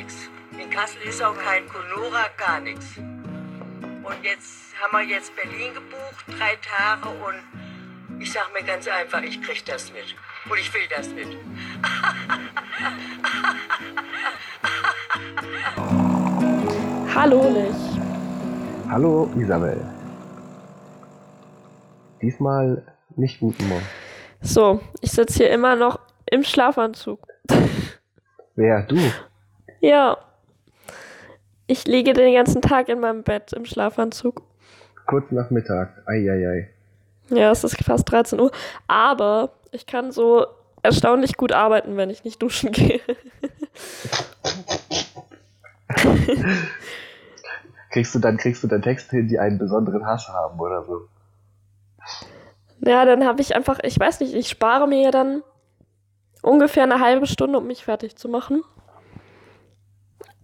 nichts. 0.00 0.28
In 0.58 0.68
Kassel 0.70 1.02
ist 1.08 1.22
auch 1.22 1.36
kein 1.36 1.68
Conora, 1.68 2.24
gar 2.36 2.58
nichts. 2.60 2.96
Und 2.96 4.16
jetzt 4.22 4.74
haben 4.80 4.92
wir 4.92 5.02
jetzt 5.14 5.32
Berlin 5.36 5.72
gebucht, 5.74 6.24
drei 6.26 6.56
Tage 6.56 7.08
und 7.08 7.40
ich 8.20 8.32
sag 8.32 8.52
mir 8.52 8.64
ganz 8.64 8.88
einfach, 8.88 9.22
ich 9.22 9.40
krieg 9.42 9.64
das 9.66 9.92
mit. 9.92 10.16
Und 10.50 10.58
ich 10.58 10.74
will 10.74 10.88
das 10.94 11.08
mit. 11.10 11.28
Hallo 17.14 17.48
Lich. 17.50 17.76
Hallo 18.88 19.30
Isabel. 19.38 19.80
Diesmal 22.22 22.82
nicht 23.16 23.40
guten 23.40 23.68
Morgen. 23.68 23.86
So, 24.40 24.80
ich 25.00 25.12
sitze 25.12 25.38
hier 25.38 25.50
immer 25.50 25.76
noch 25.76 26.00
im 26.26 26.42
Schlafanzug. 26.42 27.20
Wer? 28.56 28.82
Du? 28.82 28.96
Ja. 29.80 30.18
Ich 31.66 31.86
liege 31.86 32.12
den 32.12 32.34
ganzen 32.34 32.62
Tag 32.62 32.88
in 32.88 33.00
meinem 33.00 33.22
Bett 33.22 33.52
im 33.52 33.64
Schlafanzug. 33.64 34.42
Kurz 35.06 35.30
nach 35.30 35.50
Mittag. 35.50 36.02
Eieiei. 36.06 36.70
Ja, 37.28 37.50
es 37.50 37.64
ist 37.64 37.82
fast 37.84 38.10
13 38.10 38.40
Uhr. 38.40 38.50
Aber 38.88 39.50
ich 39.70 39.86
kann 39.86 40.10
so 40.10 40.46
erstaunlich 40.82 41.36
gut 41.36 41.52
arbeiten, 41.52 41.96
wenn 41.96 42.10
ich 42.10 42.24
nicht 42.24 42.42
duschen 42.42 42.72
gehe. 42.72 43.00
kriegst 47.90 48.14
du 48.14 48.18
dann 48.18 48.36
kriegst 48.36 48.62
du 48.62 48.68
dann 48.68 48.82
Texte 48.82 49.16
hin, 49.16 49.28
die 49.28 49.38
einen 49.38 49.58
besonderen 49.58 50.06
Hass 50.06 50.28
haben 50.28 50.58
oder 50.58 50.84
so? 50.84 51.08
Ja, 52.80 53.04
dann 53.04 53.26
habe 53.26 53.40
ich 53.42 53.54
einfach, 53.54 53.78
ich 53.82 53.98
weiß 53.98 54.20
nicht, 54.20 54.34
ich 54.34 54.48
spare 54.48 54.88
mir 54.88 55.02
ja 55.02 55.10
dann 55.10 55.42
ungefähr 56.42 56.84
eine 56.84 57.00
halbe 57.00 57.26
Stunde, 57.26 57.58
um 57.58 57.66
mich 57.66 57.84
fertig 57.84 58.16
zu 58.16 58.28
machen. 58.28 58.62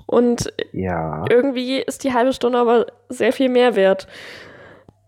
Und 0.07 0.53
Ja. 0.73 1.25
irgendwie 1.29 1.79
ist 1.79 2.05
die 2.05 2.12
halbe 2.12 2.33
Stunde 2.33 2.59
aber 2.59 2.87
sehr 3.09 3.33
viel 3.33 3.49
mehr 3.49 3.75
wert. 3.77 4.07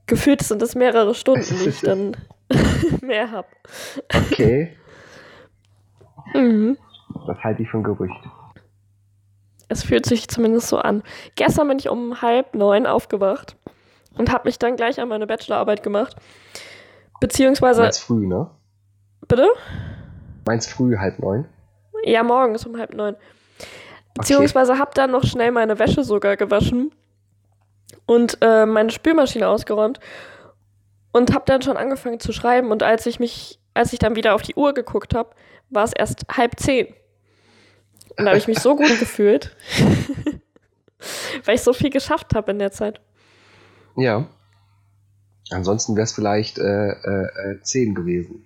Gefühlt 0.07 0.43
sind 0.43 0.61
es 0.63 0.75
mehrere 0.75 1.15
Stunden, 1.15 1.45
die 1.63 1.69
ich 1.69 1.81
dann 1.81 2.17
mehr 3.03 3.31
habe. 3.31 3.49
Okay. 4.31 4.77
Mhm. 6.35 6.77
Das 7.27 7.39
halte 7.43 7.63
ich 7.63 7.71
für 7.71 7.79
ein 7.79 7.83
Gerücht. 7.85 8.21
Es 9.69 9.83
fühlt 9.83 10.05
sich 10.05 10.29
zumindest 10.29 10.69
so 10.69 10.77
an. 10.77 11.03
Gestern 11.37 11.69
bin 11.69 11.79
ich 11.79 11.89
um 11.89 12.21
halb 12.21 12.55
neun 12.55 12.87
aufgewacht 12.87 13.57
und 14.19 14.31
habe 14.31 14.47
mich 14.47 14.59
dann 14.59 14.77
gleich 14.77 15.01
an 15.01 15.09
meine 15.09 15.27
Bachelorarbeit 15.27 15.83
gemacht. 15.83 16.17
Beziehungsweise, 17.21 17.81
Meinst 17.81 18.03
früh, 18.03 18.27
ne? 18.27 18.51
bitte? 19.27 19.49
Meinst 20.47 20.71
früh 20.71 20.99
halb 20.99 21.19
neun? 21.19 21.47
Ja, 22.05 22.23
morgens 22.23 22.67
um 22.67 22.77
halb 22.79 22.93
neun. 22.95 23.17
Beziehungsweise 24.19 24.79
habe 24.79 24.91
dann 24.95 25.11
noch 25.11 25.25
schnell 25.25 25.51
meine 25.51 25.79
Wäsche 25.79 26.05
sogar 26.05 26.37
gewaschen 26.37 26.95
und 28.07 28.39
äh, 28.41 28.67
meine 28.67 28.91
Spülmaschine 28.91 29.49
ausgeräumt 29.49 30.01
und 31.13 31.35
habe 31.35 31.45
dann 31.47 31.63
schon 31.63 31.77
angefangen 31.77 32.21
zu 32.21 32.33
schreiben. 32.33 32.71
Und 32.71 32.83
als 32.83 33.07
ich 33.07 33.21
mich, 33.21 33.59
als 33.75 33.93
ich 33.93 33.99
dann 33.99 34.17
wieder 34.17 34.35
auf 34.35 34.43
die 34.43 34.55
Uhr 34.55 34.75
geguckt 34.75 35.15
habe, 35.15 35.31
war 35.71 35.85
es 35.85 35.93
erst 35.93 36.25
halb 36.37 36.59
zehn. 36.59 36.87
Und 38.17 38.25
da 38.25 38.31
habe 38.31 38.39
ich 38.39 38.49
mich 38.49 38.59
so 38.59 38.77
gut 38.77 38.89
gefühlt, 38.99 39.57
weil 41.45 41.55
ich 41.55 41.63
so 41.63 41.73
viel 41.73 41.91
geschafft 41.91 42.35
habe 42.35 42.51
in 42.51 42.59
der 42.59 42.73
Zeit. 42.73 43.01
Ja. 43.97 44.27
Ansonsten 45.51 45.97
wäre 45.97 46.05
es 46.05 46.13
vielleicht 46.13 46.59
äh, 46.59 46.91
äh, 46.91 47.53
äh, 47.53 47.63
zehn 47.63 47.95
gewesen. 47.95 48.45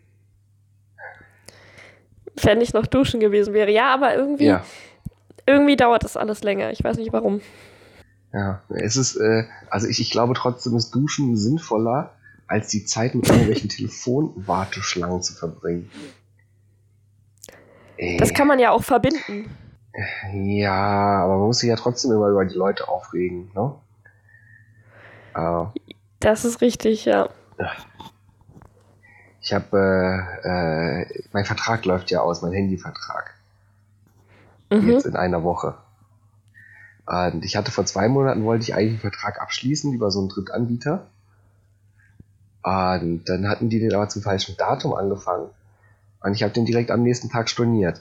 Wenn 2.41 2.61
ich 2.61 2.73
noch 2.73 2.87
duschen 2.87 3.21
gewesen 3.21 3.53
wäre. 3.53 3.71
Ja, 3.71 3.93
aber 3.93 4.15
irgendwie, 4.15 4.47
Ja. 4.47 4.65
Irgendwie 5.47 5.77
dauert 5.77 6.05
das 6.05 6.17
alles 6.17 6.43
länger. 6.43 6.71
Ich 6.71 6.83
weiß 6.83 6.97
nicht 6.97 7.13
warum. 7.13 7.41
Ja. 8.33 8.63
Es 8.71 8.97
ist, 8.97 9.17
äh, 9.17 9.45
also 9.71 9.87
ich, 9.87 10.01
ich 10.01 10.11
glaube 10.11 10.35
trotzdem 10.35 10.77
ist 10.77 10.91
Duschen 10.95 11.37
sinnvoller, 11.37 12.15
als 12.47 12.69
die 12.69 12.85
Zeit 12.85 13.15
mit 13.15 13.29
irgendwelchen 13.29 13.69
Telefonwarteschlangen 13.71 15.23
zu 15.23 15.35
verbringen. 15.35 15.91
Das 18.19 18.35
kann 18.35 18.49
man 18.49 18.59
ja 18.59 18.71
auch 18.71 18.83
verbinden. 18.83 19.51
Ja, 20.33 21.23
aber 21.25 21.37
man 21.37 21.47
muss 21.47 21.59
sich 21.59 21.69
ja 21.69 21.77
trotzdem 21.77 22.13
immer 22.13 22.29
über 22.29 22.45
die 22.45 22.55
Leute 22.55 22.89
aufregen, 22.89 23.51
ne? 23.55 23.75
Äh, 25.35 25.93
Das 26.21 26.45
ist 26.45 26.61
richtig, 26.63 27.05
ja. 27.05 27.29
ich 29.41 29.53
habe, 29.53 29.77
äh, 30.43 31.03
äh, 31.03 31.23
mein 31.33 31.45
Vertrag 31.45 31.85
läuft 31.85 32.11
ja 32.11 32.21
aus, 32.23 32.43
mein 32.43 32.53
Handyvertrag. 32.53 33.35
Mhm. 34.73 34.91
Jetzt 34.91 35.07
in 35.07 35.17
einer 35.17 35.43
Woche. 35.43 35.75
Und 37.07 37.45
ich 37.45 37.57
hatte 37.57 37.71
vor 37.71 37.85
zwei 37.85 38.09
Monaten, 38.09 38.45
wollte 38.45 38.63
ich 38.63 38.75
eigentlich 38.75 39.03
einen 39.03 39.11
Vertrag 39.11 39.41
abschließen 39.41 39.93
über 39.93 40.11
so 40.11 40.21
einen 40.21 40.29
Drittanbieter. 40.29 41.07
Und 42.63 43.25
dann 43.27 43.49
hatten 43.49 43.69
die 43.69 43.81
den 43.81 43.93
aber 43.93 44.09
zum 44.09 44.23
falschen 44.23 44.57
Datum 44.57 44.95
angefangen. 44.95 45.51
Und 46.21 46.35
ich 46.35 46.43
habe 46.43 46.53
den 46.53 46.65
direkt 46.65 46.91
am 46.91 47.03
nächsten 47.03 47.29
Tag 47.29 47.51
storniert. 47.51 48.01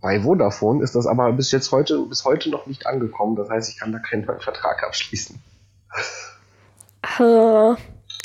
Bei 0.00 0.20
Vodafone 0.20 0.82
ist 0.82 0.94
das 0.94 1.06
aber 1.06 1.32
bis 1.32 1.52
jetzt 1.52 1.70
heute, 1.72 2.04
bis 2.06 2.24
heute 2.24 2.50
noch 2.50 2.66
nicht 2.66 2.86
angekommen. 2.86 3.36
Das 3.36 3.50
heißt, 3.50 3.70
ich 3.70 3.78
kann 3.78 3.92
da 3.92 3.98
keinen 3.98 4.24
neuen 4.24 4.40
Vertrag 4.40 4.82
abschließen. 4.82 5.40
Äh, 7.18 7.74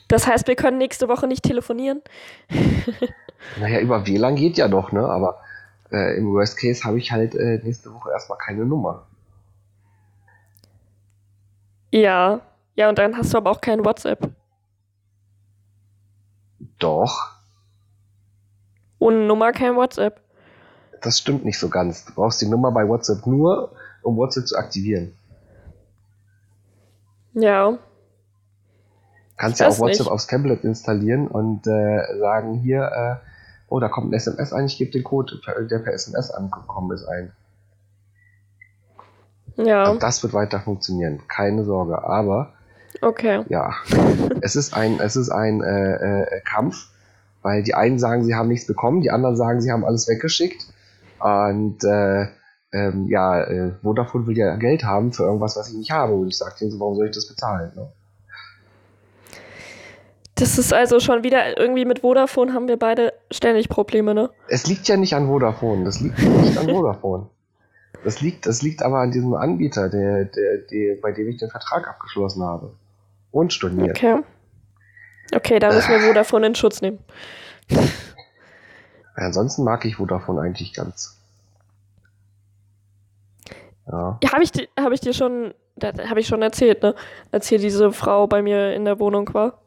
Das 0.08 0.28
heißt, 0.28 0.48
wir 0.48 0.56
können 0.56 0.78
nächste 0.78 1.08
Woche 1.08 1.28
nicht 1.28 1.44
telefonieren. 1.44 2.02
Naja, 3.60 3.80
über 3.80 4.08
WLAN 4.08 4.36
geht 4.36 4.58
ja 4.58 4.68
doch, 4.68 4.92
ne? 4.92 5.08
Aber 5.08 5.40
äh, 5.92 6.18
im 6.18 6.34
Worst 6.34 6.58
Case 6.58 6.84
habe 6.84 6.98
ich 6.98 7.12
halt 7.12 7.36
äh, 7.36 7.60
nächste 7.64 7.94
Woche 7.94 8.10
erstmal 8.10 8.40
keine 8.40 8.66
Nummer. 8.66 9.06
Ja. 11.92 12.42
Ja, 12.76 12.90
und 12.90 12.98
dann 12.98 13.16
hast 13.16 13.34
du 13.34 13.38
aber 13.38 13.52
auch 13.52 13.62
kein 13.62 13.86
WhatsApp. 13.86 14.32
Doch, 16.80 17.32
Ohne 19.00 19.26
Nummer 19.28 19.52
kein 19.52 19.76
WhatsApp. 19.76 20.20
das 21.02 21.20
stimmt 21.20 21.46
nicht 21.46 21.60
so 21.60 21.70
ganz. 21.70 22.04
Du 22.06 22.14
brauchst 22.16 22.42
die 22.42 22.48
Nummer 22.50 22.72
bei 22.72 22.88
WhatsApp 22.88 23.26
nur, 23.28 23.72
um 24.02 24.18
WhatsApp 24.18 24.48
zu 24.48 24.58
aktivieren. 24.58 25.14
Ja. 27.34 27.78
Kannst 29.38 29.60
ja 29.60 29.68
auch 29.68 29.80
WhatsApp 29.80 30.06
nicht. 30.06 30.12
aufs 30.12 30.28
Tablet 30.28 30.64
installieren 30.64 31.28
und 31.28 31.68
äh, 31.68 32.18
sagen 32.20 32.56
hier, 32.56 32.84
äh, 32.84 33.16
oh, 33.68 33.80
da 33.80 33.90
kommt 33.90 34.12
ein 34.12 34.14
SMS 34.14 34.54
ein, 34.54 34.66
ich 34.66 34.78
gebe 34.78 34.92
den 34.92 35.04
Code, 35.04 35.40
der 35.70 35.80
per 35.80 35.94
SMS 35.94 36.32
angekommen 36.32 36.92
ist, 36.96 37.06
ein. 37.06 37.32
Ja. 39.58 39.90
Und 39.90 40.04
das 40.04 40.22
wird 40.24 40.34
weiter 40.34 40.60
funktionieren, 40.60 41.22
keine 41.28 41.64
Sorge. 41.64 42.04
Aber 42.04 42.54
Okay. 43.02 43.44
ja, 43.50 43.74
es 44.42 44.56
ist 44.56 44.74
ein, 44.74 45.00
es 45.00 45.16
ist 45.16 45.30
ein 45.30 45.62
äh, 45.62 46.22
äh, 46.22 46.42
Kampf, 46.42 46.88
weil 47.42 47.62
die 47.64 47.74
einen 47.76 48.00
sagen, 48.00 48.24
sie 48.24 48.36
haben 48.36 48.48
nichts 48.48 48.68
bekommen, 48.68 49.02
die 49.02 49.12
anderen 49.12 49.36
sagen, 49.36 49.62
sie 49.62 49.72
haben 49.72 49.86
alles 49.86 50.08
weggeschickt. 50.08 50.66
Und 51.20 51.84
äh, 51.84 52.28
ähm, 52.72 53.08
ja, 53.08 53.42
äh, 53.44 53.72
Vodafone 53.82 54.28
will 54.28 54.38
ja 54.38 54.56
Geld 54.56 54.84
haben 54.84 55.12
für 55.14 55.24
irgendwas, 55.24 55.56
was 55.56 55.70
ich 55.70 55.76
nicht 55.76 55.92
habe. 55.92 56.14
Und 56.14 56.28
ich 56.28 56.38
sage 56.38 56.56
denen 56.60 56.72
so, 56.72 56.80
warum 56.80 56.96
soll 56.96 57.08
ich 57.08 57.16
das 57.16 57.28
bezahlen? 57.28 57.72
Ne? 57.76 57.88
Das 60.36 60.58
ist 60.58 60.74
also 60.74 61.00
schon 61.00 61.24
wieder 61.24 61.58
irgendwie 61.58 61.86
mit 61.86 62.00
Vodafone 62.00 62.54
haben 62.54 62.68
wir 62.68 62.78
beide 62.78 63.14
ständig 63.32 63.70
Probleme, 63.70 64.14
ne? 64.14 64.30
Es 64.50 64.68
liegt 64.68 64.88
ja 64.88 64.98
nicht 64.98 65.14
an 65.16 65.28
Vodafone, 65.28 65.86
das 65.86 66.02
liegt 66.02 66.20
nicht 66.20 66.58
an 66.58 66.70
Vodafone. 66.70 67.30
Das 68.04 68.22
liegt, 68.22 68.46
das 68.46 68.62
liegt 68.62 68.84
aber 68.84 69.00
an 69.00 69.12
diesem 69.12 69.34
Anbieter, 69.34 69.90
der, 69.90 70.26
der, 70.26 70.58
der, 70.70 70.96
bei 71.02 71.12
dem 71.12 71.30
ich 71.30 71.38
den 71.38 71.50
Vertrag 71.50 71.88
abgeschlossen 71.88 72.44
habe. 72.44 72.74
Und 73.32 73.54
storniert. 73.54 73.98
Okay. 73.98 74.22
Okay, 75.34 75.60
da 75.60 75.74
müssen 75.74 75.90
wir 75.90 76.00
Vodafone 76.02 76.48
in 76.48 76.56
Schutz 76.56 76.82
nehmen. 76.82 77.00
Ansonsten 79.16 79.64
mag 79.64 79.86
ich 79.86 79.96
Vodafone 79.96 80.42
eigentlich 80.42 80.74
ganz. 80.74 81.18
Ja. 83.88 84.20
Ja, 84.22 84.32
habe 84.34 84.44
ich, 84.44 84.52
hab 84.80 84.92
ich 84.92 85.00
dir 85.00 85.14
schon, 85.14 85.54
habe 85.82 86.20
ich 86.20 86.28
schon 86.28 86.42
erzählt, 86.42 86.84
ne? 86.84 86.94
Als 87.32 87.48
hier 87.48 87.60
diese 87.60 87.92
Frau 87.92 88.28
bei 88.28 88.42
mir 88.42 88.74
in 88.74 88.86
der 88.86 89.00
Wohnung 89.00 89.34
war, 89.34 89.60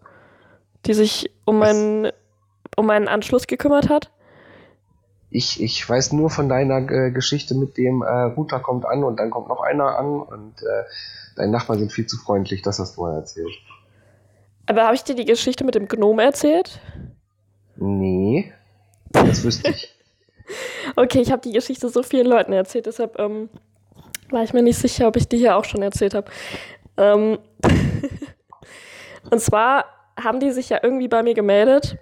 die 0.86 0.94
sich 0.94 1.30
um 1.44 1.58
meinen, 1.58 2.10
um 2.76 2.86
meinen 2.86 3.08
Anschluss 3.08 3.46
gekümmert 3.46 3.88
hat. 3.88 4.10
Ich, 5.30 5.62
ich 5.62 5.86
weiß 5.86 6.12
nur 6.12 6.30
von 6.30 6.48
deiner 6.48 6.90
äh, 6.90 7.10
Geschichte 7.10 7.54
mit 7.54 7.76
dem 7.76 8.02
äh, 8.02 8.08
Router 8.08 8.60
kommt 8.60 8.86
an 8.86 9.04
und 9.04 9.18
dann 9.18 9.30
kommt 9.30 9.48
noch 9.48 9.60
einer 9.60 9.98
an 9.98 10.20
und 10.20 10.62
äh, 10.62 10.84
deine 11.36 11.52
Nachbarn 11.52 11.78
sind 11.78 11.92
viel 11.92 12.06
zu 12.06 12.16
freundlich, 12.16 12.62
das 12.62 12.78
hast 12.78 12.96
du 12.96 13.02
mal 13.02 13.14
erzählt. 13.14 13.52
Aber 14.66 14.84
habe 14.84 14.94
ich 14.94 15.04
dir 15.04 15.14
die 15.14 15.26
Geschichte 15.26 15.64
mit 15.64 15.74
dem 15.74 15.86
Gnom 15.86 16.18
erzählt? 16.18 16.80
Nee, 17.76 18.52
das 19.12 19.44
wüsste 19.44 19.70
ich. 19.70 19.94
Okay, 20.96 21.20
ich 21.20 21.30
habe 21.30 21.42
die 21.42 21.52
Geschichte 21.52 21.88
so 21.88 22.02
vielen 22.02 22.26
Leuten 22.26 22.52
erzählt, 22.52 22.86
deshalb 22.86 23.18
ähm, 23.18 23.48
war 24.30 24.42
ich 24.42 24.52
mir 24.52 24.62
nicht 24.62 24.78
sicher, 24.78 25.08
ob 25.08 25.16
ich 25.16 25.28
die 25.28 25.38
hier 25.38 25.56
auch 25.56 25.64
schon 25.64 25.82
erzählt 25.82 26.14
habe. 26.14 26.30
Ähm, 26.96 27.38
und 29.30 29.40
zwar 29.40 29.84
haben 30.22 30.40
die 30.40 30.50
sich 30.50 30.68
ja 30.68 30.78
irgendwie 30.82 31.08
bei 31.08 31.22
mir 31.22 31.34
gemeldet, 31.34 31.98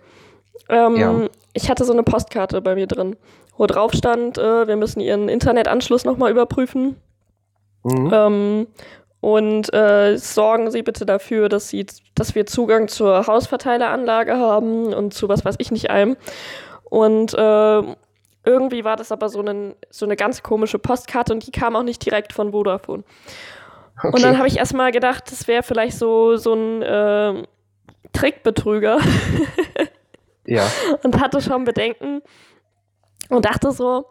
Ähm, 0.68 0.96
ja. 0.96 1.14
Ich 1.52 1.70
hatte 1.70 1.84
so 1.84 1.92
eine 1.92 2.02
Postkarte 2.02 2.60
bei 2.60 2.74
mir 2.74 2.86
drin, 2.86 3.16
wo 3.56 3.66
drauf 3.66 3.92
stand, 3.92 4.38
äh, 4.38 4.66
wir 4.66 4.76
müssen 4.76 5.00
ihren 5.00 5.28
Internetanschluss 5.28 6.04
nochmal 6.04 6.30
überprüfen. 6.30 6.96
Mhm. 7.82 8.10
Ähm, 8.12 8.66
und 9.20 9.72
äh, 9.72 10.16
sorgen 10.18 10.70
Sie 10.70 10.82
bitte 10.82 11.06
dafür, 11.06 11.48
dass, 11.48 11.68
Sie, 11.68 11.86
dass 12.14 12.34
wir 12.34 12.46
Zugang 12.46 12.88
zur 12.88 13.26
Hausverteileranlage 13.26 14.36
haben 14.36 14.92
und 14.92 15.14
zu 15.14 15.28
was 15.28 15.44
weiß 15.44 15.56
ich 15.58 15.70
nicht 15.70 15.90
allem. 15.90 16.16
Und 16.84 17.34
äh, 17.34 17.82
irgendwie 18.44 18.84
war 18.84 18.96
das 18.96 19.10
aber 19.10 19.28
so, 19.28 19.40
einen, 19.40 19.74
so 19.90 20.04
eine 20.04 20.16
ganz 20.16 20.42
komische 20.42 20.78
Postkarte 20.78 21.32
und 21.32 21.46
die 21.46 21.50
kam 21.50 21.74
auch 21.74 21.82
nicht 21.82 22.04
direkt 22.04 22.32
von 22.32 22.52
Vodafone. 22.52 23.02
Okay. 23.98 24.10
Und 24.12 24.22
dann 24.22 24.36
habe 24.36 24.46
ich 24.46 24.58
erstmal 24.58 24.92
gedacht, 24.92 25.24
das 25.30 25.48
wäre 25.48 25.62
vielleicht 25.62 25.98
so, 25.98 26.36
so 26.36 26.52
ein 26.52 26.82
äh, 26.82 27.42
Trickbetrüger. 28.12 28.98
ja. 30.46 30.64
Und 31.02 31.20
hatte 31.20 31.40
schon 31.40 31.64
Bedenken 31.64 32.22
und 33.28 33.44
dachte 33.44 33.72
so, 33.72 34.06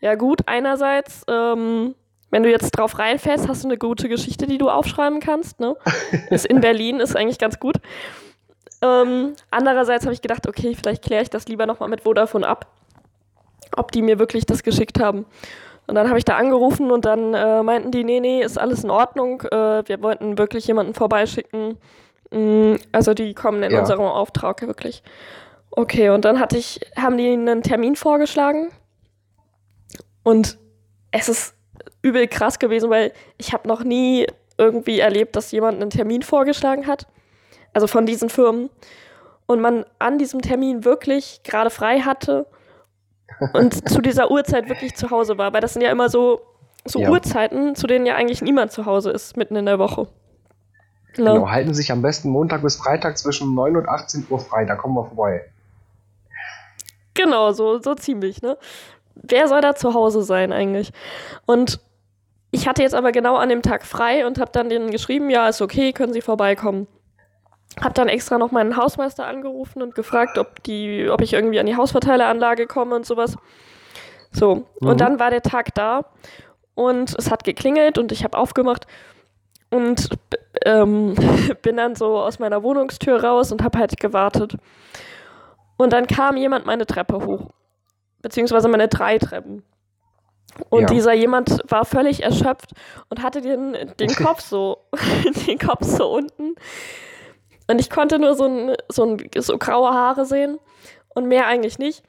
ja 0.00 0.14
gut, 0.14 0.42
einerseits, 0.46 1.24
ähm, 1.28 1.94
wenn 2.30 2.42
du 2.42 2.50
jetzt 2.50 2.70
drauf 2.72 2.98
reinfällst, 2.98 3.48
hast 3.48 3.64
du 3.64 3.68
eine 3.68 3.78
gute 3.78 4.08
Geschichte, 4.08 4.46
die 4.46 4.58
du 4.58 4.70
aufschreiben 4.70 5.20
kannst. 5.20 5.60
Ne? 5.60 5.76
ist 6.30 6.46
in 6.46 6.60
Berlin 6.60 7.00
ist 7.00 7.16
eigentlich 7.16 7.38
ganz 7.38 7.58
gut. 7.60 7.76
Ähm, 8.82 9.34
andererseits 9.50 10.04
habe 10.04 10.14
ich 10.14 10.22
gedacht, 10.22 10.46
okay, 10.46 10.74
vielleicht 10.74 11.02
kläre 11.02 11.22
ich 11.22 11.30
das 11.30 11.46
lieber 11.48 11.66
nochmal 11.66 11.88
mit 11.88 12.02
Vodafone 12.02 12.46
ab 12.46 12.66
ob 13.76 13.92
die 13.92 14.02
mir 14.02 14.18
wirklich 14.18 14.46
das 14.46 14.62
geschickt 14.62 15.00
haben. 15.00 15.26
Und 15.86 15.96
dann 15.96 16.08
habe 16.08 16.18
ich 16.18 16.24
da 16.24 16.36
angerufen 16.36 16.90
und 16.90 17.04
dann 17.04 17.34
äh, 17.34 17.62
meinten 17.62 17.90
die, 17.90 18.04
nee, 18.04 18.20
nee, 18.20 18.42
ist 18.42 18.58
alles 18.58 18.84
in 18.84 18.90
Ordnung. 18.90 19.42
Äh, 19.42 19.86
wir 19.86 20.02
wollten 20.02 20.38
wirklich 20.38 20.66
jemanden 20.66 20.94
vorbeischicken. 20.94 21.76
Mm, 22.34 22.76
also 22.90 23.14
die 23.14 23.32
kommen 23.32 23.62
in 23.62 23.70
ja. 23.70 23.80
unserem 23.80 24.00
Auftrag 24.00 24.60
wirklich. 24.62 25.02
Okay, 25.70 26.10
und 26.10 26.24
dann 26.24 26.40
hatte 26.40 26.58
ich, 26.58 26.80
haben 26.96 27.16
die 27.16 27.32
einen 27.32 27.62
Termin 27.62 27.96
vorgeschlagen. 27.96 28.70
Und 30.22 30.58
es 31.12 31.28
ist 31.28 31.54
übel 32.02 32.26
krass 32.26 32.58
gewesen, 32.58 32.90
weil 32.90 33.12
ich 33.38 33.52
habe 33.52 33.68
noch 33.68 33.84
nie 33.84 34.26
irgendwie 34.58 34.98
erlebt, 34.98 35.36
dass 35.36 35.52
jemand 35.52 35.80
einen 35.80 35.90
Termin 35.90 36.22
vorgeschlagen 36.22 36.86
hat. 36.86 37.06
Also 37.72 37.86
von 37.86 38.06
diesen 38.06 38.30
Firmen. 38.30 38.70
Und 39.46 39.60
man 39.60 39.84
an 39.98 40.18
diesem 40.18 40.40
Termin 40.40 40.84
wirklich 40.84 41.42
gerade 41.44 41.70
frei 41.70 42.00
hatte 42.00 42.46
und 43.52 43.88
zu 43.88 44.00
dieser 44.00 44.30
Uhrzeit 44.30 44.68
wirklich 44.68 44.94
zu 44.94 45.10
Hause 45.10 45.38
war. 45.38 45.52
Weil 45.52 45.60
das 45.60 45.74
sind 45.74 45.82
ja 45.82 45.90
immer 45.90 46.08
so, 46.08 46.40
so 46.84 47.00
ja. 47.00 47.10
Uhrzeiten, 47.10 47.74
zu 47.74 47.86
denen 47.86 48.06
ja 48.06 48.16
eigentlich 48.16 48.42
niemand 48.42 48.72
zu 48.72 48.86
Hause 48.86 49.10
ist, 49.10 49.36
mitten 49.36 49.56
in 49.56 49.66
der 49.66 49.78
Woche. 49.78 50.08
Ja. 51.16 51.32
Genau, 51.32 51.48
halten 51.48 51.74
sich 51.74 51.92
am 51.92 52.02
besten 52.02 52.28
Montag 52.30 52.62
bis 52.62 52.76
Freitag 52.76 53.18
zwischen 53.18 53.54
9 53.54 53.76
und 53.76 53.88
18 53.88 54.26
Uhr 54.30 54.40
frei, 54.40 54.64
da 54.64 54.74
kommen 54.74 54.94
wir 54.94 55.04
vorbei. 55.04 55.44
Genau, 57.14 57.52
so, 57.52 57.80
so 57.80 57.94
ziemlich, 57.94 58.42
ne? 58.42 58.58
Wer 59.14 59.46
soll 59.46 59.60
da 59.60 59.76
zu 59.76 59.94
Hause 59.94 60.22
sein 60.22 60.52
eigentlich? 60.52 60.92
Und 61.46 61.80
ich 62.50 62.68
hatte 62.68 62.82
jetzt 62.82 62.94
aber 62.94 63.12
genau 63.12 63.36
an 63.36 63.48
dem 63.48 63.62
Tag 63.62 63.84
frei 63.84 64.26
und 64.26 64.38
habe 64.38 64.50
dann 64.52 64.68
denen 64.68 64.90
geschrieben, 64.90 65.30
ja, 65.30 65.48
ist 65.48 65.62
okay, 65.62 65.92
können 65.92 66.12
Sie 66.12 66.20
vorbeikommen. 66.20 66.86
Hab 67.80 67.94
dann 67.94 68.08
extra 68.08 68.38
noch 68.38 68.52
meinen 68.52 68.76
Hausmeister 68.76 69.26
angerufen 69.26 69.82
und 69.82 69.94
gefragt, 69.94 70.38
ob, 70.38 70.62
die, 70.64 71.08
ob 71.08 71.20
ich 71.20 71.32
irgendwie 71.32 71.58
an 71.58 71.66
die 71.66 71.76
Hausverteileranlage 71.76 72.66
komme 72.66 72.94
und 72.94 73.06
sowas. 73.06 73.36
So, 74.30 74.66
mhm. 74.80 74.88
und 74.88 75.00
dann 75.00 75.18
war 75.18 75.30
der 75.30 75.42
Tag 75.42 75.74
da 75.74 76.06
und 76.74 77.16
es 77.16 77.30
hat 77.30 77.44
geklingelt 77.44 77.98
und 77.98 78.12
ich 78.12 78.24
habe 78.24 78.36
aufgemacht 78.36 78.86
und 79.74 80.08
ähm, 80.64 81.14
bin 81.62 81.76
dann 81.76 81.96
so 81.96 82.18
aus 82.18 82.38
meiner 82.38 82.62
Wohnungstür 82.62 83.22
raus 83.22 83.50
und 83.50 83.62
habe 83.62 83.78
halt 83.78 83.98
gewartet. 83.98 84.56
Und 85.76 85.92
dann 85.92 86.06
kam 86.06 86.36
jemand 86.36 86.64
meine 86.66 86.86
Treppe 86.86 87.26
hoch, 87.26 87.50
beziehungsweise 88.22 88.68
meine 88.68 88.88
drei 88.88 89.18
Treppen. 89.18 89.64
Und 90.68 90.82
ja. 90.82 90.86
dieser 90.86 91.12
jemand 91.12 91.62
war 91.68 91.84
völlig 91.84 92.22
erschöpft 92.22 92.72
und 93.08 93.22
hatte 93.22 93.40
den, 93.40 93.76
den 93.98 94.14
Kopf 94.14 94.40
so, 94.40 94.78
den 95.46 95.58
Kopf 95.58 95.84
so 95.84 96.12
unten 96.12 96.54
und 97.66 97.80
ich 97.80 97.90
konnte 97.90 98.18
nur 98.18 98.34
so, 98.34 98.44
ein, 98.44 98.76
so, 98.88 99.04
ein, 99.04 99.30
so 99.38 99.58
graue 99.58 99.90
Haare 99.90 100.26
sehen 100.26 100.58
und 101.14 101.26
mehr 101.26 101.46
eigentlich 101.46 101.78
nicht. 101.78 102.04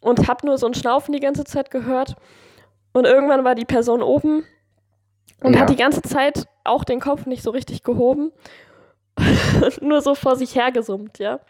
Und 0.00 0.28
habe 0.28 0.46
nur 0.46 0.58
so 0.58 0.66
ein 0.66 0.74
Schnaufen 0.74 1.12
die 1.12 1.20
ganze 1.20 1.44
Zeit 1.44 1.70
gehört. 1.70 2.16
Und 2.92 3.04
irgendwann 3.04 3.44
war 3.44 3.54
die 3.54 3.64
Person 3.64 4.02
oben 4.02 4.44
und 5.42 5.54
ja. 5.54 5.60
hat 5.60 5.70
die 5.70 5.76
ganze 5.76 6.02
Zeit 6.02 6.46
auch 6.64 6.84
den 6.84 7.00
Kopf 7.00 7.26
nicht 7.26 7.42
so 7.42 7.50
richtig 7.50 7.82
gehoben. 7.82 8.32
nur 9.80 10.00
so 10.00 10.14
vor 10.14 10.36
sich 10.36 10.54
hergesummt, 10.54 11.18
ja. 11.18 11.40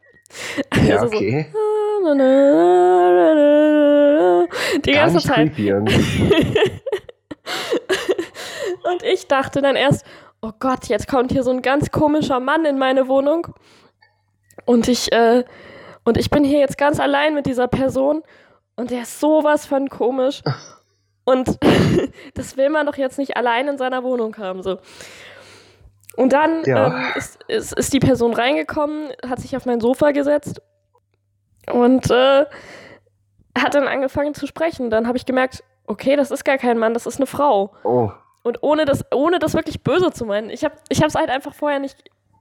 Ja, 0.87 0.97
also 0.97 1.17
okay. 1.17 1.47
So, 1.53 1.59
die 4.81 4.93
ganze 4.93 5.19
Zeit. 5.19 5.53
und 5.59 5.91
ich 9.05 9.29
dachte 9.29 9.63
dann 9.63 9.77
erst, 9.77 10.05
oh 10.41 10.53
Gott, 10.59 10.87
jetzt 10.87 11.07
kommt 11.07 11.33
hier 11.33 11.43
so 11.43 11.51
ein 11.51 11.61
ganz 11.63 11.91
komischer 11.91 12.41
Mann 12.41 12.65
in 12.65 12.79
meine 12.79 13.09
Wohnung. 13.09 13.49
Und 14.65 14.89
ich, 14.89 15.13
äh, 15.13 15.45
und 16.05 16.17
ich 16.17 16.31
bin 16.31 16.45
hier 16.45 16.61
jetzt 16.61 16.79
ganz 16.79 16.99
allein 16.99 17.35
mit 17.35 17.45
dieser 17.47 17.69
Person 17.69 18.23
und 18.77 18.91
der 18.91 19.03
ist 19.03 19.21
sowas 19.21 19.67
von 19.67 19.89
komisch. 19.89 20.43
Und 21.25 21.59
das 22.35 22.57
will 22.57 22.71
man 22.71 22.87
doch 22.87 22.97
jetzt 22.97 23.19
nicht 23.19 23.37
allein 23.37 23.69
in 23.69 23.79
seiner 23.79 24.03
Wohnung 24.03 24.37
haben. 24.39 24.63
So. 24.63 24.79
Und 26.17 26.33
dann 26.33 26.65
ja. 26.65 26.87
ähm, 26.87 27.05
ist, 27.15 27.43
ist, 27.49 27.73
ist, 27.73 27.93
die 27.93 28.01
Person 28.01 28.35
reingekommen, 28.35 29.11
hat 29.27 29.41
sich 29.41 29.57
auf 29.57 29.67
mein 29.67 29.81
Sofa 29.81 30.11
gesetzt 30.11 30.61
und 31.71 32.11
äh, 32.11 32.45
hat 33.57 33.75
dann 33.75 33.87
angefangen 33.87 34.35
zu 34.35 34.47
sprechen. 34.47 34.91
Dann 34.91 35.07
habe 35.07 35.17
ich 35.17 35.27
gemerkt, 35.27 35.63
okay, 35.87 36.17
das 36.17 36.31
ist 36.31 36.45
gar 36.45 36.59
kein 36.59 36.79
Mann, 36.79 36.95
das 36.95 37.07
ist 37.07 37.17
eine 37.17 37.27
Frau. 37.27 37.73
Oh. 37.85 38.11
Und 38.43 38.63
ohne 38.63 38.85
das, 38.85 39.05
ohne 39.13 39.39
das 39.39 39.55
wirklich 39.55 39.83
böse 39.83 40.11
zu 40.11 40.27
meinen. 40.27 40.51
Ich 40.51 40.65
habe 40.65 40.75
ich 40.89 41.03
es 41.03 41.15
halt 41.15 41.31
einfach 41.31 41.55
vorher 41.55 41.79
nicht, 41.79 41.97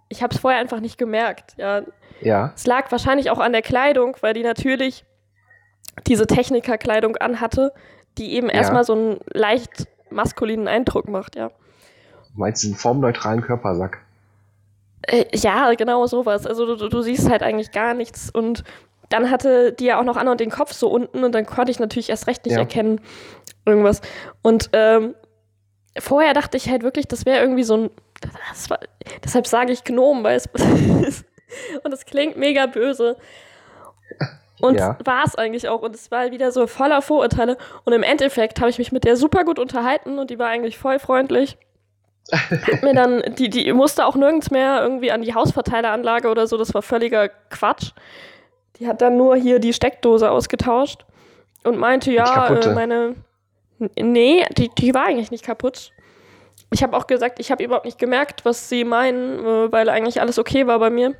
ich 0.09 0.23
habe 0.23 0.33
es 0.33 0.41
vorher 0.41 0.59
einfach 0.59 0.79
nicht 0.79 0.97
gemerkt. 0.97 1.53
Ja. 1.57 1.83
ja. 2.21 2.51
Es 2.55 2.65
lag 2.65 2.91
wahrscheinlich 2.91 3.29
auch 3.29 3.39
an 3.39 3.51
der 3.53 3.61
Kleidung, 3.61 4.17
weil 4.21 4.33
die 4.33 4.43
natürlich 4.43 5.05
diese 6.07 6.25
Technikerkleidung 6.25 7.17
anhatte, 7.17 7.73
die 8.17 8.33
eben 8.33 8.47
ja. 8.47 8.53
erstmal 8.53 8.83
so 8.83 8.93
einen 8.93 9.19
leicht 9.33 9.87
maskulinen 10.09 10.67
Eindruck 10.67 11.07
macht, 11.07 11.35
ja. 11.35 11.49
Du 11.49 12.39
meinst 12.39 12.63
diesen 12.63 12.75
formneutralen 12.75 13.41
Körpersack? 13.41 13.99
Äh, 15.03 15.25
ja, 15.33 15.73
genau 15.73 16.05
sowas. 16.05 16.45
Also 16.45 16.75
du, 16.75 16.89
du 16.89 17.01
siehst 17.01 17.29
halt 17.29 17.43
eigentlich 17.43 17.71
gar 17.71 17.93
nichts 17.93 18.29
und 18.29 18.63
dann 19.09 19.29
hatte 19.29 19.73
die 19.73 19.85
ja 19.85 19.99
auch 19.99 20.03
noch 20.03 20.15
an 20.15 20.27
und 20.27 20.39
den 20.39 20.49
Kopf 20.49 20.71
so 20.73 20.89
unten 20.89 21.23
und 21.23 21.33
dann 21.33 21.45
konnte 21.45 21.71
ich 21.71 21.79
natürlich 21.79 22.09
erst 22.09 22.27
recht 22.27 22.45
nicht 22.45 22.53
ja. 22.53 22.59
erkennen, 22.59 23.01
irgendwas. 23.65 24.01
Und 24.41 24.69
ähm, 24.73 25.15
vorher 25.99 26.33
dachte 26.33 26.57
ich 26.57 26.69
halt 26.69 26.83
wirklich, 26.83 27.07
das 27.07 27.25
wäre 27.25 27.41
irgendwie 27.41 27.63
so 27.63 27.75
ein. 27.75 27.89
War, 28.69 28.79
deshalb 29.23 29.47
sage 29.47 29.73
ich 29.73 29.83
Gnom, 29.83 30.23
weil 30.23 30.37
es. 30.37 30.47
und 31.83 31.93
es 31.93 32.05
klingt 32.05 32.37
mega 32.37 32.65
böse. 32.67 33.17
Und 34.61 34.79
ja. 34.79 34.97
war 35.03 35.23
es 35.25 35.35
eigentlich 35.35 35.67
auch. 35.69 35.81
Und 35.81 35.95
es 35.95 36.11
war 36.11 36.31
wieder 36.31 36.51
so 36.51 36.67
voller 36.67 37.01
Vorurteile. 37.01 37.57
Und 37.83 37.93
im 37.93 38.03
Endeffekt 38.03 38.59
habe 38.59 38.69
ich 38.69 38.77
mich 38.77 38.91
mit 38.91 39.03
der 39.03 39.15
super 39.15 39.43
gut 39.43 39.59
unterhalten 39.59 40.19
und 40.19 40.29
die 40.29 40.39
war 40.39 40.47
eigentlich 40.47 40.77
voll 40.77 40.99
freundlich. 40.99 41.57
Hat 42.31 42.83
mir 42.83 42.93
dann, 42.93 43.23
die, 43.37 43.49
die 43.49 43.73
musste 43.73 44.05
auch 44.05 44.15
nirgends 44.15 44.51
mehr 44.51 44.81
irgendwie 44.81 45.11
an 45.11 45.21
die 45.21 45.33
Hausverteileranlage 45.33 46.29
oder 46.29 46.47
so, 46.47 46.57
das 46.57 46.73
war 46.73 46.81
völliger 46.81 47.29
Quatsch. 47.49 47.91
Die 48.77 48.87
hat 48.87 49.01
dann 49.01 49.17
nur 49.17 49.35
hier 49.35 49.59
die 49.59 49.73
Steckdose 49.73 50.29
ausgetauscht 50.29 51.05
und 51.63 51.77
meinte, 51.77 52.11
ja, 52.11 52.47
äh, 52.47 52.73
meine, 52.73 53.15
Nee, 53.99 54.45
die, 54.57 54.69
die 54.69 54.93
war 54.93 55.05
eigentlich 55.05 55.31
nicht 55.31 55.43
kaputt. 55.43 55.91
Ich 56.71 56.83
habe 56.83 56.95
auch 56.95 57.07
gesagt, 57.07 57.39
ich 57.39 57.51
habe 57.51 57.63
überhaupt 57.63 57.85
nicht 57.85 57.97
gemerkt, 57.97 58.45
was 58.45 58.69
sie 58.69 58.83
meinen, 58.83 59.39
äh, 59.39 59.71
weil 59.71 59.89
eigentlich 59.89 60.21
alles 60.21 60.37
okay 60.37 60.67
war 60.67 60.79
bei 60.79 60.89
mir. 60.89 61.15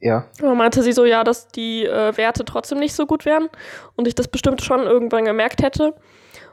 Ja. 0.00 0.26
dann 0.38 0.56
meinte 0.58 0.82
sie 0.82 0.92
so, 0.92 1.04
ja, 1.04 1.24
dass 1.24 1.48
die 1.48 1.86
äh, 1.86 2.16
Werte 2.16 2.44
trotzdem 2.44 2.78
nicht 2.78 2.94
so 2.94 3.06
gut 3.06 3.24
wären 3.24 3.48
und 3.96 4.06
ich 4.06 4.14
das 4.14 4.28
bestimmt 4.28 4.62
schon 4.62 4.82
irgendwann 4.82 5.24
gemerkt 5.24 5.62
hätte. 5.62 5.94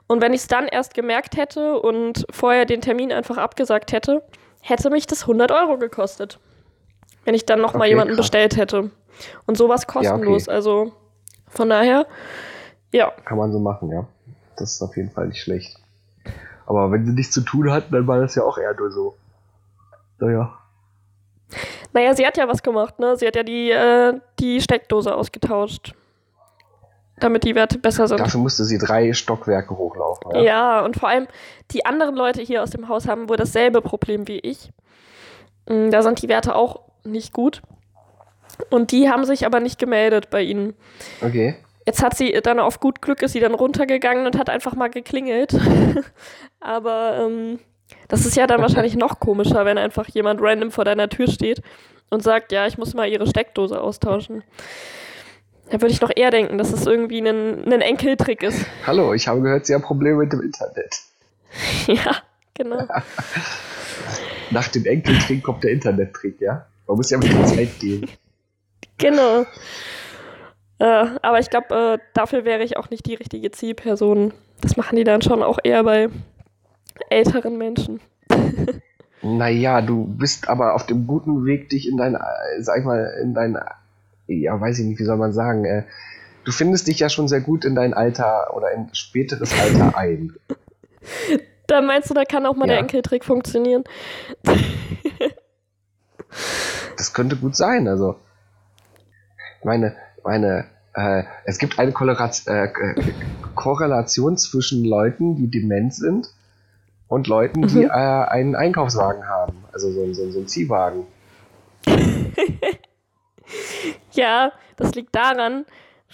Und 0.07 0.21
wenn 0.21 0.33
ich 0.33 0.41
es 0.41 0.47
dann 0.47 0.67
erst 0.67 0.93
gemerkt 0.93 1.37
hätte 1.37 1.79
und 1.79 2.25
vorher 2.31 2.65
den 2.65 2.81
Termin 2.81 3.11
einfach 3.11 3.37
abgesagt 3.37 3.91
hätte, 3.91 4.23
hätte 4.61 4.89
mich 4.89 5.07
das 5.07 5.21
100 5.21 5.51
Euro 5.51 5.77
gekostet. 5.77 6.39
Wenn 7.23 7.33
ich 7.33 7.45
dann 7.45 7.61
nochmal 7.61 7.81
okay, 7.81 7.89
jemanden 7.89 8.15
krass. 8.15 8.25
bestellt 8.25 8.57
hätte. 8.57 8.91
Und 9.45 9.57
sowas 9.57 9.87
kostenlos. 9.87 10.47
Ja, 10.47 10.51
okay. 10.51 10.55
Also 10.55 10.91
von 11.47 11.69
daher, 11.69 12.07
ja. 12.91 13.11
Kann 13.25 13.37
man 13.37 13.51
so 13.51 13.59
machen, 13.59 13.89
ja. 13.91 14.07
Das 14.57 14.73
ist 14.73 14.81
auf 14.81 14.95
jeden 14.97 15.11
Fall 15.11 15.27
nicht 15.27 15.41
schlecht. 15.41 15.77
Aber 16.65 16.91
wenn 16.91 17.05
sie 17.05 17.11
nichts 17.11 17.33
zu 17.33 17.41
tun 17.41 17.71
hatten, 17.71 17.93
dann 17.93 18.07
war 18.07 18.19
das 18.19 18.35
ja 18.35 18.43
auch 18.43 18.57
eher 18.57 18.73
nur 18.75 18.91
so. 18.91 19.15
Naja. 20.19 20.57
Naja, 21.93 22.13
sie 22.13 22.25
hat 22.25 22.37
ja 22.37 22.47
was 22.47 22.63
gemacht, 22.63 22.99
ne? 22.99 23.15
Sie 23.17 23.27
hat 23.27 23.35
ja 23.35 23.43
die, 23.43 23.71
äh, 23.71 24.19
die 24.39 24.61
Steckdose 24.61 25.15
ausgetauscht. 25.15 25.93
Damit 27.19 27.43
die 27.43 27.53
Werte 27.53 27.77
besser 27.77 28.07
sind. 28.07 28.19
Dafür 28.19 28.39
musste 28.39 28.63
sie 28.65 28.79
drei 28.79 29.13
Stockwerke 29.13 29.77
hochlaufen. 29.77 30.31
Ja, 30.35 30.41
ja 30.41 30.81
und 30.81 30.95
vor 30.95 31.09
allem 31.09 31.27
die 31.69 31.85
anderen 31.85 32.15
Leute 32.15 32.41
hier 32.41 32.63
aus 32.63 32.71
dem 32.71 32.87
Haus 32.87 33.07
haben 33.07 33.29
wohl 33.29 33.37
dasselbe 33.37 33.81
Problem 33.81 34.27
wie 34.27 34.39
ich. 34.39 34.71
Mm, 35.67 35.91
da 35.91 36.01
sind 36.01 36.21
die 36.21 36.29
Werte 36.29 36.55
auch 36.55 36.81
nicht 37.03 37.31
gut. 37.31 37.61
Und 38.69 38.91
die 38.91 39.09
haben 39.09 39.25
sich 39.25 39.45
aber 39.45 39.59
nicht 39.59 39.79
gemeldet 39.79 40.29
bei 40.29 40.41
ihnen. 40.41 40.73
Okay. 41.21 41.55
Jetzt 41.85 42.03
hat 42.03 42.15
sie 42.15 42.31
dann 42.43 42.59
auf 42.59 42.79
gut 42.79 43.01
Glück 43.01 43.21
ist 43.21 43.33
sie 43.33 43.39
dann 43.39 43.53
runtergegangen 43.53 44.25
und 44.25 44.37
hat 44.37 44.49
einfach 44.49 44.75
mal 44.75 44.89
geklingelt. 44.89 45.55
aber 46.59 47.17
ähm, 47.19 47.59
das 48.07 48.25
ist 48.25 48.35
ja 48.35 48.47
dann 48.47 48.61
wahrscheinlich 48.61 48.95
noch 48.95 49.19
komischer, 49.19 49.65
wenn 49.65 49.77
einfach 49.77 50.07
jemand 50.09 50.41
random 50.41 50.71
vor 50.71 50.85
deiner 50.85 51.09
Tür 51.09 51.27
steht 51.27 51.61
und 52.09 52.23
sagt, 52.23 52.51
ja, 52.51 52.67
ich 52.67 52.77
muss 52.77 52.93
mal 52.93 53.07
ihre 53.07 53.27
Steckdose 53.27 53.79
austauschen. 53.79 54.43
Da 55.69 55.81
würde 55.81 55.93
ich 55.93 56.01
noch 56.01 56.11
eher 56.13 56.31
denken, 56.31 56.57
dass 56.57 56.73
es 56.73 56.85
irgendwie 56.85 57.19
ein, 57.19 57.63
ein 57.71 57.81
Enkeltrick 57.81 58.43
ist. 58.43 58.65
Hallo, 58.85 59.13
ich 59.13 59.27
habe 59.27 59.41
gehört, 59.41 59.65
Sie 59.65 59.73
haben 59.73 59.81
Probleme 59.81 60.17
mit 60.17 60.33
dem 60.33 60.41
Internet. 60.41 60.97
ja, 61.87 62.17
genau. 62.53 62.85
Nach 64.51 64.67
dem 64.67 64.85
Enkeltrick 64.85 65.41
kommt 65.41 65.63
der 65.63 65.71
Internettrick, 65.71 66.41
ja? 66.41 66.65
Man 66.87 66.97
muss 66.97 67.09
ja 67.09 67.17
mit 67.17 67.31
der 67.31 67.45
Zeit 67.45 67.79
gehen. 67.79 68.05
Genau. 68.97 69.45
Äh, 70.79 71.05
aber 71.21 71.39
ich 71.39 71.49
glaube, 71.49 71.73
äh, 71.73 72.05
dafür 72.13 72.43
wäre 72.43 72.63
ich 72.63 72.75
auch 72.75 72.89
nicht 72.89 73.05
die 73.05 73.15
richtige 73.15 73.49
Zielperson. 73.51 74.33
Das 74.59 74.75
machen 74.75 74.97
die 74.97 75.05
dann 75.05 75.21
schon 75.21 75.41
auch 75.41 75.59
eher 75.63 75.83
bei 75.83 76.09
älteren 77.09 77.57
Menschen. 77.57 77.99
naja, 79.21 79.81
du 79.81 80.05
bist 80.05 80.49
aber 80.49 80.75
auf 80.75 80.85
dem 80.85 81.07
guten 81.07 81.45
Weg, 81.45 81.69
dich 81.69 81.87
in 81.87 81.97
dein, 81.97 82.17
sag 82.59 82.79
ich 82.79 82.85
mal, 82.85 83.13
in 83.21 83.33
dein, 83.33 83.57
ja, 84.27 84.59
weiß 84.59 84.79
ich 84.79 84.85
nicht, 84.85 84.99
wie 84.99 85.05
soll 85.05 85.17
man 85.17 85.33
sagen, 85.33 85.65
äh, 85.65 85.83
du 86.43 86.51
findest 86.51 86.87
dich 86.87 86.99
ja 86.99 87.09
schon 87.09 87.27
sehr 87.27 87.41
gut 87.41 87.65
in 87.65 87.75
dein 87.75 87.93
Alter 87.93 88.55
oder 88.55 88.71
in 88.71 88.89
späteres 88.93 89.53
Alter 89.59 89.97
ein. 89.97 90.33
Da 91.67 91.81
meinst 91.81 92.09
du, 92.09 92.13
da 92.13 92.25
kann 92.25 92.45
auch 92.45 92.55
mal 92.55 92.67
ja. 92.67 92.73
der 92.73 92.79
Enkeltrick 92.79 93.23
funktionieren? 93.23 93.83
das 96.97 97.13
könnte 97.13 97.35
gut 97.35 97.55
sein, 97.55 97.87
also. 97.87 98.15
Meine, 99.63 99.95
meine, 100.23 100.65
äh, 100.95 101.23
es 101.45 101.59
gibt 101.59 101.79
eine 101.79 101.91
äh, 101.91 102.67
Korrelation 103.55 104.37
zwischen 104.37 104.83
Leuten, 104.83 105.35
die 105.35 105.49
dement 105.49 105.93
sind 105.93 106.29
und 107.11 107.27
Leuten, 107.27 107.67
die 107.67 107.79
mhm. 107.79 107.91
äh, 107.91 107.93
einen 107.93 108.55
Einkaufswagen 108.55 109.27
haben. 109.27 109.65
Also 109.73 109.91
so, 109.91 110.13
so, 110.13 110.31
so 110.31 110.37
einen 110.39 110.47
Ziehwagen. 110.47 111.05
ja, 114.13 114.53
das 114.77 114.95
liegt 114.95 115.13
daran, 115.13 115.65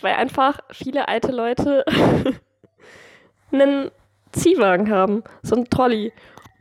weil 0.02 0.16
einfach 0.16 0.60
viele 0.72 1.08
alte 1.08 1.32
Leute 1.32 1.86
einen 3.52 3.92
Ziehwagen 4.32 4.90
haben, 4.90 5.24
so 5.44 5.54
einen 5.54 5.70
Trolley. 5.70 6.14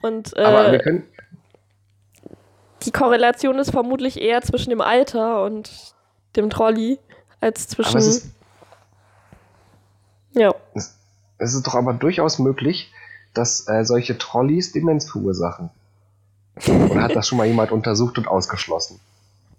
Und 0.03 0.37
äh, 0.37 1.01
die 2.83 2.93
Korrelation 2.93 3.59
ist 3.59 3.71
vermutlich 3.71 4.21
eher 4.21 4.43
zwischen 4.43 4.69
dem 4.69 4.83
Alter 4.83 5.45
und 5.45 5.95
dem 6.37 6.51
Trolley 6.51 6.99
als 7.41 7.69
zwischen. 7.69 7.97
Ist, 7.97 8.35
ja. 10.33 10.55
Es, 10.75 10.99
es, 11.39 11.55
ist 11.55 11.67
doch 11.67 11.75
aber 11.75 11.95
durchaus 11.95 12.39
möglich, 12.39 12.93
dass 13.37 13.69
äh, 13.69 13.85
solche 13.85 14.19
Trolleys 14.19 14.73
Demenz 14.73 15.11
verursachen. 15.11 15.71
Oder 16.67 17.03
hat 17.03 17.15
das 17.15 17.29
schon 17.29 17.39
mal 17.39 17.47
jemand 17.47 17.71
untersucht 17.71 18.17
und 18.19 18.29
ausgeschlossen? 18.29 19.01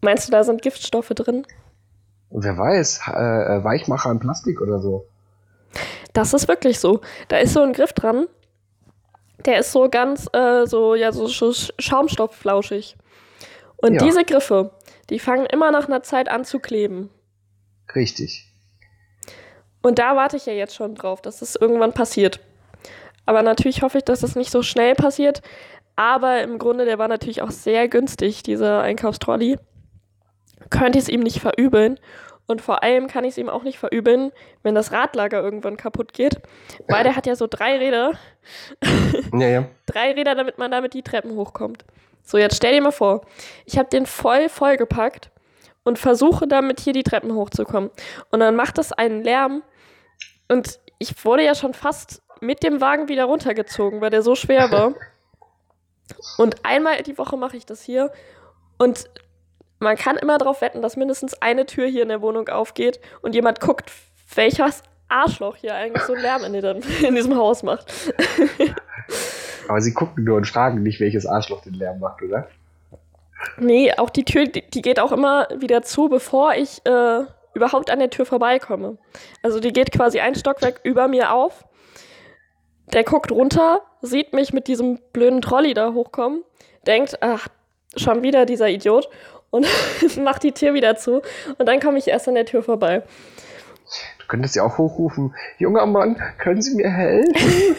Meinst 0.02 0.28
du, 0.28 0.32
da 0.32 0.44
sind 0.44 0.62
Giftstoffe 0.62 1.10
drin? 1.10 1.46
Wer 2.30 2.58
weiß, 2.58 3.02
äh, 3.08 3.58
äh, 3.58 3.64
Weichmacher 3.64 4.12
in 4.12 4.20
Plastik 4.20 4.62
oder 4.62 4.80
so. 4.80 5.06
Das 6.14 6.34
ist 6.34 6.48
wirklich 6.48 6.80
so. 6.80 7.02
Da 7.28 7.38
ist 7.38 7.54
so 7.54 7.62
ein 7.62 7.74
Griff 7.74 7.94
dran. 7.94 8.28
Der 9.46 9.60
ist 9.60 9.72
so 9.72 9.88
ganz, 9.90 10.28
äh, 10.34 10.66
so, 10.66 10.96
ja, 10.96 11.12
so 11.12 11.54
schaumstoffflauschig. 11.78 12.98
Und 13.78 13.94
ja. 13.94 14.04
diese 14.04 14.26
Griffe, 14.26 14.72
die 15.10 15.20
fangen 15.20 15.46
immer 15.46 15.72
nach 15.72 15.88
einer 15.88 16.04
Zeit 16.04 16.30
an 16.30 16.44
zu 16.44 16.60
kleben. 16.60 17.10
Richtig. 17.96 18.52
Und 19.84 20.00
da 20.00 20.16
warte 20.16 20.36
ich 20.36 20.48
ja 20.48 20.54
jetzt 20.54 20.76
schon 20.76 20.96
drauf, 20.96 21.22
dass 21.22 21.40
das 21.40 21.56
irgendwann 21.56 21.94
passiert. 21.94 22.40
Aber 23.28 23.44
natürlich 23.44 23.84
hoffe 23.84 24.00
ich, 24.00 24.06
dass 24.06 24.22
das 24.22 24.36
nicht 24.36 24.50
so 24.50 24.64
schnell 24.64 24.96
passiert. 24.96 25.42
Aber 25.98 26.42
im 26.42 26.58
Grunde, 26.58 26.86
der 26.86 26.98
war 26.98 27.10
natürlich 27.10 27.42
auch 27.42 27.52
sehr 27.52 27.88
günstig, 27.90 28.42
dieser 28.42 28.82
Einkaufstrolley. 28.82 29.58
Könnte 30.70 30.98
ich 30.98 31.04
es 31.04 31.10
ihm 31.10 31.20
nicht 31.20 31.40
verübeln. 31.40 32.00
Und 32.48 32.62
vor 32.62 32.82
allem 32.84 33.08
kann 33.08 33.26
ich 33.26 33.32
es 33.32 33.38
ihm 33.38 33.50
auch 33.50 33.64
nicht 33.64 33.78
verübeln, 33.78 34.32
wenn 34.64 34.74
das 34.74 34.94
Radlager 34.94 35.42
irgendwann 35.42 35.76
kaputt 35.76 36.14
geht. 36.14 36.40
Weil 36.88 37.04
der 37.04 37.18
hat 37.18 37.28
ja 37.28 37.36
so 37.36 37.48
drei 37.48 37.78
Räder. 37.78 38.14
Ja, 39.34 39.48
ja. 39.48 39.66
drei 39.86 40.14
Räder, 40.14 40.34
damit 40.34 40.58
man 40.58 40.72
damit 40.72 40.94
die 40.94 41.04
Treppen 41.04 41.36
hochkommt. 41.36 41.84
So, 42.24 42.38
jetzt 42.38 42.56
stell 42.56 42.74
dir 42.74 42.82
mal 42.82 42.92
vor, 42.92 43.26
ich 43.66 43.78
habe 43.78 43.90
den 43.90 44.06
voll 44.06 44.48
vollgepackt 44.48 45.32
und 45.84 46.00
versuche 46.00 46.48
damit 46.48 46.80
hier 46.80 46.94
die 46.94 47.04
Treppen 47.04 47.34
hochzukommen. 47.34 47.90
Und 48.32 48.40
dann 48.40 48.56
macht 48.56 48.78
das 48.78 48.94
einen 48.94 49.24
Lärm. 49.24 49.64
Und 50.48 50.80
ich 51.00 51.26
wurde 51.26 51.44
ja 51.44 51.56
schon 51.56 51.74
fast 51.74 52.22
mit 52.42 52.64
dem 52.64 52.82
Wagen 52.82 53.08
wieder 53.08 53.26
runtergezogen, 53.26 54.02
weil 54.02 54.10
der 54.10 54.22
so 54.22 54.36
schwer 54.36 54.72
war. 54.72 54.94
Und 56.38 56.66
einmal 56.66 57.02
die 57.04 57.18
Woche 57.18 57.38
mache 57.38 57.58
ich 57.58 57.66
das 57.66 57.82
hier. 57.82 58.12
Und 58.78 59.10
man 59.80 59.96
kann 59.96 60.16
immer 60.18 60.38
darauf 60.38 60.62
wetten, 60.62 60.82
dass 60.82 60.98
mindestens 60.98 61.42
eine 61.42 61.66
Tür 61.66 61.88
hier 61.88 62.04
in 62.04 62.10
der 62.10 62.22
Wohnung 62.22 62.50
aufgeht 62.50 63.00
und 63.22 63.36
jemand 63.36 63.60
guckt, 63.60 63.92
welches 64.34 64.82
Arschloch 65.08 65.56
hier 65.56 65.76
eigentlich 65.76 66.04
so 66.04 66.14
einen 66.14 66.22
Lärm 66.22 66.44
in, 66.44 66.54
den, 66.54 66.82
in 67.08 67.16
diesem 67.16 67.36
Haus 67.36 67.64
macht. 67.64 67.94
Aber 69.68 69.82
sie 69.82 69.94
gucken 69.94 70.24
nur 70.24 70.38
und 70.38 70.48
fragen 70.48 70.82
nicht, 70.82 71.00
welches 71.00 71.26
Arschloch 71.26 71.62
den 71.62 71.74
Lärm 71.74 72.00
macht, 72.00 72.22
oder? 72.22 72.48
Nee, 73.58 73.94
auch 73.94 74.10
die 74.10 74.26
Tür, 74.26 74.46
die, 74.46 74.68
die 74.68 74.82
geht 74.82 75.00
auch 75.00 75.12
immer 75.12 75.48
wieder 75.58 75.84
zu, 75.84 76.10
bevor 76.10 76.56
ich 76.56 76.86
äh, 76.86 77.24
überhaupt 77.54 77.92
an 77.92 78.00
der 78.00 78.10
Tür 78.10 78.26
vorbeikomme. 78.26 78.98
Also 79.44 79.60
die 79.60 79.74
geht 79.74 79.92
quasi 79.92 80.20
ein 80.20 80.36
Stockwerk 80.36 80.80
über 80.84 81.08
mir 81.08 81.34
auf. 81.34 81.66
Der 82.94 83.04
guckt 83.04 83.32
runter, 83.32 83.82
sieht 84.02 84.34
mich 84.34 84.54
mit 84.54 84.68
diesem 84.68 85.00
blöden 85.12 85.42
Trolley 85.42 85.74
da 85.74 85.94
hochkommen, 85.94 86.44
denkt, 86.86 87.18
ach, 87.22 87.48
schon 87.96 88.24
wieder 88.24 88.46
dieser 88.46 88.70
Idiot 88.70 89.10
und 89.50 89.68
macht 90.24 90.44
die 90.44 90.54
Tür 90.54 90.74
wieder 90.74 90.96
zu 90.96 91.22
und 91.58 91.66
dann 91.66 91.80
komme 91.80 91.98
ich 91.98 92.08
erst 92.08 92.28
an 92.28 92.36
der 92.36 92.46
Tür 92.46 92.64
vorbei. 92.64 93.04
Du 94.20 94.28
könntest 94.28 94.56
ja 94.56 94.64
auch 94.64 94.78
hochrufen, 94.78 95.34
junger 95.58 95.86
Mann, 95.86 96.22
können 96.38 96.62
Sie 96.62 96.76
mir 96.76 96.90
helfen? 96.90 97.34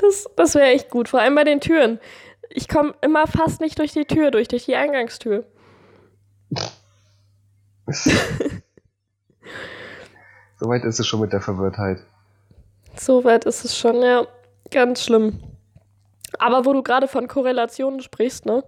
Das, 0.00 0.26
das 0.36 0.54
wäre 0.54 0.68
echt 0.68 0.90
gut, 0.90 1.08
vor 1.08 1.20
allem 1.20 1.34
bei 1.34 1.44
den 1.44 1.60
Türen. 1.60 2.00
Ich 2.50 2.68
komme 2.68 2.94
immer 3.00 3.26
fast 3.26 3.60
nicht 3.60 3.78
durch 3.78 3.92
die 3.92 4.04
Tür, 4.04 4.30
durch, 4.30 4.48
durch 4.48 4.64
die 4.64 4.76
Eingangstür. 4.76 5.44
Soweit 10.58 10.84
ist 10.84 10.98
es 10.98 11.06
schon 11.06 11.20
mit 11.20 11.32
der 11.32 11.40
Verwirrtheit. 11.40 11.98
Soweit 12.96 13.44
ist 13.44 13.64
es 13.64 13.76
schon, 13.76 14.02
ja. 14.02 14.26
Ganz 14.70 15.04
schlimm. 15.04 15.40
Aber 16.38 16.64
wo 16.64 16.72
du 16.72 16.82
gerade 16.82 17.08
von 17.08 17.28
Korrelationen 17.28 18.00
sprichst, 18.00 18.46
ne? 18.46 18.64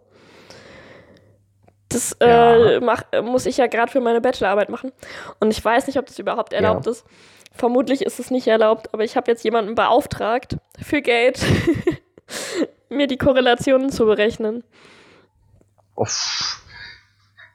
Das 1.88 2.12
äh, 2.20 2.74
ja. 2.74 2.80
mach, 2.80 3.02
muss 3.22 3.46
ich 3.46 3.56
ja 3.56 3.66
gerade 3.66 3.90
für 3.90 4.00
meine 4.00 4.20
Bachelorarbeit 4.20 4.68
machen. 4.68 4.92
Und 5.40 5.50
ich 5.50 5.64
weiß 5.64 5.86
nicht, 5.86 5.98
ob 5.98 6.06
das 6.06 6.18
überhaupt 6.18 6.52
erlaubt 6.52 6.86
ja. 6.86 6.92
ist. 6.92 7.04
Vermutlich 7.52 8.02
ist 8.02 8.20
es 8.20 8.30
nicht 8.30 8.46
erlaubt, 8.46 8.92
aber 8.92 9.04
ich 9.04 9.16
habe 9.16 9.30
jetzt 9.30 9.42
jemanden 9.42 9.74
beauftragt, 9.74 10.58
für 10.80 11.00
Geld 11.00 11.40
mir 12.90 13.06
die 13.06 13.16
Korrelationen 13.16 13.90
zu 13.90 14.04
berechnen. 14.04 14.62
Uff. 15.96 16.62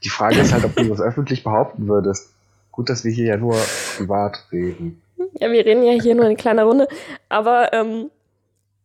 Die 0.04 0.10
Frage 0.10 0.40
ist 0.40 0.52
halt, 0.52 0.66
ob 0.66 0.76
du 0.76 0.90
das 0.90 1.00
öffentlich 1.02 1.44
behaupten 1.44 1.88
würdest. 1.88 2.33
Gut, 2.74 2.90
dass 2.90 3.04
wir 3.04 3.12
hier 3.12 3.28
ja 3.28 3.38
nur 3.38 3.56
privat 3.96 4.48
reden. 4.52 5.02
Ja, 5.40 5.52
wir 5.52 5.64
reden 5.64 5.84
ja 5.84 5.94
hier 5.94 6.16
nur 6.16 6.26
in 6.26 6.36
kleiner 6.36 6.64
Runde. 6.64 6.88
Aber 7.30 7.72
ähm, 7.72 8.10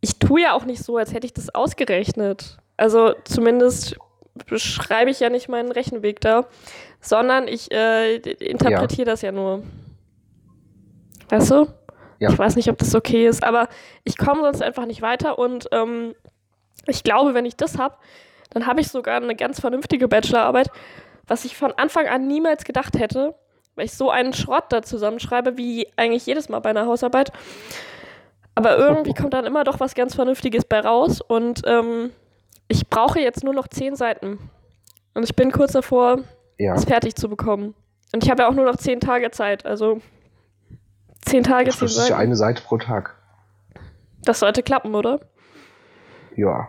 ich 0.00 0.18
tue 0.18 0.42
ja 0.42 0.52
auch 0.52 0.66
nicht 0.66 0.84
so, 0.84 0.98
als 0.98 1.14
hätte 1.14 1.26
ich 1.26 1.32
das 1.32 1.54
ausgerechnet. 1.54 2.58
Also 2.76 3.14
zumindest 3.24 3.96
beschreibe 4.46 5.10
ich 5.10 5.20
ja 5.20 5.30
nicht 5.30 5.48
meinen 5.48 5.72
Rechenweg 5.72 6.20
da, 6.20 6.46
sondern 7.00 7.48
ich 7.48 7.72
äh, 7.72 8.16
interpretiere 8.16 9.08
ja. 9.08 9.12
das 9.12 9.22
ja 9.22 9.32
nur. 9.32 9.62
Weißt 11.30 11.50
du? 11.50 11.66
Ja. 12.18 12.30
Ich 12.30 12.38
weiß 12.38 12.56
nicht, 12.56 12.68
ob 12.68 12.76
das 12.76 12.94
okay 12.94 13.26
ist, 13.26 13.42
aber 13.42 13.68
ich 14.04 14.18
komme 14.18 14.42
sonst 14.42 14.62
einfach 14.62 14.84
nicht 14.84 15.00
weiter 15.00 15.38
und 15.38 15.66
ähm, 15.72 16.14
ich 16.86 17.04
glaube, 17.04 17.32
wenn 17.32 17.46
ich 17.46 17.56
das 17.56 17.78
habe, 17.78 17.96
dann 18.50 18.66
habe 18.66 18.80
ich 18.82 18.88
sogar 18.88 19.16
eine 19.16 19.34
ganz 19.34 19.60
vernünftige 19.60 20.08
Bachelorarbeit, 20.08 20.70
was 21.26 21.46
ich 21.46 21.56
von 21.56 21.72
Anfang 21.72 22.06
an 22.06 22.26
niemals 22.26 22.64
gedacht 22.64 22.98
hätte, 22.98 23.34
weil 23.78 23.86
ich 23.86 23.94
so 23.94 24.10
einen 24.10 24.32
Schrott 24.32 24.64
da 24.70 24.82
zusammenschreibe, 24.82 25.56
wie 25.56 25.88
eigentlich 25.96 26.26
jedes 26.26 26.48
Mal 26.48 26.58
bei 26.60 26.70
einer 26.70 26.86
Hausarbeit. 26.86 27.32
Aber 28.54 28.76
irgendwie 28.76 29.14
kommt 29.14 29.34
dann 29.34 29.46
immer 29.46 29.64
doch 29.64 29.80
was 29.80 29.94
ganz 29.94 30.14
Vernünftiges 30.14 30.64
bei 30.64 30.80
raus 30.80 31.20
und 31.20 31.62
ähm, 31.64 32.10
ich 32.66 32.88
brauche 32.90 33.20
jetzt 33.20 33.44
nur 33.44 33.54
noch 33.54 33.68
zehn 33.68 33.96
Seiten. 33.96 34.38
Und 35.14 35.22
ich 35.22 35.34
bin 35.34 35.52
kurz 35.52 35.72
davor, 35.72 36.18
ja. 36.58 36.74
es 36.74 36.84
fertig 36.84 37.14
zu 37.14 37.28
bekommen. 37.28 37.74
Und 38.12 38.24
ich 38.24 38.30
habe 38.30 38.42
ja 38.42 38.48
auch 38.48 38.54
nur 38.54 38.64
noch 38.64 38.76
zehn 38.76 39.00
Tage 39.00 39.30
Zeit, 39.30 39.64
also 39.64 40.00
Zehn 41.28 41.42
Tage, 41.42 41.70
zehn 41.70 41.88
Seiten. 41.88 41.94
Das 41.94 42.04
ist 42.04 42.08
ja 42.08 42.16
eine 42.16 42.36
Seite 42.36 42.62
pro 42.62 42.78
Tag. 42.78 43.14
Das 44.22 44.40
sollte 44.40 44.62
klappen, 44.62 44.94
oder? 44.94 45.20
Ja. 46.36 46.68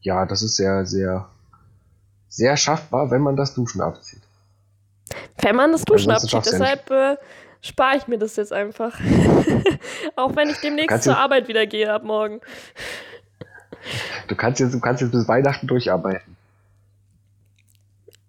ja, 0.00 0.26
das 0.26 0.42
ist 0.42 0.56
sehr, 0.56 0.86
sehr, 0.86 1.28
sehr 2.28 2.56
schaffbar, 2.56 3.10
wenn 3.10 3.22
man 3.22 3.36
das 3.36 3.54
Duschen 3.54 3.80
abzieht. 3.80 4.19
Wenn 5.42 5.56
man 5.56 5.72
das 5.72 5.84
Duschen 5.84 6.10
abzieht, 6.10 6.44
deshalb 6.44 6.90
äh, 6.90 7.16
spare 7.62 7.96
ich 7.96 8.06
mir 8.06 8.18
das 8.18 8.36
jetzt 8.36 8.52
einfach. 8.52 8.98
Auch 10.16 10.36
wenn 10.36 10.50
ich 10.50 10.58
demnächst 10.58 11.02
zur 11.02 11.16
Arbeit 11.16 11.48
wieder 11.48 11.66
gehe 11.66 11.92
ab 11.92 12.04
morgen. 12.04 12.40
Du 14.28 14.36
kannst 14.36 14.60
jetzt, 14.60 14.74
du 14.74 14.80
kannst 14.80 15.02
jetzt 15.02 15.12
bis 15.12 15.26
Weihnachten 15.26 15.66
durcharbeiten. 15.66 16.36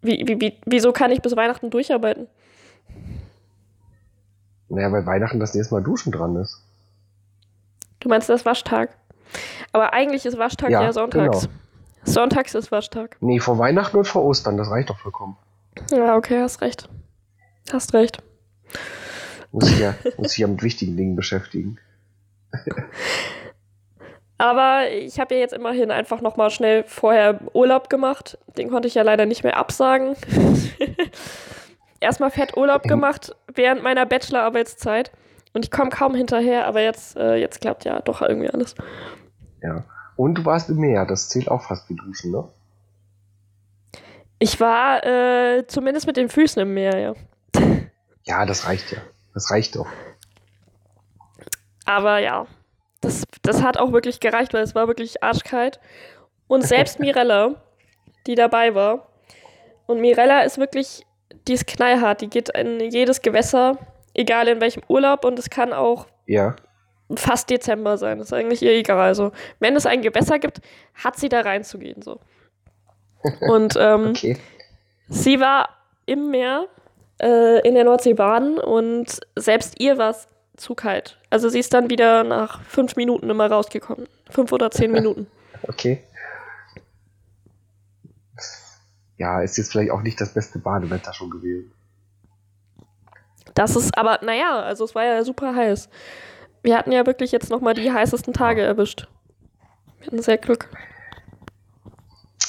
Wie, 0.01 0.23
wie, 0.27 0.41
wie, 0.41 0.57
wieso 0.65 0.91
kann 0.91 1.11
ich 1.11 1.21
bis 1.21 1.35
Weihnachten 1.35 1.69
durcharbeiten? 1.69 2.27
Naja, 4.69 4.91
weil 4.91 5.05
Weihnachten 5.05 5.39
das 5.39 5.53
nächste 5.53 5.75
Mal 5.75 5.83
Duschen 5.83 6.11
dran 6.11 6.35
ist. 6.37 6.61
Du 7.99 8.09
meinst 8.09 8.29
das 8.29 8.45
Waschtag? 8.45 8.89
Aber 9.73 9.93
eigentlich 9.93 10.25
ist 10.25 10.37
Waschtag 10.37 10.71
ja, 10.71 10.81
ja 10.81 10.93
sonntags. 10.93 11.41
Genau. 11.41 11.53
Sonntags 12.03 12.55
ist 12.55 12.71
Waschtag. 12.71 13.17
Nee, 13.19 13.39
vor 13.39 13.59
Weihnachten 13.59 13.97
und 13.97 14.07
vor 14.07 14.23
Ostern, 14.23 14.57
das 14.57 14.69
reicht 14.71 14.89
doch 14.89 14.97
vollkommen. 14.97 15.37
Ja, 15.91 16.15
okay, 16.15 16.39
hast 16.41 16.61
recht. 16.61 16.89
Hast 17.71 17.93
recht. 17.93 18.21
Muss 19.51 19.69
ich 19.69 19.79
ja, 19.79 19.95
muss 20.17 20.33
ich 20.33 20.39
ja 20.39 20.47
mit 20.47 20.63
wichtigen 20.63 20.95
Dingen 20.95 21.15
beschäftigen. 21.15 21.77
Aber 24.37 24.89
ich 24.89 25.19
habe 25.19 25.35
ja 25.35 25.41
jetzt 25.41 25.53
immerhin 25.53 25.91
einfach 25.91 26.21
nochmal 26.21 26.49
schnell 26.49 26.83
vorher 26.85 27.39
Urlaub 27.53 27.89
gemacht. 27.89 28.37
Den 28.57 28.69
konnte 28.69 28.87
ich 28.87 28.95
ja 28.95 29.03
leider 29.03 29.25
nicht 29.25 29.43
mehr 29.43 29.57
absagen. 29.57 30.15
Erstmal 31.99 32.31
fett 32.31 32.57
Urlaub 32.57 32.83
gemacht 32.83 33.35
während 33.53 33.83
meiner 33.83 34.05
Bachelorarbeitszeit. 34.07 35.11
Und 35.53 35.65
ich 35.65 35.71
komme 35.71 35.91
kaum 35.91 36.15
hinterher, 36.15 36.65
aber 36.65 36.81
jetzt, 36.81 37.17
äh, 37.17 37.35
jetzt 37.35 37.61
klappt 37.61 37.85
ja 37.85 38.01
doch 38.01 38.21
irgendwie 38.21 38.49
alles. 38.49 38.73
Ja. 39.61 39.83
Und 40.15 40.35
du 40.35 40.45
warst 40.45 40.69
im 40.69 40.77
Meer, 40.77 41.05
das 41.05 41.29
zählt 41.29 41.49
auch 41.49 41.61
fast 41.61 41.89
wie 41.89 41.95
Duschen, 41.95 42.31
ne? 42.31 42.47
Ich 44.41 44.59
war 44.59 45.05
äh, 45.05 45.67
zumindest 45.67 46.07
mit 46.07 46.17
den 46.17 46.27
Füßen 46.27 46.59
im 46.63 46.73
Meer, 46.73 46.97
ja. 46.97 47.13
Ja, 48.23 48.45
das 48.47 48.65
reicht 48.65 48.91
ja. 48.91 48.97
Das 49.35 49.51
reicht 49.51 49.75
doch. 49.75 49.85
Aber 51.85 52.17
ja, 52.17 52.47
das, 53.01 53.23
das 53.43 53.61
hat 53.61 53.77
auch 53.77 53.91
wirklich 53.91 54.19
gereicht, 54.19 54.55
weil 54.55 54.63
es 54.63 54.73
war 54.73 54.87
wirklich 54.87 55.21
arschkalt. 55.21 55.79
Und 56.47 56.63
selbst 56.63 56.99
Mirella, 56.99 57.61
die 58.25 58.33
dabei 58.33 58.73
war, 58.73 59.09
und 59.85 60.01
Mirella 60.01 60.41
ist 60.41 60.57
wirklich, 60.57 61.05
die 61.47 61.53
ist 61.53 61.67
knallhart, 61.67 62.21
die 62.21 62.29
geht 62.29 62.49
in 62.49 62.79
jedes 62.79 63.21
Gewässer, 63.21 63.77
egal 64.15 64.47
in 64.47 64.59
welchem 64.59 64.81
Urlaub, 64.87 65.23
und 65.23 65.37
es 65.37 65.51
kann 65.51 65.71
auch 65.71 66.07
ja. 66.25 66.55
fast 67.15 67.47
Dezember 67.51 67.99
sein. 67.99 68.17
Das 68.17 68.29
ist 68.29 68.33
eigentlich 68.33 68.63
ihr 68.63 68.71
egal. 68.71 69.01
Also, 69.01 69.33
wenn 69.59 69.75
es 69.75 69.85
ein 69.85 70.01
Gewässer 70.01 70.39
gibt, 70.39 70.61
hat 70.95 71.17
sie 71.17 71.29
da 71.29 71.41
reinzugehen. 71.41 72.01
So. 72.01 72.19
Und 73.41 73.75
ähm, 73.77 74.09
okay. 74.09 74.37
sie 75.09 75.39
war 75.39 75.69
im 76.05 76.31
Meer 76.31 76.67
äh, 77.21 77.65
in 77.67 77.75
der 77.75 77.83
Nordsee 77.83 78.13
baden 78.13 78.57
und 78.57 79.19
selbst 79.35 79.79
ihr 79.79 79.97
war 79.97 80.11
es 80.11 80.27
zu 80.57 80.75
kalt. 80.75 81.19
Also 81.29 81.49
sie 81.49 81.59
ist 81.59 81.73
dann 81.73 81.89
wieder 81.89 82.23
nach 82.23 82.61
fünf 82.63 82.95
Minuten 82.95 83.29
immer 83.29 83.49
rausgekommen. 83.49 84.07
Fünf 84.29 84.51
oder 84.51 84.71
zehn 84.71 84.91
Minuten. 84.93 85.27
okay. 85.67 86.03
Ja, 89.17 89.41
ist 89.43 89.55
jetzt 89.57 89.71
vielleicht 89.71 89.91
auch 89.91 90.01
nicht 90.01 90.19
das 90.19 90.33
beste 90.33 90.57
Badewetter 90.57 91.13
schon 91.13 91.29
gewesen. 91.29 91.71
Das 93.53 93.75
ist 93.75 93.95
aber, 93.95 94.19
naja, 94.23 94.61
also 94.61 94.83
es 94.83 94.95
war 94.95 95.05
ja 95.05 95.23
super 95.23 95.55
heiß. 95.55 95.89
Wir 96.63 96.75
hatten 96.75 96.91
ja 96.91 97.05
wirklich 97.05 97.31
jetzt 97.31 97.51
nochmal 97.51 97.75
die 97.75 97.91
heißesten 97.91 98.33
Tage 98.33 98.61
erwischt. 98.61 99.07
Wir 99.99 100.07
hatten 100.07 100.21
sehr 100.23 100.39
Glück. 100.39 100.69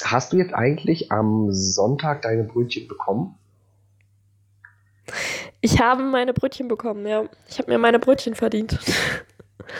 Hast 0.03 0.33
du 0.33 0.37
jetzt 0.37 0.53
eigentlich 0.53 1.11
am 1.11 1.51
Sonntag 1.51 2.21
deine 2.21 2.43
Brötchen 2.43 2.87
bekommen? 2.87 3.35
Ich 5.61 5.79
habe 5.79 6.03
meine 6.03 6.33
Brötchen 6.33 6.67
bekommen, 6.67 7.07
ja. 7.07 7.23
Ich 7.47 7.57
habe 7.59 7.71
mir 7.71 7.77
meine 7.77 7.99
Brötchen 7.99 8.35
verdient. 8.35 8.79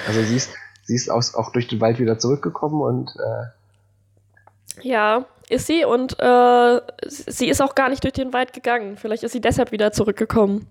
Also 0.08 0.24
sie 0.24 0.38
ist, 0.38 0.50
sie 0.86 0.96
ist 0.96 1.10
aus, 1.12 1.36
auch 1.36 1.52
durch 1.52 1.68
den 1.68 1.80
Wald 1.82 2.00
wieder 2.00 2.18
zurückgekommen 2.18 2.82
und 2.82 3.12
äh 3.18 4.82
Ja, 4.82 5.26
ist 5.50 5.68
sie 5.68 5.86
und 5.86 6.18
äh, 6.20 6.82
sie 7.06 7.50
ist 7.50 7.62
auch 7.62 7.76
gar 7.76 7.90
nicht 7.90 8.04
durch 8.04 8.14
den 8.14 8.34
Wald 8.34 8.54
gegangen. 8.54 8.98
Vielleicht 8.98 9.24
ist 9.24 9.34
sie 9.34 9.42
deshalb 9.42 9.72
wieder 9.72 9.92
zurückgekommen. 9.92 10.68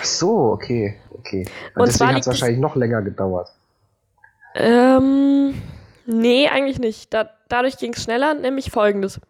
Ach 0.00 0.04
so, 0.04 0.50
okay, 0.50 0.96
okay. 1.12 1.46
Und, 1.74 1.82
und 1.82 1.88
deswegen 1.88 2.14
hat 2.14 2.22
es 2.22 2.26
wahrscheinlich 2.26 2.58
noch 2.58 2.74
länger 2.74 3.02
gedauert. 3.02 3.52
Ähm, 4.54 5.54
nee, 6.06 6.48
eigentlich 6.48 6.78
nicht. 6.78 7.12
Da, 7.12 7.30
dadurch 7.48 7.78
ging 7.78 7.92
es 7.94 8.02
schneller, 8.02 8.34
nämlich 8.34 8.70
folgendes. 8.70 9.20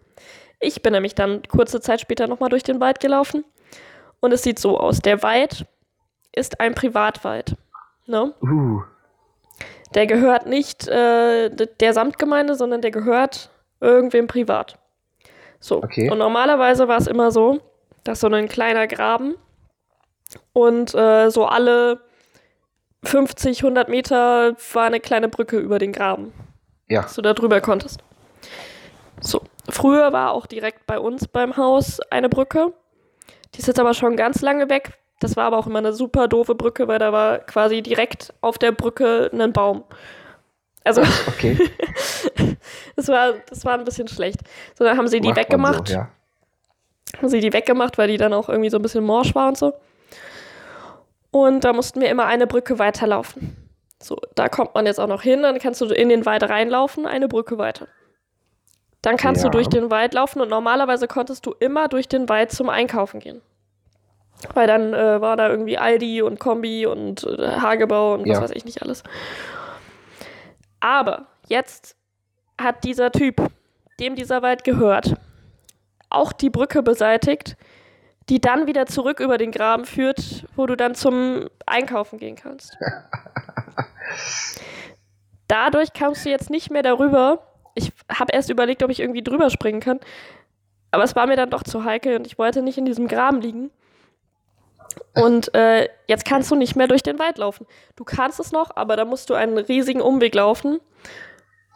Ich 0.60 0.82
bin 0.82 0.92
nämlich 0.92 1.14
dann 1.14 1.42
kurze 1.42 1.80
Zeit 1.80 2.00
später 2.00 2.26
nochmal 2.26 2.50
durch 2.50 2.62
den 2.62 2.80
Wald 2.80 3.00
gelaufen 3.00 3.44
und 4.20 4.32
es 4.32 4.42
sieht 4.42 4.58
so 4.58 4.78
aus. 4.78 5.00
Der 5.00 5.22
Wald 5.22 5.66
ist 6.32 6.60
ein 6.60 6.74
Privatwald. 6.74 7.56
Ne? 8.06 8.32
Uh. 8.42 8.82
Der 9.94 10.06
gehört 10.06 10.46
nicht 10.46 10.88
äh, 10.88 11.50
der 11.50 11.92
Samtgemeinde, 11.92 12.54
sondern 12.54 12.80
der 12.80 12.90
gehört 12.90 13.50
irgendwem 13.80 14.26
privat. 14.26 14.78
So. 15.60 15.82
Okay. 15.82 16.10
Und 16.10 16.18
normalerweise 16.18 16.88
war 16.88 16.98
es 16.98 17.06
immer 17.06 17.30
so, 17.30 17.60
dass 18.02 18.20
so 18.20 18.28
ein 18.28 18.48
kleiner 18.48 18.86
Graben 18.86 19.34
und 20.52 20.94
äh, 20.94 21.30
so 21.30 21.46
alle 21.46 22.00
50, 23.04 23.62
100 23.62 23.88
Meter 23.88 24.56
war 24.72 24.86
eine 24.86 25.00
kleine 25.00 25.28
Brücke 25.28 25.58
über 25.58 25.78
den 25.78 25.92
Graben. 25.92 26.32
Ja. 26.88 27.02
Dass 27.02 27.14
du 27.14 27.22
da 27.22 27.32
drüber 27.34 27.60
konntest. 27.60 28.00
So. 29.20 29.42
Früher 29.68 30.12
war 30.12 30.32
auch 30.32 30.46
direkt 30.46 30.86
bei 30.86 30.98
uns 30.98 31.26
beim 31.26 31.56
Haus 31.56 32.00
eine 32.10 32.28
Brücke. 32.28 32.72
Die 33.54 33.60
ist 33.60 33.66
jetzt 33.66 33.80
aber 33.80 33.94
schon 33.94 34.16
ganz 34.16 34.42
lange 34.42 34.68
weg. 34.68 34.98
Das 35.20 35.36
war 35.36 35.44
aber 35.44 35.58
auch 35.58 35.66
immer 35.66 35.78
eine 35.78 35.92
super 35.92 36.28
doofe 36.28 36.54
Brücke, 36.54 36.88
weil 36.88 36.98
da 36.98 37.12
war 37.12 37.38
quasi 37.38 37.80
direkt 37.80 38.34
auf 38.40 38.58
der 38.58 38.72
Brücke 38.72 39.30
ein 39.32 39.52
Baum. 39.52 39.84
Also, 40.84 41.00
okay. 41.28 41.56
das, 42.96 43.08
war, 43.08 43.34
das 43.48 43.64
war 43.64 43.78
ein 43.78 43.84
bisschen 43.84 44.08
schlecht. 44.08 44.40
So, 44.78 44.84
dann 44.84 44.98
haben 44.98 45.08
sie 45.08 45.20
die 45.20 45.28
Macht 45.28 45.38
weggemacht. 45.38 45.88
So, 45.88 45.94
ja. 45.94 46.08
Haben 47.16 47.28
sie 47.28 47.40
die 47.40 47.52
weggemacht, 47.52 47.96
weil 47.96 48.08
die 48.08 48.18
dann 48.18 48.34
auch 48.34 48.48
irgendwie 48.48 48.70
so 48.70 48.78
ein 48.78 48.82
bisschen 48.82 49.04
morsch 49.04 49.34
war 49.34 49.48
und 49.48 49.56
so. 49.56 49.72
Und 51.30 51.64
da 51.64 51.72
mussten 51.72 52.00
wir 52.00 52.10
immer 52.10 52.26
eine 52.26 52.46
Brücke 52.46 52.78
weiterlaufen. 52.78 53.63
So, 54.04 54.18
da 54.34 54.50
kommt 54.50 54.74
man 54.74 54.84
jetzt 54.84 55.00
auch 55.00 55.06
noch 55.06 55.22
hin, 55.22 55.42
dann 55.42 55.58
kannst 55.58 55.80
du 55.80 55.86
in 55.86 56.10
den 56.10 56.26
Wald 56.26 56.42
reinlaufen, 56.42 57.06
eine 57.06 57.26
Brücke 57.26 57.56
weiter. 57.56 57.88
Dann 59.00 59.16
kannst 59.16 59.42
ja. 59.42 59.48
du 59.48 59.56
durch 59.56 59.68
den 59.68 59.90
Wald 59.90 60.12
laufen 60.12 60.42
und 60.42 60.48
normalerweise 60.48 61.08
konntest 61.08 61.46
du 61.46 61.54
immer 61.58 61.88
durch 61.88 62.06
den 62.06 62.28
Wald 62.28 62.52
zum 62.52 62.68
Einkaufen 62.68 63.20
gehen. 63.20 63.40
Weil 64.52 64.66
dann 64.66 64.92
äh, 64.92 65.22
war 65.22 65.38
da 65.38 65.48
irgendwie 65.48 65.78
Aldi 65.78 66.20
und 66.20 66.38
Kombi 66.38 66.84
und 66.84 67.24
äh, 67.24 67.60
Hagebau 67.60 68.12
und 68.12 68.28
was 68.28 68.36
ja. 68.36 68.42
weiß 68.42 68.50
ich 68.50 68.66
nicht 68.66 68.82
alles. 68.82 69.04
Aber 70.80 71.26
jetzt 71.48 71.96
hat 72.60 72.84
dieser 72.84 73.10
Typ, 73.10 73.36
dem 74.00 74.16
dieser 74.16 74.42
Wald 74.42 74.64
gehört, 74.64 75.14
auch 76.10 76.34
die 76.34 76.50
Brücke 76.50 76.82
beseitigt, 76.82 77.56
die 78.28 78.40
dann 78.40 78.66
wieder 78.66 78.84
zurück 78.84 79.20
über 79.20 79.38
den 79.38 79.50
Graben 79.50 79.86
führt, 79.86 80.44
wo 80.56 80.66
du 80.66 80.76
dann 80.76 80.94
zum 80.94 81.48
Einkaufen 81.64 82.18
gehen 82.18 82.36
kannst. 82.36 82.76
Dadurch 85.48 85.92
kamst 85.92 86.24
du 86.24 86.30
jetzt 86.30 86.50
nicht 86.50 86.70
mehr 86.70 86.82
darüber, 86.82 87.46
ich 87.74 87.92
habe 88.08 88.32
erst 88.32 88.50
überlegt, 88.50 88.82
ob 88.82 88.90
ich 88.90 89.00
irgendwie 89.00 89.22
drüber 89.22 89.50
springen 89.50 89.80
kann. 89.80 90.00
Aber 90.90 91.02
es 91.02 91.16
war 91.16 91.26
mir 91.26 91.36
dann 91.36 91.50
doch 91.50 91.64
zu 91.64 91.84
heikel 91.84 92.16
und 92.16 92.26
ich 92.26 92.38
wollte 92.38 92.62
nicht 92.62 92.78
in 92.78 92.84
diesem 92.84 93.08
Graben 93.08 93.40
liegen. 93.40 93.70
Und 95.14 95.52
äh, 95.54 95.88
jetzt 96.06 96.24
kannst 96.24 96.50
du 96.50 96.54
nicht 96.54 96.76
mehr 96.76 96.86
durch 96.86 97.02
den 97.02 97.18
Wald 97.18 97.38
laufen. 97.38 97.66
Du 97.96 98.04
kannst 98.04 98.38
es 98.38 98.52
noch, 98.52 98.76
aber 98.76 98.96
da 98.96 99.04
musst 99.04 99.28
du 99.28 99.34
einen 99.34 99.58
riesigen 99.58 100.00
Umweg 100.00 100.34
laufen. 100.34 100.80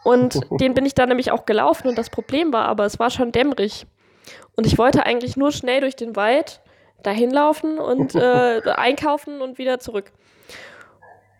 Und 0.03 0.39
den 0.59 0.73
bin 0.73 0.85
ich 0.85 0.95
dann 0.95 1.09
nämlich 1.09 1.31
auch 1.31 1.45
gelaufen. 1.45 1.89
Und 1.89 1.97
das 1.97 2.09
Problem 2.09 2.53
war 2.53 2.65
aber, 2.65 2.85
es 2.85 2.99
war 2.99 3.09
schon 3.09 3.31
dämmerig. 3.31 3.85
Und 4.55 4.65
ich 4.65 4.77
wollte 4.77 5.05
eigentlich 5.05 5.35
nur 5.35 5.51
schnell 5.51 5.81
durch 5.81 5.95
den 5.95 6.15
Wald 6.15 6.61
dahin 7.03 7.31
laufen 7.31 7.77
und 7.77 8.15
äh, 8.15 8.61
einkaufen 8.65 9.41
und 9.41 9.57
wieder 9.57 9.79
zurück. 9.79 10.11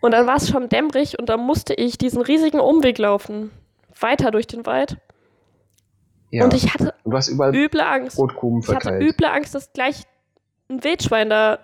Und 0.00 0.12
dann 0.12 0.26
war 0.26 0.36
es 0.36 0.48
schon 0.48 0.68
dämmerig 0.68 1.18
und 1.18 1.28
dann 1.28 1.40
musste 1.40 1.74
ich 1.74 1.98
diesen 1.98 2.22
riesigen 2.22 2.60
Umweg 2.60 2.98
laufen 2.98 3.50
weiter 3.98 4.30
durch 4.30 4.46
den 4.46 4.66
Wald. 4.66 4.98
Ja. 6.30 6.44
Und 6.44 6.54
ich 6.54 6.72
hatte 6.72 6.94
üble 7.52 7.80
Angst. 7.80 8.16
Brotkrumen 8.16 8.62
verteilt. 8.62 9.02
Ich 9.02 9.08
hatte 9.08 9.14
üble 9.14 9.26
Angst, 9.26 9.54
dass 9.54 9.72
gleich 9.72 10.04
ein 10.68 10.82
Wildschwein 10.84 11.28
da. 11.28 11.58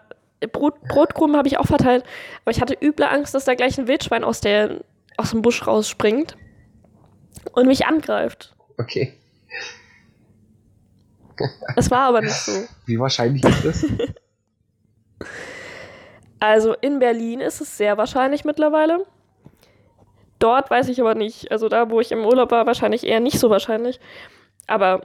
Brot, 0.52 0.80
Brotkrumen 0.82 1.36
habe 1.36 1.48
ich 1.48 1.58
auch 1.58 1.66
verteilt, 1.66 2.04
aber 2.42 2.50
ich 2.50 2.60
hatte 2.60 2.76
üble 2.78 3.06
Angst, 3.06 3.34
dass 3.34 3.46
da 3.46 3.54
gleich 3.54 3.78
ein 3.78 3.88
Wildschwein 3.88 4.22
aus, 4.22 4.42
der, 4.42 4.84
aus 5.16 5.30
dem 5.30 5.40
Busch 5.40 5.66
rausspringt 5.66 6.36
und 7.52 7.66
mich 7.66 7.86
angreift. 7.86 8.54
Okay. 8.76 9.14
Es 11.76 11.90
war 11.90 12.08
aber 12.08 12.20
nicht 12.20 12.34
so. 12.34 12.52
Wie 12.84 12.98
wahrscheinlich 12.98 13.44
ist 13.44 13.64
das? 13.64 13.86
Also 16.46 16.74
in 16.74 17.00
Berlin 17.00 17.40
ist 17.40 17.60
es 17.60 17.76
sehr 17.76 17.96
wahrscheinlich 17.96 18.44
mittlerweile. 18.44 19.04
dort 20.38 20.70
weiß 20.70 20.88
ich 20.90 21.00
aber 21.00 21.16
nicht. 21.16 21.50
Also 21.50 21.68
da, 21.68 21.90
wo 21.90 22.00
ich 22.00 22.12
im 22.12 22.24
Urlaub 22.24 22.52
war, 22.52 22.66
wahrscheinlich 22.66 23.04
eher 23.04 23.18
nicht 23.18 23.40
so 23.40 23.50
wahrscheinlich. 23.50 23.98
Aber 24.68 25.00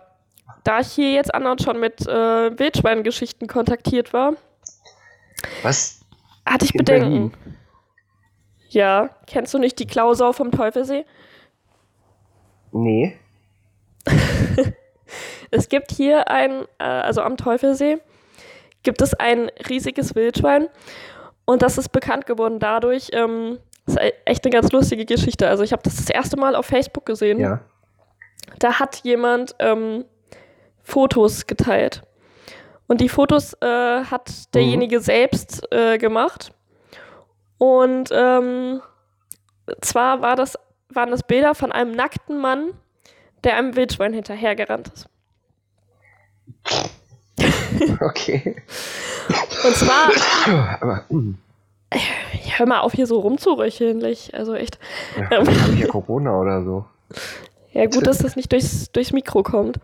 da 0.63 0.81
ich 0.81 0.91
hier 0.91 1.13
jetzt 1.13 1.33
andauernd 1.33 1.63
schon 1.63 1.79
mit 1.79 2.01
äh, 2.07 2.59
Wildschweingeschichten 2.59 3.47
kontaktiert 3.47 4.13
war, 4.13 4.33
Was? 5.63 6.01
hatte 6.45 6.65
ich 6.65 6.75
In 6.75 6.77
Bedenken. 6.77 7.33
Ja, 8.69 9.09
kennst 9.25 9.51
du 9.55 9.57
nicht 9.57 9.79
die 9.79 9.87
Klausau 9.87 10.33
vom 10.33 10.51
Teufelsee? 10.51 11.05
Nee. 12.71 13.17
Es 15.53 15.67
gibt 15.67 15.91
hier 15.91 16.29
ein, 16.29 16.63
äh, 16.77 16.83
also 16.83 17.23
am 17.23 17.35
Teufelsee, 17.35 17.97
gibt 18.83 19.01
es 19.01 19.13
ein 19.13 19.51
riesiges 19.67 20.15
Wildschwein 20.15 20.69
und 21.51 21.61
das 21.61 21.77
ist 21.77 21.89
bekannt 21.89 22.25
geworden 22.25 22.59
dadurch, 22.59 23.09
ähm, 23.13 23.59
das 23.85 23.95
ist 23.95 24.01
e- 24.01 24.13
echt 24.25 24.45
eine 24.45 24.51
ganz 24.53 24.71
lustige 24.71 25.05
Geschichte. 25.05 25.47
Also 25.47 25.63
ich 25.63 25.73
habe 25.73 25.83
das 25.83 25.97
das 25.97 26.09
erste 26.09 26.37
Mal 26.37 26.55
auf 26.55 26.65
Facebook 26.65 27.05
gesehen. 27.05 27.39
Ja. 27.39 27.59
Da 28.59 28.79
hat 28.79 29.01
jemand 29.03 29.55
ähm, 29.59 30.05
Fotos 30.83 31.47
geteilt. 31.47 32.03
Und 32.87 33.01
die 33.01 33.09
Fotos 33.09 33.53
äh, 33.61 34.03
hat 34.05 34.53
derjenige 34.53 34.99
selbst 34.99 35.65
äh, 35.71 35.97
gemacht. 35.97 36.53
Und 37.57 38.09
ähm, 38.11 38.81
zwar 39.81 40.21
war 40.21 40.35
das, 40.35 40.57
waren 40.89 41.11
das 41.11 41.23
Bilder 41.23 41.53
von 41.55 41.71
einem 41.71 41.91
nackten 41.95 42.37
Mann, 42.39 42.73
der 43.43 43.57
einem 43.57 43.75
Wildschwein 43.75 44.13
hinterhergerannt 44.13 44.89
ist. 44.93 45.07
Okay. 48.01 48.61
Und 49.63 49.75
zwar, 49.75 50.09
Aber, 50.81 51.05
mm, 51.09 51.33
hör 52.57 52.65
mal 52.65 52.79
auf, 52.81 52.93
hier 52.93 53.07
so 53.07 53.19
rumzuröcheln. 53.19 54.03
Also 54.33 54.53
echt. 54.55 54.79
ja, 55.17 55.29
habe 55.37 55.51
ich 55.51 55.79
ja 55.79 55.87
Corona 55.87 56.39
oder 56.39 56.63
so. 56.63 56.85
Ja, 57.73 57.85
gut, 57.85 58.05
dass 58.05 58.17
das 58.17 58.35
nicht 58.35 58.51
durchs, 58.51 58.91
durchs 58.91 59.13
Mikro 59.13 59.43
kommt. 59.43 59.79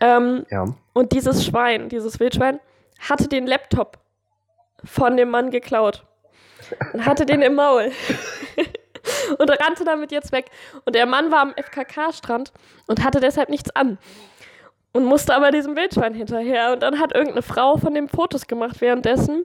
Ähm, 0.00 0.44
Ja. 0.50 0.66
und 0.92 1.12
dieses 1.12 1.46
Schwein, 1.46 1.88
dieses 1.88 2.20
Wildschwein, 2.20 2.60
hatte 3.00 3.26
den 3.26 3.46
Laptop 3.46 3.96
von 4.84 5.16
dem 5.16 5.30
Mann 5.30 5.50
geklaut. 5.50 6.04
Und 6.92 7.06
hatte 7.06 7.24
den 7.24 7.40
im 7.40 7.54
Maul. 7.54 7.90
und 9.38 9.50
rannte 9.50 9.84
damit 9.86 10.12
jetzt 10.12 10.30
weg. 10.32 10.50
Und 10.84 10.94
der 10.94 11.06
Mann 11.06 11.30
war 11.30 11.40
am 11.40 11.54
FKK-Strand 11.54 12.52
und 12.86 13.02
hatte 13.02 13.20
deshalb 13.20 13.48
nichts 13.48 13.70
an. 13.74 13.96
Und 14.92 15.04
musste 15.04 15.34
aber 15.34 15.50
diesem 15.50 15.74
Wildschwein 15.76 16.14
hinterher. 16.14 16.72
Und 16.72 16.82
dann 16.82 16.98
hat 16.98 17.14
irgendeine 17.14 17.42
Frau 17.42 17.76
von 17.78 17.94
dem 17.94 18.08
Fotos 18.08 18.46
gemacht 18.46 18.80
währenddessen. 18.80 19.44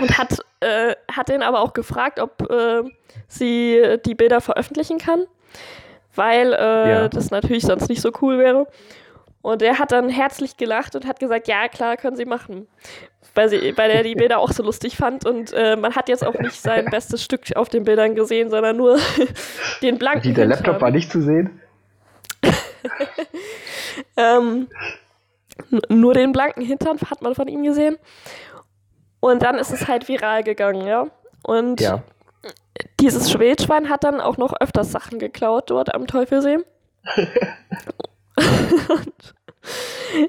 Und 0.00 0.16
hat, 0.16 0.38
äh, 0.60 0.94
hat 1.10 1.28
den 1.28 1.42
aber 1.42 1.60
auch 1.60 1.72
gefragt, 1.72 2.20
ob 2.20 2.48
äh, 2.50 2.82
sie 3.26 3.98
die 4.06 4.14
Bilder 4.14 4.40
veröffentlichen 4.40 4.98
kann. 4.98 5.24
Weil 6.14 6.52
äh, 6.52 6.90
Ja. 6.90 7.08
das 7.08 7.30
natürlich 7.32 7.64
sonst 7.64 7.88
nicht 7.88 8.00
so 8.00 8.12
cool 8.22 8.38
wäre. 8.38 8.66
Und 9.42 9.60
er 9.60 9.78
hat 9.78 9.90
dann 9.92 10.08
herzlich 10.08 10.56
gelacht 10.56 10.94
und 10.96 11.06
hat 11.06 11.18
gesagt, 11.20 11.48
ja, 11.48 11.68
klar, 11.68 11.96
können 11.96 12.16
Sie 12.16 12.24
machen. 12.24 12.66
Weil, 13.34 13.48
sie, 13.48 13.76
weil 13.76 13.90
er 13.90 14.04
die 14.04 14.14
Bilder 14.20 14.38
auch 14.38 14.52
so 14.52 14.62
lustig 14.62 14.96
fand. 14.96 15.26
Und 15.26 15.52
äh, 15.52 15.74
man 15.76 15.96
hat 15.96 16.08
jetzt 16.08 16.24
auch 16.24 16.34
nicht 16.38 16.58
sein 16.62 16.84
bestes 16.90 17.22
Stück 17.24 17.54
auf 17.56 17.68
den 17.68 17.82
Bildern 17.84 18.14
gesehen, 18.14 18.48
sondern 18.50 18.76
nur 18.76 18.98
den 19.82 19.98
blanken 19.98 20.22
Die, 20.22 20.32
der. 20.32 20.46
Laptop 20.46 20.80
war 20.80 20.92
nicht 20.92 21.10
zu 21.10 21.20
sehen. 21.20 21.60
Ähm, 24.16 24.68
nur 25.88 26.14
den 26.14 26.32
blanken 26.32 26.62
Hintern 26.62 26.98
hat 27.10 27.22
man 27.22 27.34
von 27.34 27.46
ihm 27.48 27.62
gesehen. 27.62 27.96
Und 29.20 29.42
dann 29.42 29.56
ist 29.56 29.70
es 29.72 29.86
halt 29.88 30.08
viral 30.08 30.42
gegangen, 30.42 30.86
ja. 30.86 31.06
Und 31.42 31.80
Ja. 31.80 32.02
dieses 33.00 33.38
Wildschwein 33.38 33.88
hat 33.88 34.02
dann 34.04 34.20
auch 34.20 34.36
noch 34.36 34.52
öfters 34.60 34.90
Sachen 34.92 35.18
geklaut 35.18 35.70
dort 35.70 35.94
am 35.94 36.06
Teufelsee. 36.06 36.58
Und 38.36 39.34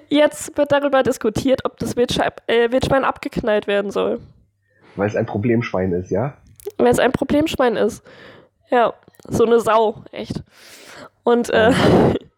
jetzt 0.09 0.57
wird 0.57 0.71
darüber 0.71 1.03
diskutiert, 1.03 1.65
ob 1.65 1.77
das 1.79 1.95
Wildschwein, 1.95 2.31
äh, 2.47 2.71
Wildschwein 2.71 3.03
abgeknallt 3.03 3.67
werden 3.67 3.91
soll. 3.91 4.19
Weil 4.95 5.07
es 5.07 5.15
ein 5.15 5.25
Problemschwein 5.25 5.91
ist, 5.91 6.09
ja? 6.11 6.37
Weil 6.77 6.87
es 6.87 6.99
ein 6.99 7.11
Problemschwein 7.11 7.75
ist. 7.75 8.03
Ja, 8.69 8.93
so 9.27 9.45
eine 9.45 9.59
Sau, 9.59 10.03
echt. 10.11 10.43
Und 11.23 11.49
äh, 11.49 11.71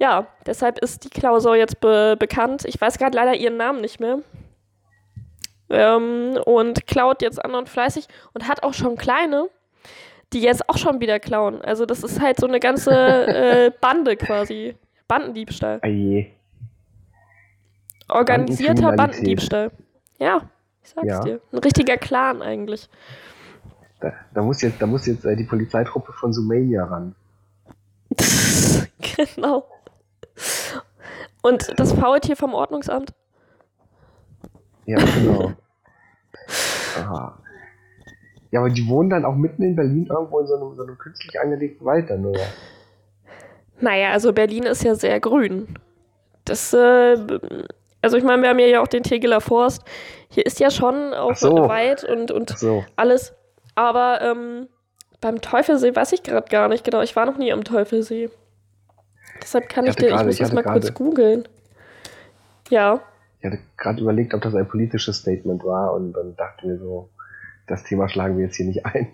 ja, 0.00 0.26
deshalb 0.46 0.78
ist 0.78 1.04
die 1.04 1.10
Klausur 1.10 1.54
jetzt 1.56 1.80
be 1.80 2.16
bekannt. 2.18 2.64
Ich 2.64 2.80
weiß 2.80 2.98
gerade 2.98 3.14
leider 3.16 3.34
ihren 3.34 3.58
Namen 3.58 3.80
nicht 3.82 4.00
mehr. 4.00 4.20
Ähm, 5.68 6.38
und 6.46 6.86
klaut 6.86 7.22
jetzt 7.22 7.44
anderen 7.44 7.66
fleißig 7.66 8.08
und 8.32 8.48
hat 8.48 8.62
auch 8.64 8.74
schon 8.74 8.96
kleine, 8.96 9.48
die 10.32 10.40
jetzt 10.40 10.68
auch 10.68 10.78
schon 10.78 11.00
wieder 11.00 11.20
klauen. 11.20 11.60
Also 11.62 11.86
das 11.86 12.02
ist 12.02 12.20
halt 12.20 12.40
so 12.40 12.48
eine 12.48 12.58
ganze 12.60 12.90
äh, 12.92 13.70
Bande 13.80 14.16
quasi. 14.16 14.74
Bandendiebstahl. 15.06 15.80
Aje. 15.82 16.28
Organisierter. 18.08 18.92
Bandendiebstahl. 18.92 19.70
Ja, 20.18 20.40
ich 20.82 20.90
sag's 20.90 21.06
Ja. 21.06 21.20
dir. 21.20 21.40
Ein 21.52 21.58
richtiger 21.58 21.96
Clan 21.98 22.42
eigentlich. 22.42 22.88
Da, 24.00 24.12
da 24.32 24.42
muss 24.42 24.62
jetzt, 24.62 24.80
da 24.80 24.86
muss 24.86 25.06
jetzt 25.06 25.24
äh, 25.26 25.36
die 25.36 25.44
Polizeitruppe 25.44 26.12
von 26.12 26.32
Sumania 26.32 26.84
ran. 26.84 27.14
genau. 29.00 29.66
Und 31.42 31.78
das 31.78 31.92
Faultier 31.92 32.36
vom 32.36 32.54
Ordnungsamt? 32.54 33.12
Ja, 34.86 34.98
genau. 34.98 35.52
Aha. 36.98 37.38
Ja, 38.50 38.60
aber 38.60 38.70
die 38.70 38.86
wohnen 38.88 39.10
dann 39.10 39.24
auch 39.24 39.36
mitten 39.36 39.62
in 39.62 39.76
Berlin 39.76 40.06
irgendwo 40.10 40.40
in 40.40 40.46
so 40.46 40.56
einem, 40.56 40.74
so 40.74 40.82
einem 40.82 40.98
künstlich 40.98 41.38
angelegten 41.40 41.86
Wald 41.86 42.10
dann, 42.10 42.26
oder? 42.26 42.40
Naja, 43.80 44.10
also 44.10 44.32
Berlin 44.32 44.64
ist 44.64 44.82
ja 44.82 44.94
sehr 44.94 45.20
grün. 45.20 45.78
Das, 46.44 46.72
äh, 46.72 47.16
also 48.02 48.16
ich 48.16 48.24
meine, 48.24 48.42
wir 48.42 48.48
haben 48.50 48.58
ja 48.58 48.80
auch 48.80 48.88
den 48.88 49.04
Tegeler 49.04 49.40
Forst. 49.40 49.84
Hier 50.28 50.44
ist 50.44 50.58
ja 50.58 50.70
schon 50.70 51.14
auch 51.14 51.36
so. 51.36 51.68
Wald 51.68 52.04
und, 52.04 52.30
und 52.30 52.58
so. 52.58 52.84
alles. 52.96 53.34
Aber 53.74 54.20
ähm, 54.20 54.68
beim 55.20 55.40
Teufelsee 55.40 55.94
weiß 55.94 56.12
ich 56.12 56.22
gerade 56.22 56.48
gar 56.48 56.68
nicht 56.68 56.84
genau. 56.84 57.02
Ich 57.02 57.14
war 57.14 57.26
noch 57.26 57.38
nie 57.38 57.52
am 57.52 57.62
Teufelsee. 57.62 58.30
Deshalb 59.42 59.68
kann 59.68 59.84
Ich 59.84 59.90
ich, 59.90 59.96
dir, 59.96 60.06
ich 60.06 60.12
gerade- 60.12 60.24
muss 60.26 60.34
ich 60.34 60.40
das 60.40 60.52
mal 60.52 60.62
kurz 60.62 60.84
gerade- 60.86 60.94
googeln. 60.94 61.48
Ja, 62.68 63.00
Ich 63.40 63.46
hatte 63.46 63.58
gerade 63.76 64.00
überlegt, 64.02 64.34
ob 64.34 64.42
das 64.42 64.54
ein 64.54 64.68
politisches 64.68 65.16
Statement 65.18 65.64
war 65.64 65.92
und 65.94 66.12
dann 66.12 66.36
dachte 66.36 66.66
mir 66.66 66.78
so, 66.78 67.08
das 67.66 67.82
Thema 67.84 68.08
schlagen 68.08 68.36
wir 68.36 68.44
jetzt 68.44 68.56
hier 68.56 68.66
nicht 68.66 68.84
ein. 68.86 69.12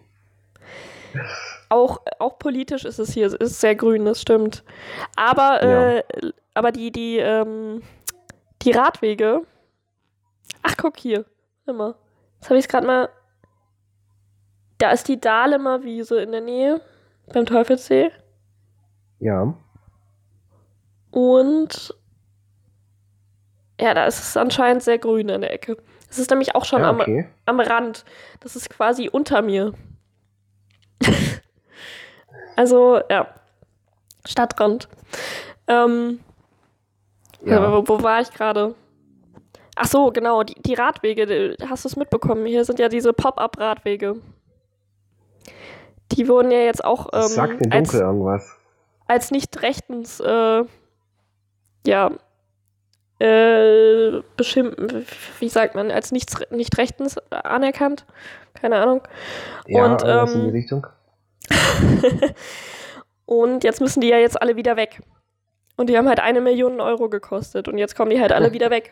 auch, 1.68 2.00
auch 2.18 2.38
politisch 2.38 2.84
ist 2.84 2.98
es 2.98 3.12
hier, 3.12 3.26
es 3.26 3.34
ist 3.34 3.60
sehr 3.60 3.74
grün, 3.74 4.04
das 4.04 4.20
stimmt. 4.20 4.64
Aber, 5.16 5.64
Ja. 5.64 5.92
äh, 5.98 6.02
aber 6.54 6.72
die, 6.72 6.90
die, 6.92 7.18
ähm, 7.18 7.82
die 8.62 8.72
Radwege. 8.72 9.42
Ach, 10.62 10.74
guck 10.76 10.96
hier. 10.98 11.24
Immer. 11.66 11.94
Jetzt 12.36 12.48
habe 12.50 12.58
ich 12.58 12.64
es 12.66 12.68
gerade 12.68 12.86
mal. 12.86 13.08
Da 14.78 14.90
ist 14.90 15.08
die 15.08 15.20
Dahlemer 15.20 15.82
Wiese 15.84 16.20
in 16.20 16.32
der 16.32 16.40
Nähe, 16.42 16.80
beim 17.32 17.46
Teufelssee. 17.46 18.10
Ja. 19.20 19.54
Und 21.16 21.94
ja, 23.80 23.94
da 23.94 24.04
ist 24.04 24.18
es 24.18 24.36
anscheinend 24.36 24.82
sehr 24.82 24.98
grün 24.98 25.30
in 25.30 25.40
der 25.40 25.50
Ecke. 25.50 25.78
Es 26.10 26.18
ist 26.18 26.28
nämlich 26.28 26.54
auch 26.54 26.66
schon 26.66 26.82
ja 26.82 26.90
am, 26.90 27.00
okay. 27.00 27.26
am 27.46 27.58
Rand. 27.58 28.04
Das 28.40 28.54
ist 28.54 28.68
quasi 28.68 29.08
unter 29.10 29.40
mir. 29.40 29.72
also, 32.56 33.00
ja. 33.10 33.28
Stadtrand. 34.26 34.90
Ähm, 35.68 36.20
Ja. 37.42 37.72
wo, 37.72 37.88
wo 37.88 38.02
war 38.02 38.20
ich 38.20 38.30
gerade? 38.30 38.74
Ach 39.74 39.86
so, 39.86 40.10
genau, 40.10 40.42
die, 40.42 40.60
die 40.60 40.74
Radwege, 40.74 41.56
hast 41.66 41.86
du 41.86 41.88
es 41.88 41.96
mitbekommen? 41.96 42.44
Hier 42.44 42.66
sind 42.66 42.78
ja 42.78 42.90
diese 42.90 43.14
Pop-up-Radwege. 43.14 44.16
Die 46.12 46.28
wurden 46.28 46.50
ja 46.50 46.58
jetzt 46.58 46.84
auch 46.84 47.08
ähm, 47.14 47.34
mir 47.34 47.72
als, 47.72 47.90
dunkel 47.90 48.00
irgendwas. 48.00 48.58
als 49.06 49.30
nicht 49.30 49.62
rechtens, 49.62 50.20
äh, 50.20 50.64
ja, 51.86 52.10
äh, 53.18 54.20
beschimpft, 54.36 55.40
wie 55.40 55.48
sagt 55.48 55.74
man, 55.74 55.90
als 55.90 56.12
nichts, 56.12 56.36
nicht 56.50 56.76
rechtens 56.78 57.18
anerkannt. 57.30 58.04
Keine 58.54 58.76
Ahnung. 58.76 59.02
Ja, 59.66 59.84
und, 59.84 60.02
irgendwas 60.02 60.34
in 60.34 60.40
ähm, 60.40 60.46
die 60.46 60.50
Richtung. 60.52 60.86
Und 63.26 63.64
jetzt 63.64 63.80
müssen 63.80 64.00
die 64.00 64.08
ja 64.08 64.18
jetzt 64.18 64.40
alle 64.40 64.56
wieder 64.56 64.76
weg. 64.76 65.00
Und 65.76 65.90
die 65.90 65.98
haben 65.98 66.08
halt 66.08 66.20
eine 66.20 66.40
Million 66.40 66.80
Euro 66.80 67.08
gekostet. 67.08 67.68
Und 67.68 67.76
jetzt 67.76 67.96
kommen 67.96 68.10
die 68.10 68.20
halt 68.20 68.32
alle 68.32 68.52
wieder 68.52 68.70
weg. 68.70 68.90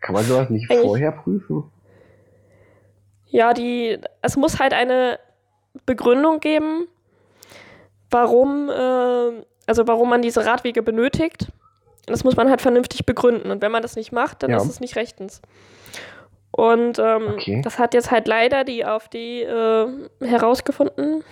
Kann 0.00 0.14
man 0.14 0.24
sowas 0.24 0.50
nicht 0.50 0.70
eigentlich- 0.70 0.84
vorher 0.84 1.12
prüfen? 1.12 1.70
Ja, 3.26 3.52
die, 3.52 3.98
es 4.22 4.36
muss 4.36 4.58
halt 4.58 4.72
eine 4.72 5.18
Begründung 5.86 6.40
geben, 6.40 6.88
warum, 8.10 8.70
äh, 8.70 9.44
also 9.68 9.86
warum 9.86 10.08
man 10.10 10.22
diese 10.22 10.44
Radwege 10.44 10.82
benötigt. 10.82 11.52
Das 12.06 12.24
muss 12.24 12.36
man 12.36 12.48
halt 12.48 12.62
vernünftig 12.62 13.04
begründen. 13.06 13.50
Und 13.50 13.60
wenn 13.62 13.70
man 13.70 13.82
das 13.82 13.94
nicht 13.94 14.12
macht, 14.12 14.42
dann 14.42 14.50
Ja. 14.50 14.56
ist 14.56 14.66
es 14.68 14.80
nicht 14.80 14.96
rechtens. 14.96 15.42
Und 16.50 16.98
ähm, 16.98 17.28
Okay. 17.34 17.60
das 17.62 17.78
hat 17.78 17.92
jetzt 17.94 18.10
halt 18.10 18.26
leider 18.26 18.64
die 18.64 18.84
AfD 18.84 19.42
äh, 19.44 19.86
herausgefunden 20.22 21.22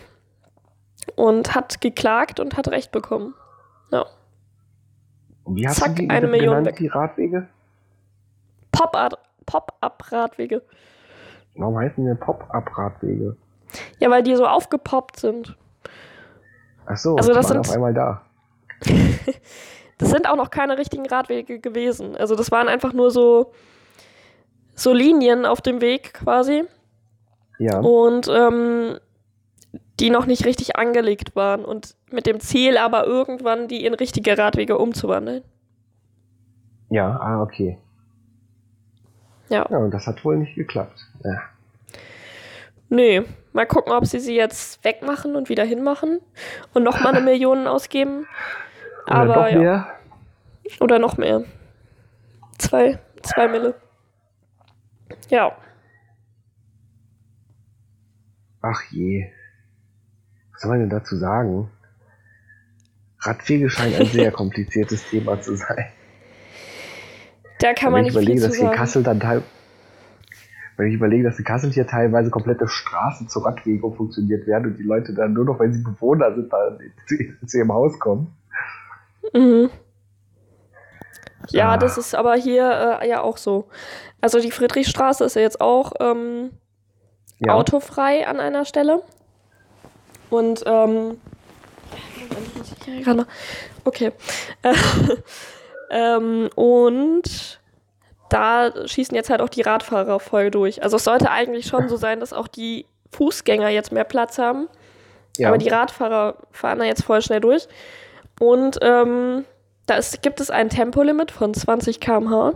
und 1.15 1.55
hat 1.55 1.81
geklagt 1.81 2.39
und 2.41 2.57
hat 2.57 2.69
Recht 2.69 2.93
bekommen. 2.93 3.35
Ja. 3.91 4.05
Und 5.45 5.57
wie 5.57 5.67
hast 5.67 5.79
Zack, 5.81 5.97
die 5.97 6.11
eine 6.11 6.27
Million 6.27 6.51
genannt, 6.51 6.67
weg. 6.67 6.77
die 6.77 6.89
Radwege? 6.89 7.49
Pop-Up- 8.73 9.23
Pop-Up-Radwege. 9.47 10.61
Warum 11.55 11.79
heißen 11.79 12.03
die 12.05 12.09
denn 12.11 12.19
Pop-Up-Radwege? 12.19 13.37
Ja, 13.99 14.11
weil 14.11 14.23
die 14.23 14.35
so 14.37 14.47
aufgepoppt 14.47 15.19
sind. 15.21 15.57
Ach 16.85 16.97
so, 16.97 17.17
Also 17.17 17.33
das 17.33 17.49
sind- 17.49 17.59
auf 17.61 17.71
einmal 17.71 17.95
da. 17.95 18.23
Das 19.99 20.11
sind 20.11 20.29
auch 20.29 20.37
noch 20.37 20.51
keine 20.51 20.77
richtigen 20.77 21.07
Radwege 21.07 21.59
gewesen. 21.59 22.17
Also 22.17 22.37
das 22.37 22.51
waren 22.51 22.69
einfach 22.69 22.93
nur 22.93 23.11
so, 23.11 23.53
so 24.75 24.93
Linien 24.93 25.47
auf 25.47 25.63
dem 25.63 25.81
Weg 25.81 26.13
quasi. 26.13 26.65
Ja. 27.59 27.79
und 27.79 28.29
ähm, 28.29 28.99
die 29.99 30.11
noch 30.11 30.27
nicht 30.27 30.45
richtig 30.45 30.77
angelegt 30.77 31.35
waren 31.37 31.65
und 31.65 31.97
mit 32.11 32.27
dem 32.27 32.41
Ziel 32.41 32.77
aber 32.77 33.07
irgendwann 33.07 33.67
die 33.67 33.87
in 33.87 33.95
richtige 33.95 34.37
Radwege 34.37 34.77
umzuwandeln. 34.77 35.43
Ja, 36.91 37.19
ah, 37.19 37.43
okay. 37.43 37.79
Ja. 39.49 39.67
Ja, 39.71 39.79
und 39.79 39.93
das 39.93 40.07
hat 40.07 40.25
wohl 40.25 40.37
nicht 40.37 40.55
geklappt. 40.55 40.99
Ja. 41.25 41.41
Nee, 42.89 43.23
mal 43.53 43.67
gucken, 43.67 43.93
ob 43.93 44.07
sie 44.07 44.21
sie 44.21 44.37
jetzt 44.37 44.85
wegmachen 44.85 45.35
und 45.35 45.49
wieder 45.49 45.65
hinmachen 45.65 46.21
und 46.75 46.83
nochmal 46.83 47.15
eine 47.15 47.21
Million 47.25 47.67
ausgeben. 47.67 48.27
Oder 49.07 49.17
Aber 49.17 49.35
doch 49.35 49.49
ja. 49.49 49.59
mehr? 49.59 49.87
Oder 50.81 50.99
noch 50.99 51.17
mehr. 51.17 51.45
Zwei, 52.59 52.99
zwei 53.23 53.49
Mille. 53.49 53.75
Ja. 55.29 55.57
Ach 58.63 58.83
je. 58.91 59.31
Was 60.53 60.63
soll 60.63 60.71
man 60.71 60.81
denn 60.81 60.91
dazu 60.91 61.17
sagen? 61.17 61.71
Radwege 63.21 63.71
scheint 63.71 64.01
ein 64.01 64.07
sehr 64.07 64.33
kompliziertes 64.33 65.09
Thema 65.09 65.41
zu 65.41 65.57
sein. 65.57 65.87
Da 67.61 67.75
kann 67.75 67.93
man 67.93 68.05
ich 68.05 68.15
nicht 68.15 68.19
viel 68.19 68.23
überlege, 68.23 68.41
zu 68.41 68.49
dass 68.49 68.57
in 68.57 68.65
sagen. 68.67 68.77
Kassel 68.77 69.03
dann 69.03 69.21
teil 69.21 69.43
wenn 70.77 70.89
ich 70.89 70.95
überlege, 70.95 71.25
dass 71.25 71.39
in 71.39 71.45
Kassel 71.45 71.73
hier 71.73 71.87
teilweise 71.87 72.31
komplette 72.31 72.69
Straßen 72.69 73.29
zur 73.29 73.47
Radwege 73.47 73.91
funktioniert 73.93 74.47
werden 74.47 74.67
und 74.67 74.79
die 74.79 74.83
Leute 74.83 75.15
dann 75.15 75.33
nur 75.33 75.45
noch, 75.45 75.59
wenn 75.59 75.73
sie 75.73 75.83
Bewohner 75.83 76.35
sind, 76.35 76.53
da 76.53 76.79
zu, 77.07 77.17
zu 77.47 77.59
ihrem 77.59 77.73
Haus 77.73 77.99
kommen. 77.99 78.37
Mhm. 79.33 79.71
Ja, 81.51 81.73
Ah. 81.73 81.77
das 81.77 81.97
ist 81.99 82.15
aber 82.15 82.35
hier 82.35 82.99
äh, 83.03 83.09
ja 83.09 83.21
auch 83.23 83.37
so. 83.37 83.69
Also 84.21 84.41
die 84.41 84.51
Friedrichstraße 84.51 85.25
ist 85.25 85.37
ja 85.37 85.43
jetzt 85.43 85.61
auch 85.61 85.93
ähm, 86.01 86.51
Ja. 87.39 87.55
autofrei 87.55 88.27
an 88.27 88.41
einer 88.41 88.65
Stelle. 88.65 89.03
Und 90.31 90.63
ähm, 90.67 91.21
okay. 93.85 94.13
Äh, 94.63 94.75
ähm, 95.91 96.49
und 96.57 97.61
da 98.29 98.73
schießen 98.89 99.15
jetzt 99.15 99.31
halt 99.31 99.41
auch 99.41 99.49
die 99.49 99.63
Radfahrer 99.63 100.19
voll 100.19 100.51
durch. 100.51 100.83
Also 100.83 100.97
es 100.97 101.05
sollte 101.05 101.31
eigentlich 101.31 101.67
schon 101.67 101.89
so 101.89 101.97
sein, 101.97 102.19
dass 102.19 102.33
auch 102.33 102.49
die 102.49 102.87
Fußgänger 103.13 103.69
jetzt 103.69 103.93
mehr 103.93 104.05
Platz 104.05 104.39
haben. 104.39 104.69
ja. 105.39 105.49
Aber 105.49 105.59
die 105.59 105.69
Radfahrer 105.69 106.37
fahren 106.51 106.81
da 106.81 106.85
jetzt 106.85 107.05
voll 107.05 107.23
schnell 107.23 107.41
durch. 107.41 107.69
Und 108.41 108.79
ähm, 108.83 109.45
da 109.87 109.95
ist, 109.97 110.23
gibt 110.23 110.41
es 110.41 110.51
ein 110.51 110.69
Tempolimit 110.69 111.31
von 111.31 111.55
20 111.55 112.01
km/h. 112.01 112.53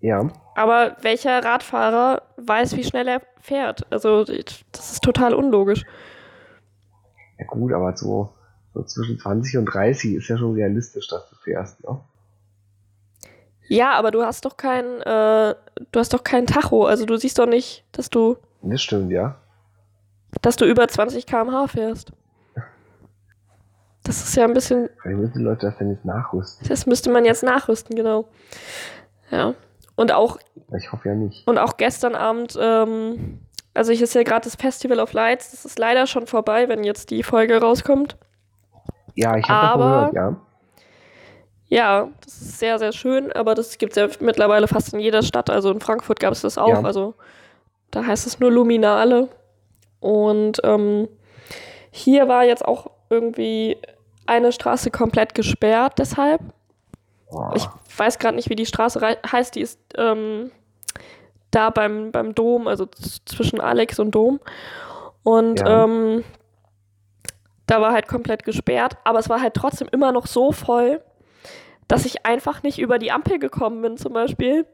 ja. 0.00 0.28
Aber 0.56 0.96
welcher 1.02 1.42
Radfahrer 1.44 2.22
weiß, 2.36 2.76
wie 2.76 2.84
schnell 2.84 3.08
er 3.08 3.22
fährt? 3.40 3.90
Also, 3.90 4.22
das 4.22 4.92
ist 4.92 5.02
total 5.02 5.34
unlogisch. 5.34 5.82
Ja 7.40 7.46
gut, 7.46 7.72
aber 7.72 7.96
so, 7.96 8.32
so 8.72 8.84
zwischen 8.84 9.18
20 9.18 9.56
und 9.58 9.64
30 9.64 10.14
ist 10.14 10.28
ja 10.28 10.38
schon 10.38 10.54
realistisch, 10.54 11.08
dass 11.08 11.28
du 11.28 11.34
fährst, 11.42 11.82
ne? 11.82 11.98
Ja, 13.66 13.94
aber 13.94 14.12
du 14.12 14.22
hast 14.22 14.44
doch 14.44 14.56
kein, 14.56 14.84
äh, 15.02 15.54
du 15.90 15.98
hast 15.98 16.12
doch 16.14 16.22
kein 16.22 16.46
Tacho. 16.46 16.84
Also 16.84 17.04
du 17.04 17.16
siehst 17.16 17.38
doch 17.40 17.46
nicht, 17.46 17.82
dass 17.90 18.08
du, 18.10 18.36
Das 18.62 18.80
stimmt, 18.80 19.10
ja. 19.10 19.34
dass 20.42 20.54
du 20.54 20.66
über 20.66 20.86
20 20.86 21.26
km/h 21.26 21.66
fährst. 21.66 22.12
Das 24.04 24.22
ist 24.22 24.36
ja 24.36 24.44
ein 24.44 24.52
bisschen, 24.52 24.88
Vielleicht 25.02 25.18
müssen 25.18 25.38
die 25.38 25.44
Leute 25.44 25.66
das 25.66 25.78
denn 25.78 25.90
jetzt 25.90 26.04
nachrüsten. 26.04 26.68
das 26.68 26.86
müsste 26.86 27.10
man 27.10 27.24
jetzt 27.24 27.42
nachrüsten, 27.42 27.96
genau. 27.96 28.26
Ja. 29.30 29.54
Und 29.96 30.12
auch 30.12 30.38
Ich 30.76 30.92
hoffe 30.92 31.08
ja 31.08 31.14
nicht. 31.14 31.46
Und 31.48 31.58
auch 31.58 31.76
gestern 31.76 32.14
Abend, 32.14 32.56
ähm, 32.60 33.40
also 33.72 33.92
ich 33.92 34.02
ist 34.02 34.14
ja 34.14 34.22
gerade 34.22 34.44
das 34.44 34.56
Festival 34.56 35.00
of 35.00 35.12
Lights, 35.14 35.50
das 35.52 35.64
ist 35.64 35.78
leider 35.78 36.06
schon 36.06 36.26
vorbei, 36.26 36.68
wenn 36.68 36.84
jetzt 36.84 37.10
die 37.10 37.22
Folge 37.22 37.60
rauskommt. 37.60 38.16
Ja, 39.14 39.36
ich 39.36 39.48
habe 39.48 39.82
gehört, 39.82 40.14
ja. 40.14 40.36
Ja, 41.66 42.08
das 42.22 42.34
ist 42.34 42.58
sehr, 42.58 42.78
sehr 42.78 42.92
schön, 42.92 43.32
aber 43.32 43.54
das 43.54 43.78
gibt 43.78 43.96
es 43.96 43.96
ja 43.96 44.08
mittlerweile 44.24 44.68
fast 44.68 44.92
in 44.92 45.00
jeder 45.00 45.22
Stadt. 45.22 45.48
Also 45.50 45.70
in 45.72 45.80
Frankfurt 45.80 46.20
gab 46.20 46.32
es 46.32 46.42
das 46.42 46.58
auch. 46.58 46.68
Ja. 46.68 46.82
Also 46.82 47.14
da 47.90 48.04
heißt 48.04 48.26
es 48.26 48.38
nur 48.38 48.52
Luminale. 48.52 49.28
Und 50.00 50.60
ähm, 50.62 51.08
hier 51.90 52.28
war 52.28 52.44
jetzt 52.44 52.64
auch 52.64 52.90
irgendwie 53.08 53.78
eine 54.26 54.52
Straße 54.52 54.90
komplett 54.90 55.34
gesperrt 55.34 55.94
deshalb. 55.98 56.40
Ich 57.54 57.66
weiß 57.96 58.18
gerade 58.18 58.36
nicht, 58.36 58.48
wie 58.48 58.56
die 58.56 58.66
Straße 58.66 59.00
heißt. 59.30 59.56
Die 59.56 59.60
ist 59.60 59.80
ähm, 59.96 60.52
da 61.50 61.70
beim, 61.70 62.12
beim 62.12 62.34
Dom, 62.34 62.68
also 62.68 62.86
zwischen 63.24 63.60
Alex 63.60 63.98
und 63.98 64.12
Dom. 64.12 64.40
Und 65.24 65.60
Ja. 65.60 65.84
ähm, 65.84 66.22
da 67.66 67.80
war 67.80 67.92
halt 67.92 68.06
komplett 68.08 68.44
gesperrt, 68.44 68.96
aber 69.04 69.18
es 69.18 69.28
war 69.28 69.40
halt 69.40 69.54
trotzdem 69.54 69.88
immer 69.90 70.12
noch 70.12 70.26
so 70.26 70.52
voll, 70.52 71.00
dass 71.88 72.04
ich 72.04 72.26
einfach 72.26 72.62
nicht 72.62 72.78
über 72.78 72.98
die 72.98 73.10
Ampel 73.10 73.38
gekommen 73.38 73.80
bin, 73.82 73.96
zum 73.96 74.12
Beispiel. 74.12 74.66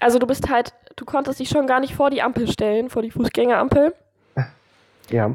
Also 0.00 0.18
du 0.18 0.26
bist 0.26 0.48
halt, 0.48 0.72
du 0.96 1.04
konntest 1.04 1.40
dich 1.40 1.48
schon 1.48 1.66
gar 1.66 1.80
nicht 1.80 1.94
vor 1.94 2.10
die 2.10 2.22
Ampel 2.22 2.50
stellen, 2.50 2.90
vor 2.90 3.02
die 3.02 3.10
Fußgängerampel 3.10 3.94
ja. 5.10 5.30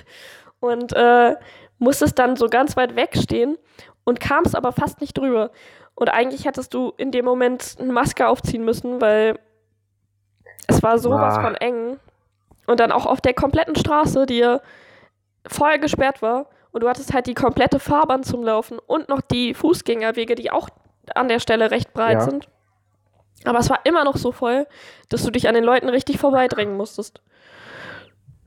und 0.60 0.92
äh, 0.92 1.36
musstest 1.78 2.18
dann 2.18 2.36
so 2.36 2.48
ganz 2.48 2.76
weit 2.76 2.96
wegstehen 2.96 3.56
und 4.04 4.20
kamst 4.20 4.56
aber 4.56 4.72
fast 4.72 5.00
nicht 5.00 5.16
drüber. 5.16 5.50
Und 5.94 6.08
eigentlich 6.08 6.44
hättest 6.44 6.74
du 6.74 6.92
in 6.96 7.10
dem 7.10 7.24
Moment 7.24 7.76
eine 7.80 7.92
Maske 7.92 8.28
aufziehen 8.28 8.64
müssen, 8.64 9.00
weil 9.00 9.38
es 10.66 10.82
war 10.82 10.98
sowas 10.98 11.38
Ah. 11.38 11.42
von 11.42 11.54
eng. 11.56 11.98
Und 12.66 12.80
dann 12.80 12.92
auch 12.92 13.06
auf 13.06 13.20
der 13.20 13.34
kompletten 13.34 13.74
Straße, 13.76 14.26
die 14.26 14.38
ja 14.38 14.60
voll 15.46 15.78
gesperrt 15.78 16.20
war. 16.22 16.46
Und 16.70 16.82
du 16.82 16.88
hattest 16.88 17.14
halt 17.14 17.26
die 17.26 17.34
komplette 17.34 17.80
Fahrbahn 17.80 18.22
zum 18.22 18.42
Laufen 18.44 18.78
und 18.78 19.08
noch 19.08 19.22
die 19.22 19.54
Fußgängerwege, 19.54 20.34
die 20.34 20.50
auch 20.50 20.68
an 21.14 21.28
der 21.28 21.40
Stelle 21.40 21.70
recht 21.70 21.94
breit 21.94 22.18
Ja. 22.18 22.20
sind. 22.20 22.48
Aber 23.44 23.58
es 23.58 23.70
war 23.70 23.80
immer 23.84 24.04
noch 24.04 24.16
so 24.16 24.32
voll, 24.32 24.66
dass 25.08 25.22
du 25.22 25.30
dich 25.30 25.48
an 25.48 25.54
den 25.54 25.64
Leuten 25.64 25.88
richtig 25.88 26.18
vorbeidrängen 26.18 26.76
musstest. 26.76 27.22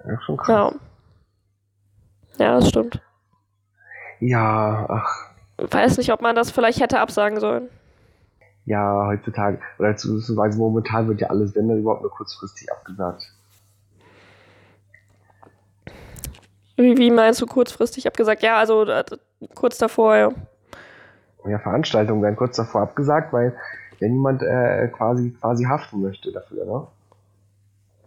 ja 0.05 0.19
schon 0.21 0.37
krass. 0.37 0.73
Ja. 2.37 2.45
Ja, 2.45 2.55
das 2.59 2.69
stimmt. 2.69 3.01
Ja, 4.21 4.85
ach, 4.87 5.27
Weiß 5.57 5.97
nicht, 5.97 6.11
ob 6.11 6.21
man 6.21 6.35
das 6.35 6.49
vielleicht 6.51 6.79
hätte 6.79 6.99
absagen 6.99 7.39
sollen. 7.39 7.69
ja, 8.65 9.05
heutzutage, 9.07 9.59
oder 9.79 9.89
beziehungsweise 9.89 10.57
momentan 10.57 11.07
wird 11.07 11.21
ja 11.21 11.27
alles, 11.29 11.53
wenn 11.55 11.67
dann 11.67 11.79
überhaupt 11.79 12.01
nur 12.03 12.11
kurzfristig 12.11 12.71
abgesagt. 12.71 13.23
Wie, 16.77 16.97
wie 16.97 17.11
meinst 17.11 17.41
du 17.41 17.45
kurzfristig 17.45 18.07
abgesagt? 18.07 18.41
Ja, 18.43 18.57
also 18.57 18.83
äh, 18.85 19.03
kurz 19.55 19.77
davor, 19.77 20.15
ja. 20.15 20.29
Ja, 21.45 21.59
Veranstaltungen 21.59 22.21
werden 22.21 22.35
kurz 22.35 22.55
davor 22.55 22.81
abgesagt, 22.81 23.33
weil 23.33 23.55
wenn 23.99 24.13
jemand 24.13 24.41
äh, 24.43 24.87
quasi 24.89 25.31
quasi 25.39 25.63
haften 25.65 26.01
möchte 26.01 26.31
dafür, 26.31 26.65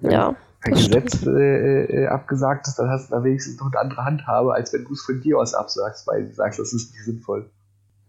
ne? 0.01 0.11
Ja, 0.11 0.35
das 0.65 0.87
Gesetz 0.87 1.27
äh, 1.27 1.85
äh, 2.05 2.07
abgesagt 2.09 2.67
ist, 2.69 2.79
dann 2.79 2.89
hast 2.91 3.11
du 3.11 3.15
da 3.17 3.25
wenigstens 3.25 3.59
noch 3.61 3.67
eine 3.73 3.81
andere 3.81 4.05
Handhabe, 4.05 4.55
als 4.55 4.73
wenn 4.73 4.85
du 4.85 4.93
es 4.93 5.03
von 5.03 5.21
dir 5.21 5.39
aus 5.39 5.55
absagst, 5.55 6.07
weil 6.07 6.27
du 6.29 6.35
sagst, 6.35 6.59
das 6.59 6.73
ist 6.73 6.93
nicht 6.93 7.05
sinnvoll. 7.05 7.51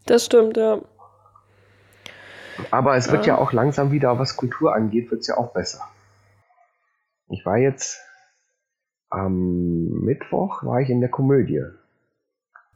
das 0.06 0.26
stimmt, 0.26 0.56
ja. 0.58 0.80
Aber 2.72 2.96
es 2.96 3.12
wird 3.12 3.26
Ja. 3.26 3.36
ja 3.36 3.42
auch 3.42 3.52
langsam 3.52 3.92
wieder, 3.92 4.18
was 4.18 4.38
Kultur 4.38 4.74
angeht, 4.74 5.12
wird 5.12 5.22
es 5.22 5.28
ja 5.28 5.38
auch 5.38 5.52
besser. 5.54 5.82
Ich 7.30 7.46
war 7.46 7.58
jetzt 7.58 8.00
am 9.10 9.88
Mittwoch 10.04 10.64
war 10.64 10.80
ich 10.82 10.90
in 10.90 11.00
der 11.02 11.10
Komödie. 11.10 11.64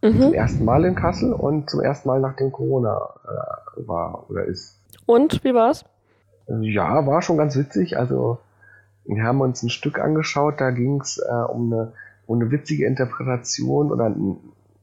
Zum 0.01 0.27
Mhm. 0.27 0.33
ersten 0.33 0.63
Mal 0.65 0.85
in 0.85 0.95
Kassel 0.95 1.33
und 1.33 1.69
zum 1.69 1.81
ersten 1.81 2.07
Mal 2.07 2.19
nachdem 2.21 2.51
Corona 2.51 3.09
äh, 3.25 3.87
war 3.87 4.29
oder 4.29 4.45
ist. 4.45 4.79
Und, 5.05 5.43
wie 5.43 5.53
war's? 5.53 5.83
Ja, 6.61 7.05
war 7.05 7.21
schon 7.21 7.37
ganz 7.37 7.55
witzig. 7.57 7.97
Also, 7.97 8.39
wir 9.15 9.23
haben 9.23 9.41
uns 9.41 9.63
ein 9.63 9.69
Stück 9.69 9.99
angeschaut, 9.99 10.61
da 10.61 10.69
ging 10.69 11.01
es 11.01 11.17
äh, 11.17 11.31
um, 11.31 11.73
eine, 11.73 11.93
um 12.27 12.39
eine 12.39 12.51
witzige 12.51 12.85
Interpretation 12.85 13.91
oder 13.91 14.15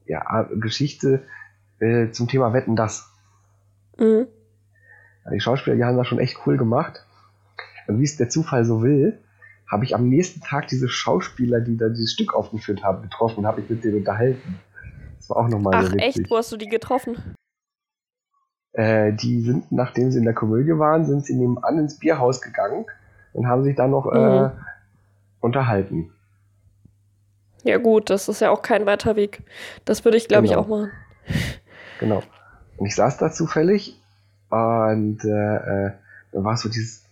ja, 0.05 0.43
Geschichte 0.53 1.23
äh, 1.79 2.11
zum 2.11 2.27
Thema 2.27 2.53
Wetten 2.53 2.75
das. 2.75 3.09
Mhm. 3.97 4.27
Ja, 5.25 5.31
die 5.31 5.39
Schauspieler, 5.39 5.77
die 5.77 5.85
haben 5.85 5.97
das 5.97 6.07
schon 6.07 6.19
echt 6.19 6.39
cool 6.45 6.57
gemacht. 6.57 7.05
Und 7.87 7.99
wie 7.99 8.03
es 8.03 8.17
der 8.17 8.29
Zufall 8.29 8.65
so 8.65 8.83
will, 8.83 9.19
habe 9.65 9.85
ich 9.85 9.95
am 9.95 10.09
nächsten 10.09 10.41
Tag 10.41 10.67
diese 10.67 10.89
Schauspieler, 10.89 11.61
die 11.61 11.77
da 11.77 11.87
dieses 11.87 12.11
Stück 12.11 12.33
aufgeführt 12.33 12.83
haben, 12.83 13.03
getroffen 13.03 13.39
und 13.39 13.47
habe 13.47 13.61
mich 13.61 13.69
mit 13.69 13.83
denen 13.83 13.97
unterhalten. 13.97 14.59
Das 15.17 15.29
war 15.29 15.37
auch 15.37 15.47
nochmal 15.47 15.73
Ach 15.75 15.93
echt, 15.97 16.29
wo 16.29 16.37
hast 16.37 16.51
du 16.51 16.57
die 16.57 16.67
getroffen? 16.67 17.17
Äh, 18.73 19.13
die 19.13 19.41
sind, 19.41 19.71
nachdem 19.71 20.11
sie 20.11 20.19
in 20.19 20.25
der 20.25 20.33
Komödie 20.33 20.77
waren, 20.77 21.05
sind 21.05 21.25
sie 21.25 21.35
nebenan 21.35 21.79
ins 21.79 21.97
Bierhaus 21.97 22.41
gegangen 22.41 22.85
und 23.33 23.47
haben 23.47 23.63
sich 23.63 23.75
dann 23.75 23.91
noch 23.91 24.11
äh, 24.11 24.17
mhm. 24.17 24.45
äh, 24.45 24.51
unterhalten. 25.41 26.11
Ja 27.63 27.77
gut, 27.77 28.09
das 28.09 28.29
ist 28.29 28.41
ja 28.41 28.49
auch 28.49 28.61
kein 28.61 28.85
weiter 28.85 29.15
Weg. 29.15 29.43
Das 29.85 30.05
würde 30.05 30.17
ich, 30.17 30.27
glaube 30.27 30.47
genau. 30.47 30.61
ich, 30.61 30.65
auch 30.65 30.67
machen. 30.67 30.91
Genau. 31.99 32.21
Und 32.77 32.85
ich 32.85 32.93
saß 32.93 33.17
da 33.17 33.31
zufällig 33.31 33.99
und 34.51 35.25
äh, 35.25 35.55
äh, 35.87 35.91
da 36.31 36.43
war 36.43 36.55
so 36.55 36.69
dieses, 36.69 37.03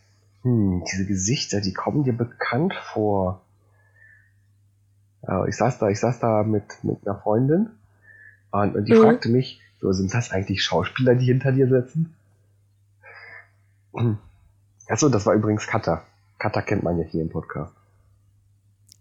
hm, 0.43 0.83
diese 0.91 1.07
Gesichter, 1.07 1.59
die 1.59 1.73
kommen 1.73 2.03
dir 2.03 2.13
bekannt 2.13 2.75
vor. 2.93 3.41
Ja, 5.27 5.43
ich 5.47 5.57
saß 5.57 5.79
da, 5.79 5.89
ich 5.89 5.99
saß 5.99 6.19
da 6.19 6.43
mit, 6.43 6.83
mit 6.83 6.99
einer 7.07 7.17
Freundin 7.17 7.71
und, 8.51 8.75
und 8.75 8.85
die 8.85 8.93
mhm. 8.93 9.01
fragte 9.01 9.29
mich, 9.29 9.59
so, 9.81 9.91
sind 9.91 10.13
das 10.13 10.31
eigentlich 10.31 10.63
Schauspieler, 10.63 11.15
die 11.15 11.25
hinter 11.25 11.51
dir 11.51 11.67
sitzen? 11.67 12.13
Achso, 14.87 15.09
das 15.09 15.25
war 15.25 15.33
übrigens 15.33 15.67
Kata. 15.67 16.03
Kata 16.37 16.61
kennt 16.61 16.83
man 16.83 16.99
ja 16.99 17.05
hier 17.05 17.21
im 17.21 17.29
Podcast. 17.29 17.73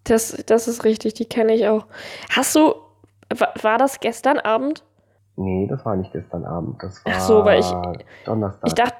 Das, 0.05 0.37
das 0.47 0.69
ist 0.69 0.85
richtig, 0.85 1.15
die 1.15 1.25
kenne 1.25 1.55
ich 1.55 1.67
auch. 1.67 1.87
Hast 2.31 2.55
du, 2.55 2.75
war 3.63 3.79
das 3.79 4.01
gestern 4.01 4.39
Abend? 4.39 4.85
Nee, 5.37 5.67
das 5.69 5.85
war 5.85 5.97
nicht 5.97 6.13
gestern 6.13 6.45
Abend. 6.45 6.83
Das 6.83 7.05
war 7.05 7.13
Ach 7.17 7.21
so, 7.21 7.45
weil 7.45 7.61
ich, 7.61 7.67
Donnerstag. 8.25 8.69
Ich 8.69 8.75
dachte, 8.75 8.97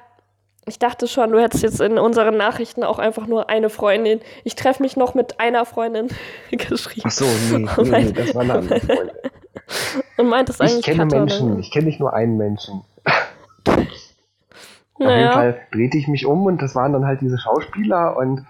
ich 0.67 0.79
dachte 0.79 1.07
schon, 1.07 1.31
du 1.31 1.39
hättest 1.39 1.63
jetzt 1.63 1.79
in 1.79 1.99
unseren 1.99 2.37
Nachrichten 2.37 2.83
auch 2.83 2.97
einfach 2.97 3.27
nur 3.27 3.49
eine 3.49 3.69
Freundin. 3.69 4.19
Ich 4.43 4.55
treffe 4.55 4.81
mich 4.81 4.97
noch 4.97 5.13
mit 5.13 5.39
einer 5.39 5.65
Freundin 5.65 6.07
geschrieben. 6.51 7.07
Ach 7.07 7.11
so, 7.11 7.25
nee, 7.25 7.67
nee, 7.77 8.03
nee 8.03 8.11
das 8.11 8.33
war 8.33 8.41
eine 8.41 8.53
andere 8.55 8.79
Freundin. 8.79 9.15
Und 10.17 10.27
meint 10.27 10.49
es 10.49 10.59
eigentlich 10.59 10.79
Ich 10.79 10.85
kenne 10.85 11.03
Katha, 11.03 11.19
Menschen, 11.19 11.59
ich 11.59 11.71
kenne 11.71 11.85
nicht 11.85 11.99
nur 11.99 12.13
einen 12.13 12.37
Menschen. 12.37 12.81
Naja. 14.97 15.13
Auf 15.13 15.19
jeden 15.19 15.33
Fall 15.33 15.61
drehte 15.71 15.97
ich 15.97 16.07
mich 16.07 16.25
um 16.25 16.45
und 16.45 16.61
das 16.61 16.75
waren 16.75 16.93
dann 16.93 17.05
halt 17.05 17.21
diese 17.21 17.37
Schauspieler 17.37 18.15
und 18.17 18.45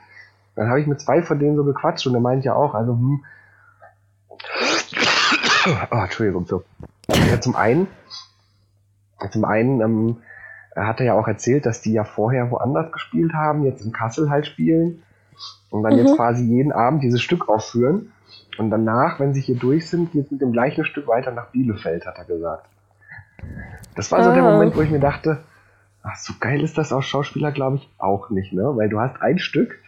dann 0.56 0.70
habe 0.70 0.80
ich 0.80 0.88
mit 0.88 1.02
zwei 1.02 1.22
von 1.22 1.40
denen 1.40 1.56
so 1.56 1.64
gequatscht 1.64 2.08
und 2.08 2.14
er 2.14 2.22
meint 2.22 2.46
ja 2.46 2.56
auch, 2.56 2.74
also 2.74 2.94
hm. 2.94 3.24
Oh, 5.92 5.96
Entschuldigung, 5.96 6.46
so. 6.46 6.64
Ja, 7.10 7.42
zum 7.42 7.56
einen, 7.56 7.88
zum 9.32 9.46
einen 9.46 9.82
ähm, 9.82 10.18
hat 10.76 11.00
er 11.00 11.08
ja 11.08 11.14
auch 11.14 11.28
erzählt, 11.28 11.66
dass 11.66 11.82
die 11.82 11.94
ja 11.94 12.04
vorher 12.04 12.52
woanders 12.52 12.92
gespielt 12.92 13.34
haben, 13.34 13.64
jetzt 13.64 13.84
in 13.84 13.92
Kassel 13.92 14.30
halt 14.30 14.46
spielen 14.46 15.02
und 15.70 15.84
dann 15.84 15.94
mhm. 15.94 16.00
jetzt 16.00 16.16
quasi 16.16 16.44
jeden 16.44 16.72
Abend 16.72 17.04
dieses 17.04 17.22
Stück 17.22 17.50
aufführen. 17.50 18.12
Und 18.58 18.70
danach, 18.70 19.20
wenn 19.20 19.34
sie 19.34 19.42
hier 19.42 19.58
durch 19.58 19.90
sind, 19.90 20.12
geht 20.12 20.26
es 20.26 20.32
mit 20.32 20.42
dem 20.42 20.52
gleichen 20.52 20.86
Stück 20.86 21.08
weiter 21.08 21.32
nach 21.32 21.48
Bielefeld, 21.48 22.06
hat 22.06 22.18
er 22.18 22.26
gesagt. 22.26 22.68
Das 23.96 24.12
war 24.12 24.20
ah. 24.20 24.24
so 24.24 24.34
der 24.34 24.44
ah. 24.44 24.52
Moment, 24.52 24.76
wo 24.76 24.82
ich 24.82 24.92
mir 24.92 25.00
dachte, 25.00 25.44
ach, 26.06 26.18
so 26.18 26.34
geil 26.40 26.62
ist 26.64 26.78
das 26.78 26.94
aus 26.94 27.06
Schauspieler, 27.06 27.52
glaube 27.52 27.78
ich, 27.78 27.90
auch 27.98 28.30
nicht, 28.30 28.54
ne? 28.54 28.64
Weil 28.76 28.90
du 28.90 29.00
hast 29.00 29.22
ein 29.22 29.40
Stück 29.40 29.80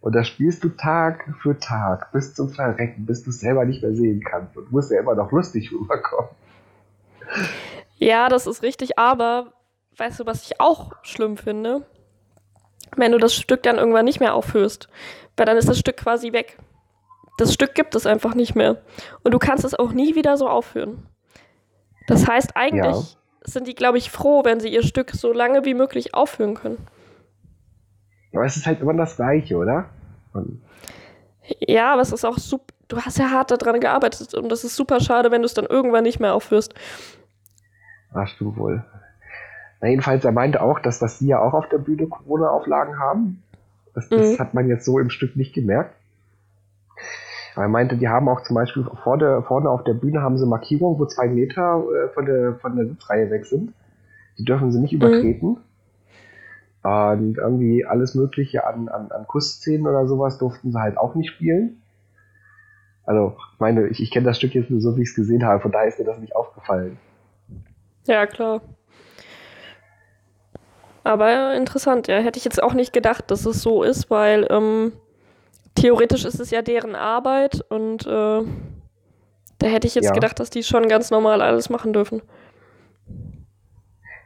und 0.00 0.14
das 0.14 0.28
spielst 0.28 0.62
du 0.62 0.68
Tag 0.70 1.34
für 1.42 1.58
Tag 1.58 2.12
bis 2.12 2.34
zum 2.34 2.50
Verrecken, 2.50 3.06
bis 3.06 3.24
du 3.24 3.30
es 3.30 3.40
selber 3.40 3.64
nicht 3.64 3.82
mehr 3.82 3.94
sehen 3.94 4.22
kannst 4.22 4.56
und 4.56 4.70
musst 4.70 4.90
ja 4.90 5.00
immer 5.00 5.14
noch 5.14 5.32
lustig 5.32 5.72
rüberkommen. 5.72 6.30
Ja, 7.96 8.28
das 8.28 8.46
ist 8.46 8.62
richtig, 8.62 8.98
aber 8.98 9.52
weißt 9.96 10.20
du, 10.20 10.26
was 10.26 10.44
ich 10.44 10.60
auch 10.60 10.92
schlimm 11.02 11.36
finde? 11.36 11.84
Wenn 12.96 13.12
du 13.12 13.18
das 13.18 13.34
Stück 13.34 13.62
dann 13.62 13.78
irgendwann 13.78 14.04
nicht 14.04 14.20
mehr 14.20 14.34
aufhörst, 14.34 14.88
weil 15.36 15.46
dann 15.46 15.56
ist 15.56 15.68
das 15.68 15.78
Stück 15.78 15.96
quasi 15.96 16.32
weg. 16.32 16.58
Das 17.38 17.52
Stück 17.52 17.74
gibt 17.74 17.94
es 17.94 18.06
einfach 18.06 18.34
nicht 18.34 18.54
mehr. 18.54 18.82
Und 19.22 19.32
du 19.32 19.38
kannst 19.38 19.64
es 19.64 19.74
auch 19.74 19.92
nie 19.92 20.14
wieder 20.14 20.36
so 20.36 20.48
aufführen. 20.48 21.06
Das 22.06 22.26
heißt, 22.28 22.56
eigentlich 22.56 23.12
ja. 23.12 23.18
Sind 23.52 23.66
die, 23.66 23.74
glaube 23.74 23.98
ich, 23.98 24.10
froh, 24.10 24.44
wenn 24.44 24.60
sie 24.60 24.68
ihr 24.68 24.82
Stück 24.82 25.12
so 25.12 25.32
lange 25.32 25.64
wie 25.64 25.74
möglich 25.74 26.14
aufführen 26.14 26.54
können. 26.54 26.78
Aber 28.32 28.44
es 28.44 28.56
ist 28.56 28.66
halt 28.66 28.80
immer 28.80 28.94
das 28.94 29.16
Gleiche, 29.16 29.56
oder? 29.56 29.86
Und 30.32 30.62
ja, 31.60 31.92
aber 31.92 32.02
es 32.02 32.12
ist 32.12 32.24
auch 32.24 32.38
super. 32.38 32.64
Du 32.88 33.00
hast 33.00 33.18
ja 33.18 33.30
hart 33.30 33.50
daran 33.50 33.80
gearbeitet 33.80 34.34
und 34.34 34.48
das 34.48 34.62
ist 34.62 34.76
super 34.76 35.00
schade, 35.00 35.30
wenn 35.30 35.42
du 35.42 35.46
es 35.46 35.54
dann 35.54 35.66
irgendwann 35.66 36.04
nicht 36.04 36.20
mehr 36.20 36.34
aufführst. 36.34 36.74
Ach, 38.12 38.28
stimmt 38.28 38.56
wohl. 38.56 38.84
Na, 39.80 39.88
jedenfalls, 39.88 40.24
er 40.24 40.32
meinte 40.32 40.62
auch, 40.62 40.78
dass 40.78 40.98
das 41.00 41.18
sie 41.18 41.28
ja 41.28 41.40
auch 41.40 41.52
auf 41.52 41.68
der 41.68 41.78
Bühne 41.78 42.06
Corona-Auflagen 42.06 42.98
haben. 42.98 43.42
Das, 43.94 44.08
das 44.08 44.32
mhm. 44.32 44.38
hat 44.38 44.54
man 44.54 44.68
jetzt 44.68 44.84
so 44.84 45.00
im 45.00 45.10
Stück 45.10 45.36
nicht 45.36 45.52
gemerkt. 45.52 45.95
Er 47.56 47.68
meinte, 47.68 47.96
die 47.96 48.08
haben 48.08 48.28
auch 48.28 48.42
zum 48.42 48.54
Beispiel 48.54 48.84
vor 49.02 49.18
der, 49.18 49.42
vorne 49.42 49.70
auf 49.70 49.82
der 49.84 49.94
Bühne 49.94 50.20
haben 50.20 50.36
sie 50.36 50.46
Markierungen, 50.46 50.98
wo 50.98 51.06
zwei 51.06 51.26
Meter 51.28 51.82
äh, 51.82 52.08
von, 52.10 52.26
der, 52.26 52.54
von 52.56 52.76
der 52.76 52.86
Sitzreihe 52.86 53.30
weg 53.30 53.46
sind. 53.46 53.72
Die 54.38 54.44
dürfen 54.44 54.70
sie 54.70 54.80
nicht 54.80 54.92
mhm. 54.92 54.98
übertreten. 54.98 55.48
Mhm. 55.48 55.56
Und 56.82 57.38
irgendwie 57.38 57.84
alles 57.84 58.14
Mögliche 58.14 58.66
an, 58.66 58.88
an, 58.88 59.10
an 59.10 59.26
Kussszenen 59.26 59.86
oder 59.86 60.06
sowas 60.06 60.38
durften 60.38 60.70
sie 60.70 60.78
halt 60.80 60.98
auch 60.98 61.14
nicht 61.14 61.30
spielen. 61.30 61.82
Also, 63.04 63.36
ich 63.54 63.60
meine, 63.60 63.88
ich, 63.88 64.00
ich 64.00 64.10
kenne 64.10 64.26
das 64.26 64.36
Stück 64.36 64.54
jetzt 64.54 64.70
nur 64.70 64.80
so, 64.80 64.96
wie 64.96 65.02
ich 65.02 65.08
es 65.08 65.14
gesehen 65.14 65.44
habe, 65.44 65.60
von 65.60 65.72
daher 65.72 65.88
ist 65.88 65.98
mir 65.98 66.04
das 66.04 66.18
nicht 66.18 66.36
aufgefallen. 66.36 66.98
Ja, 68.06 68.26
klar. 68.26 68.60
Aber 71.02 71.54
interessant, 71.54 72.08
ja. 72.08 72.18
Hätte 72.18 72.38
ich 72.38 72.44
jetzt 72.44 72.62
auch 72.62 72.74
nicht 72.74 72.92
gedacht, 72.92 73.30
dass 73.30 73.46
es 73.46 73.62
so 73.62 73.82
ist, 73.82 74.10
weil 74.10 74.46
ähm, 74.50 74.92
theoretisch 75.76 76.24
ist 76.24 76.40
es 76.40 76.50
ja 76.50 76.62
deren 76.62 76.96
Arbeit 76.96 77.64
und 77.68 78.06
äh, 78.06 78.42
da 79.58 79.66
hätte 79.66 79.86
ich 79.86 79.94
jetzt 79.94 80.06
ja. 80.06 80.12
gedacht, 80.12 80.40
dass 80.40 80.50
die 80.50 80.62
schon 80.62 80.88
ganz 80.88 81.10
normal 81.10 81.40
alles 81.40 81.70
machen 81.70 81.92
dürfen. 81.92 82.22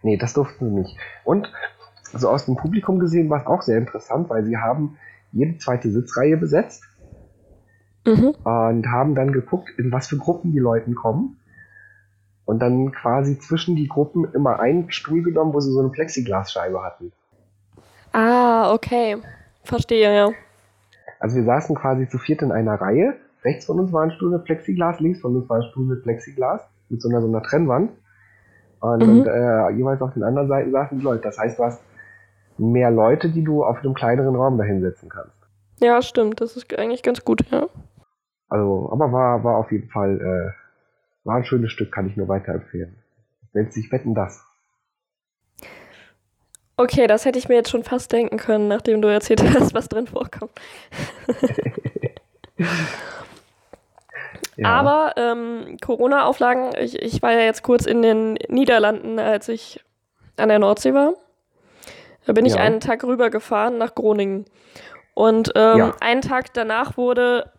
Nee, 0.03 0.17
das 0.17 0.33
durften 0.33 0.71
sie 0.71 0.75
nicht. 0.75 0.97
Und 1.25 1.53
also 2.13 2.29
aus 2.31 2.47
dem 2.47 2.57
Publikum 2.57 2.99
gesehen 2.99 3.31
war 3.31 3.41
es 3.41 3.47
auch 3.47 3.63
sehr 3.63 3.79
interessant, 3.79 4.31
weil 4.31 4.45
sie 4.45 4.57
haben 4.57 4.99
jede 5.33 5.59
zweite 5.59 5.91
Sitzreihe 5.91 6.37
besetzt 6.37 6.83
mhm. 8.07 8.35
und 8.43 8.87
haben 8.87 9.15
dann 9.15 9.33
geguckt, 9.33 9.71
in 9.79 9.93
was 9.93 10.09
für 10.09 10.17
Gruppen 10.17 10.53
die 10.53 10.59
Leute 10.59 10.93
kommen. 10.93 11.37
Und 12.47 12.59
dann 12.59 12.91
quasi 12.91 13.39
zwischen 13.39 13.77
die 13.77 13.87
Gruppen 13.87 14.25
immer 14.33 14.59
einen 14.59 14.91
Stuhl 14.91 15.23
genommen, 15.23 15.55
wo 15.55 15.61
sie 15.61 15.71
so 15.71 15.79
eine 15.79 15.91
Plexiglasscheibe 15.91 16.83
hatten. 16.83 17.13
Ah, 18.13 18.73
okay. 18.73 19.19
Verstehe, 19.63 20.13
ja. 20.13 20.31
Also 21.21 21.37
wir 21.37 21.45
saßen 21.45 21.77
quasi 21.77 22.09
zu 22.09 22.19
viert 22.19 22.43
in 22.43 22.51
einer 22.51 22.75
Reihe. 22.75 23.15
Rechts 23.45 23.67
von 23.67 23.79
uns 23.79 23.93
war 23.93 24.03
ein 24.03 24.11
Stuhl 24.11 24.31
mit 24.31 24.45
Plexiglas, 24.45 25.01
links 25.01 25.21
von 25.21 25.37
uns 25.37 25.49
war 25.49 25.59
ein 25.59 25.71
Stuhl 25.71 25.87
mit 25.87 26.03
Plexiglas, 26.03 26.63
mit 26.89 27.01
so 27.01 27.09
einer, 27.09 27.21
so 27.21 27.29
einer 27.29 27.43
Trennwand. 27.43 27.93
Und, 28.81 29.07
mhm. 29.07 29.21
und 29.21 29.27
äh, 29.27 29.71
jeweils 29.71 30.01
auf 30.01 30.15
den 30.15 30.23
anderen 30.25 30.49
Seiten 30.49 30.73
saßen 30.73 30.99
die 30.99 31.05
Leute. 31.05 31.23
Das 31.23 31.39
heißt, 31.39 31.59
du 31.59 31.65
hast 31.65 31.83
mehr 32.59 32.91
Leute, 32.91 33.31
die 33.31 33.45
du 33.45 33.63
auf 33.63 33.79
einem 33.79 33.95
kleineren 33.95 34.35
Raum 34.35 34.59
dahinsetzen 34.59 35.09
kannst. 35.09 35.37
Ja, 35.79 36.03
stimmt. 36.03 36.41
Das 36.41 36.57
ist 36.57 36.77
eigentlich 36.79 37.03
ganz 37.03 37.25
gut, 37.25 37.45
ja. 37.51 37.67
Also, 38.49 38.91
aber 38.91 39.13
war, 39.13 39.45
war 39.45 39.57
auf 39.57 39.71
jeden 39.71 39.89
Fall, 39.89 40.21
äh, 40.21 41.27
war 41.27 41.37
ein 41.37 41.45
schönes 41.45 41.71
Stück, 41.71 41.93
kann 41.93 42.07
ich 42.07 42.17
nur 42.17 42.29
weiterempfehlen. 42.29 42.97
Nennt 43.53 43.73
sich 43.73 43.93
Wetten 43.93 44.15
das. 44.15 44.45
Okay, 46.81 47.07
das 47.07 47.27
hätte 47.27 47.39
ich 47.39 47.47
mir 47.47 47.57
jetzt 47.57 47.69
schon 47.69 47.85
fast 47.85 48.11
denken 48.11 48.39
können, 48.39 48.67
nachdem 48.67 49.03
du 49.03 49.09
erzählt 49.09 49.43
hast, 49.55 49.75
was 49.75 49.91
drin 49.91 50.07
vorkommt. 50.07 50.51
ja. 54.57 54.67
Aber 54.67 55.13
ähm, 55.19 55.77
Corona-Auflagen, 55.83 56.71
ich, 56.81 56.99
ich 57.03 57.21
war 57.21 57.33
ja 57.33 57.41
jetzt 57.41 57.63
kurz 57.63 57.85
in 57.85 58.01
den 58.01 58.39
Niederlanden, 58.49 59.19
als 59.19 59.51
ich 59.51 59.85
an 60.39 60.49
der 60.49 60.59
Nordsee 60.59 60.95
war. 60.95 61.13
Da 62.25 62.33
bin 62.33 62.47
ich 62.47 62.55
ja. 62.55 62.63
einen 62.63 62.81
Tag 62.81 63.05
rübergefahren 63.05 63.77
nach 63.77 63.95
Groningen. 63.95 64.47
Und 65.13 65.53
ähm, 65.57 65.79
ja. 65.79 65.95
einen 66.01 66.23
Tag 66.23 66.55
danach 66.55 66.97
wurde 66.97 67.53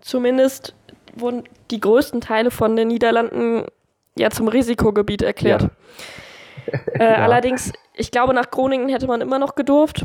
zumindest 0.00 0.74
wurden 1.14 1.44
die 1.70 1.80
größten 1.80 2.22
Teile 2.22 2.50
von 2.50 2.74
den 2.74 2.88
Niederlanden 2.88 3.66
ja 4.16 4.30
zum 4.30 4.48
Risikogebiet 4.48 5.20
erklärt. 5.20 5.68
Ja. 6.66 7.00
Äh, 7.00 7.14
allerdings, 7.14 7.72
ich 7.94 8.10
glaube, 8.10 8.34
nach 8.34 8.50
Groningen 8.50 8.88
hätte 8.88 9.06
man 9.06 9.20
immer 9.20 9.38
noch 9.38 9.54
gedurft. 9.54 10.04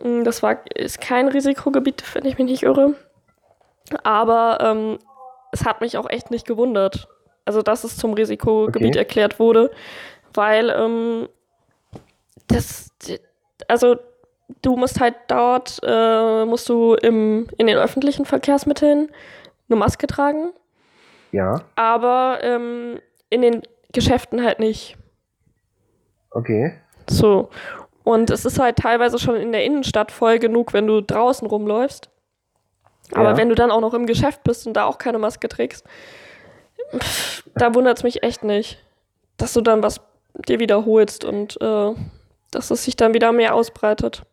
Hm, 0.00 0.24
das 0.24 0.42
war, 0.42 0.58
ist 0.74 1.00
kein 1.00 1.28
Risikogebiet, 1.28 2.02
wenn 2.14 2.24
ich 2.24 2.38
mich 2.38 2.46
nicht 2.46 2.62
irre. 2.62 2.94
Aber 4.02 4.58
ähm, 4.60 4.98
es 5.52 5.64
hat 5.64 5.80
mich 5.80 5.96
auch 5.96 6.08
echt 6.08 6.30
nicht 6.30 6.46
gewundert. 6.46 7.08
Also, 7.44 7.62
dass 7.62 7.84
es 7.84 7.96
zum 7.96 8.14
Risikogebiet 8.14 8.90
okay. 8.90 8.98
erklärt 8.98 9.38
wurde, 9.38 9.70
weil 10.32 10.70
ähm, 10.70 11.28
das, 12.46 12.90
also 13.68 13.96
du 14.62 14.76
musst 14.76 15.00
halt 15.00 15.16
dort, 15.28 15.80
äh, 15.82 16.44
musst 16.44 16.68
du 16.68 16.94
im, 16.94 17.48
in 17.58 17.66
den 17.66 17.78
öffentlichen 17.78 18.24
Verkehrsmitteln 18.24 19.10
eine 19.68 19.76
Maske 19.76 20.06
tragen. 20.06 20.52
Ja. 21.32 21.62
Aber 21.74 22.38
ähm, 22.42 23.00
in 23.30 23.42
den 23.42 23.62
Geschäften 23.92 24.44
halt 24.44 24.58
nicht. 24.58 24.96
Okay. 26.34 26.74
So. 27.08 27.48
Und 28.04 28.30
es 28.30 28.44
ist 28.44 28.58
halt 28.58 28.76
teilweise 28.76 29.18
schon 29.18 29.36
in 29.36 29.52
der 29.52 29.64
Innenstadt 29.64 30.10
voll 30.10 30.38
genug, 30.38 30.72
wenn 30.72 30.86
du 30.86 31.00
draußen 31.00 31.46
rumläufst. 31.46 32.10
Aber 33.14 33.30
Ja. 33.30 33.36
wenn 33.36 33.48
du 33.48 33.54
dann 33.54 33.70
auch 33.70 33.80
noch 33.80 33.94
im 33.94 34.06
Geschäft 34.06 34.42
bist 34.44 34.66
und 34.66 34.74
da 34.74 34.84
auch 34.86 34.98
keine 34.98 35.18
Maske 35.18 35.48
trägst, 35.48 35.86
pff, 36.96 37.44
da 37.54 37.74
wundert 37.74 37.98
es 37.98 38.04
mich 38.04 38.22
echt 38.22 38.42
nicht, 38.44 38.82
dass 39.36 39.52
du 39.52 39.60
dann 39.60 39.82
was 39.82 40.00
dir 40.48 40.58
wiederholst 40.60 41.24
und 41.24 41.60
äh, 41.60 41.94
dass 42.50 42.70
es 42.70 42.84
sich 42.84 42.96
dann 42.96 43.14
wieder 43.14 43.32
mehr 43.32 43.54
ausbreitet. 43.54 44.24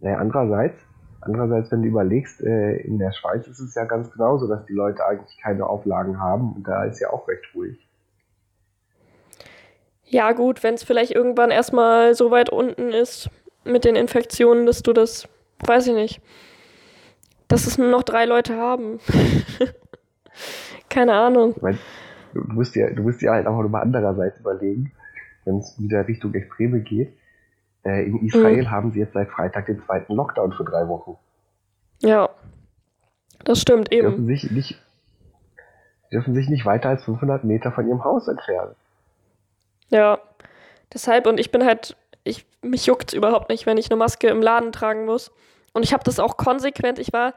Naja, 0.00 0.18
andererseits, 0.18 0.78
andererseits, 1.20 1.70
wenn 1.72 1.82
du 1.82 1.88
überlegst, 1.88 2.40
äh, 2.42 2.76
in 2.78 2.98
der 2.98 3.12
Schweiz 3.12 3.46
ist 3.46 3.60
es 3.60 3.74
ja 3.74 3.84
ganz 3.84 4.10
genauso, 4.10 4.46
dass 4.48 4.64
die 4.66 4.72
Leute 4.72 5.04
eigentlich 5.04 5.36
keine 5.42 5.66
Auflagen 5.66 6.20
haben 6.20 6.54
und 6.54 6.64
da 6.66 6.84
ist 6.84 7.00
ja 7.00 7.10
auch 7.10 7.28
recht 7.28 7.44
ruhig. 7.54 7.85
Ja, 10.08 10.32
gut, 10.32 10.62
wenn 10.62 10.74
es 10.74 10.84
vielleicht 10.84 11.10
irgendwann 11.12 11.50
erstmal 11.50 12.14
so 12.14 12.30
weit 12.30 12.48
unten 12.50 12.90
ist 12.92 13.28
mit 13.64 13.84
den 13.84 13.96
Infektionen, 13.96 14.64
dass 14.66 14.82
du 14.82 14.92
das, 14.92 15.28
weiß 15.66 15.88
ich 15.88 15.94
nicht, 15.94 16.20
dass 17.48 17.66
es 17.66 17.76
nur 17.78 17.90
noch 17.90 18.02
drei 18.04 18.24
Leute 18.24 18.56
haben. 18.56 19.00
Keine 20.88 21.14
Ahnung. 21.14 21.54
Ich 21.56 21.62
mein, 21.62 21.78
du 22.34 22.40
musst 22.52 22.74
dir, 22.74 22.94
du 22.94 23.02
musst 23.02 23.20
dir 23.20 23.32
halt 23.32 23.46
auch 23.46 23.60
nochmal 23.60 23.82
andererseits 23.82 24.38
überlegen, 24.40 24.92
wenn 25.44 25.58
es 25.58 25.76
wieder 25.80 26.06
Richtung 26.06 26.34
Extreme 26.34 26.80
geht. 26.80 27.12
Äh, 27.84 28.04
in 28.06 28.24
Israel 28.26 28.62
Mhm. 28.62 28.70
haben 28.70 28.92
sie 28.92 29.00
jetzt 29.00 29.12
seit 29.14 29.28
Freitag 29.28 29.66
den 29.66 29.80
zweiten 29.84 30.14
Lockdown 30.14 30.52
für 30.52 30.64
drei 30.64 30.86
Wochen. 30.88 31.16
Ja, 32.00 32.28
das 33.44 33.60
stimmt 33.60 33.90
Die 33.92 33.98
dürfen 34.00 34.14
eben. 34.18 34.26
sich 34.26 34.50
nicht, 34.50 34.80
dürfen 36.12 36.34
sich 36.34 36.48
nicht 36.48 36.64
weiter 36.66 36.88
als 36.90 37.04
500 37.04 37.44
Meter 37.44 37.72
von 37.72 37.86
ihrem 37.88 38.04
Haus 38.04 38.28
entfernen. 38.28 38.74
Ja, 39.90 40.18
deshalb 40.92 41.26
und 41.26 41.38
ich 41.38 41.50
bin 41.50 41.64
halt, 41.64 41.96
ich 42.24 42.46
mich 42.62 42.86
juckt 42.86 43.12
überhaupt 43.12 43.48
nicht, 43.48 43.66
wenn 43.66 43.78
ich 43.78 43.90
eine 43.90 43.96
Maske 43.96 44.28
im 44.28 44.42
Laden 44.42 44.72
tragen 44.72 45.04
muss. 45.04 45.30
Und 45.72 45.82
ich 45.82 45.92
habe 45.92 46.04
das 46.04 46.18
auch 46.18 46.36
konsequent. 46.36 46.98
Ich 46.98 47.12
war, 47.12 47.34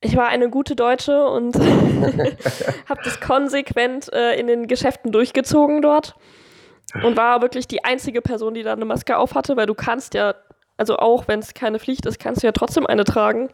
ich 0.00 0.16
war 0.16 0.28
eine 0.28 0.50
gute 0.50 0.74
Deutsche 0.76 1.26
und 1.26 1.54
habe 2.88 3.00
das 3.04 3.20
konsequent 3.20 4.12
äh, 4.12 4.38
in 4.38 4.46
den 4.46 4.66
Geschäften 4.66 5.12
durchgezogen 5.12 5.82
dort 5.82 6.14
und 7.02 7.16
war 7.16 7.42
wirklich 7.42 7.66
die 7.66 7.84
einzige 7.84 8.22
Person, 8.22 8.54
die 8.54 8.62
da 8.62 8.72
eine 8.72 8.84
Maske 8.84 9.16
auf 9.16 9.34
hatte, 9.34 9.56
weil 9.56 9.66
du 9.66 9.74
kannst 9.74 10.14
ja, 10.14 10.34
also 10.76 10.96
auch 10.96 11.28
wenn 11.28 11.40
es 11.40 11.54
keine 11.54 11.78
Pflicht 11.78 12.06
ist, 12.06 12.18
kannst 12.18 12.42
du 12.42 12.46
ja 12.46 12.52
trotzdem 12.52 12.86
eine 12.86 13.04
tragen. 13.04 13.48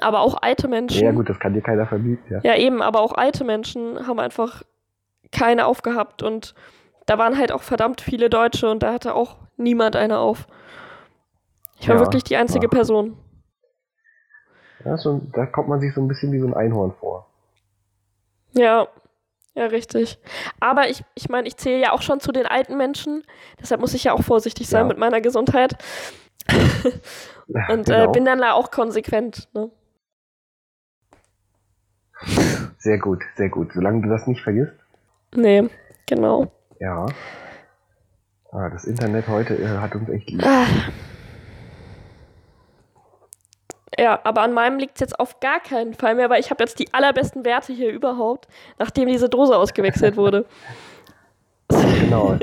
Aber 0.00 0.20
auch 0.20 0.40
alte 0.40 0.68
Menschen. 0.68 1.04
Ja 1.04 1.10
gut, 1.10 1.28
das 1.28 1.40
kann 1.40 1.52
dir 1.52 1.62
keiner 1.62 1.86
verbieten. 1.86 2.22
Ja. 2.30 2.40
Ja, 2.42 2.56
eben, 2.56 2.80
aber 2.80 3.00
auch 3.00 3.12
alte 3.12 3.44
Menschen 3.44 4.06
haben 4.06 4.20
einfach 4.20 4.62
keine 5.32 5.66
aufgehabt 5.66 6.22
und 6.22 6.54
da 7.06 7.18
waren 7.18 7.38
halt 7.38 7.52
auch 7.52 7.62
verdammt 7.62 8.00
viele 8.00 8.30
Deutsche 8.30 8.70
und 8.70 8.82
da 8.82 8.92
hatte 8.92 9.14
auch 9.14 9.36
niemand 9.56 9.96
eine 9.96 10.18
auf. 10.18 10.46
Ich 11.80 11.88
war 11.88 11.96
Ja, 11.96 12.00
wirklich 12.00 12.22
die 12.24 12.36
einzige 12.36 12.68
ach. 12.68 12.70
Person. 12.70 13.16
Ja, 14.84 14.96
so, 14.98 15.20
da 15.32 15.46
kommt 15.46 15.68
man 15.68 15.80
sich 15.80 15.94
so 15.94 16.02
ein 16.02 16.08
bisschen 16.08 16.32
wie 16.32 16.38
so 16.40 16.46
ein 16.46 16.54
Einhorn 16.54 16.92
vor. 17.00 17.26
Ja, 18.52 18.88
ja, 19.54 19.66
richtig. 19.66 20.18
Aber 20.60 20.88
ich, 20.88 21.04
ich 21.14 21.28
meine, 21.28 21.48
ich 21.48 21.56
zähle 21.56 21.80
ja 21.82 21.92
auch 21.92 22.02
schon 22.02 22.20
zu 22.20 22.32
den 22.32 22.46
alten 22.46 22.76
Menschen, 22.76 23.24
deshalb 23.60 23.80
muss 23.80 23.94
ich 23.94 24.04
ja 24.04 24.12
auch 24.12 24.22
vorsichtig 24.22 24.68
sein 24.68 24.86
Ja. 24.86 24.88
mit 24.88 24.98
meiner 24.98 25.20
Gesundheit 25.20 25.76
und 27.66 27.90
äh, 27.90 28.08
Genau. 28.08 28.12
bin 28.12 28.24
dann 28.24 28.40
da 28.40 28.52
auch 28.52 28.70
konsequent. 28.70 29.48
Ne? 29.54 29.70
Sehr 32.78 32.98
gut, 32.98 33.22
sehr 33.36 33.48
gut. 33.48 33.72
Solange 33.72 34.02
du 34.02 34.08
das 34.08 34.26
nicht 34.26 34.42
vergisst. 34.42 34.74
Nee, 35.34 35.68
genau. 36.06 36.52
Ja. 36.80 37.06
Ah, 38.52 38.68
das 38.68 38.84
Internet 38.84 39.28
heute 39.28 39.54
äh, 39.54 39.78
hat 39.78 39.94
uns 39.94 40.08
echt 40.08 40.30
lieb. 40.30 40.44
Ah. 40.44 40.66
Ja, 43.98 44.18
aber 44.24 44.42
an 44.42 44.52
meinem 44.54 44.78
liegt 44.78 44.94
es 44.94 45.00
jetzt 45.00 45.20
auf 45.20 45.40
gar 45.40 45.60
keinen 45.60 45.94
Fall 45.94 46.14
mehr, 46.14 46.30
weil 46.30 46.40
ich 46.40 46.50
habe 46.50 46.62
jetzt 46.62 46.78
die 46.78 46.92
allerbesten 46.94 47.44
Werte 47.44 47.72
hier 47.72 47.92
überhaupt, 47.92 48.48
nachdem 48.78 49.08
diese 49.08 49.28
Dose 49.28 49.56
ausgewechselt 49.56 50.16
wurde. 50.16 50.46
Genau. 52.00 52.36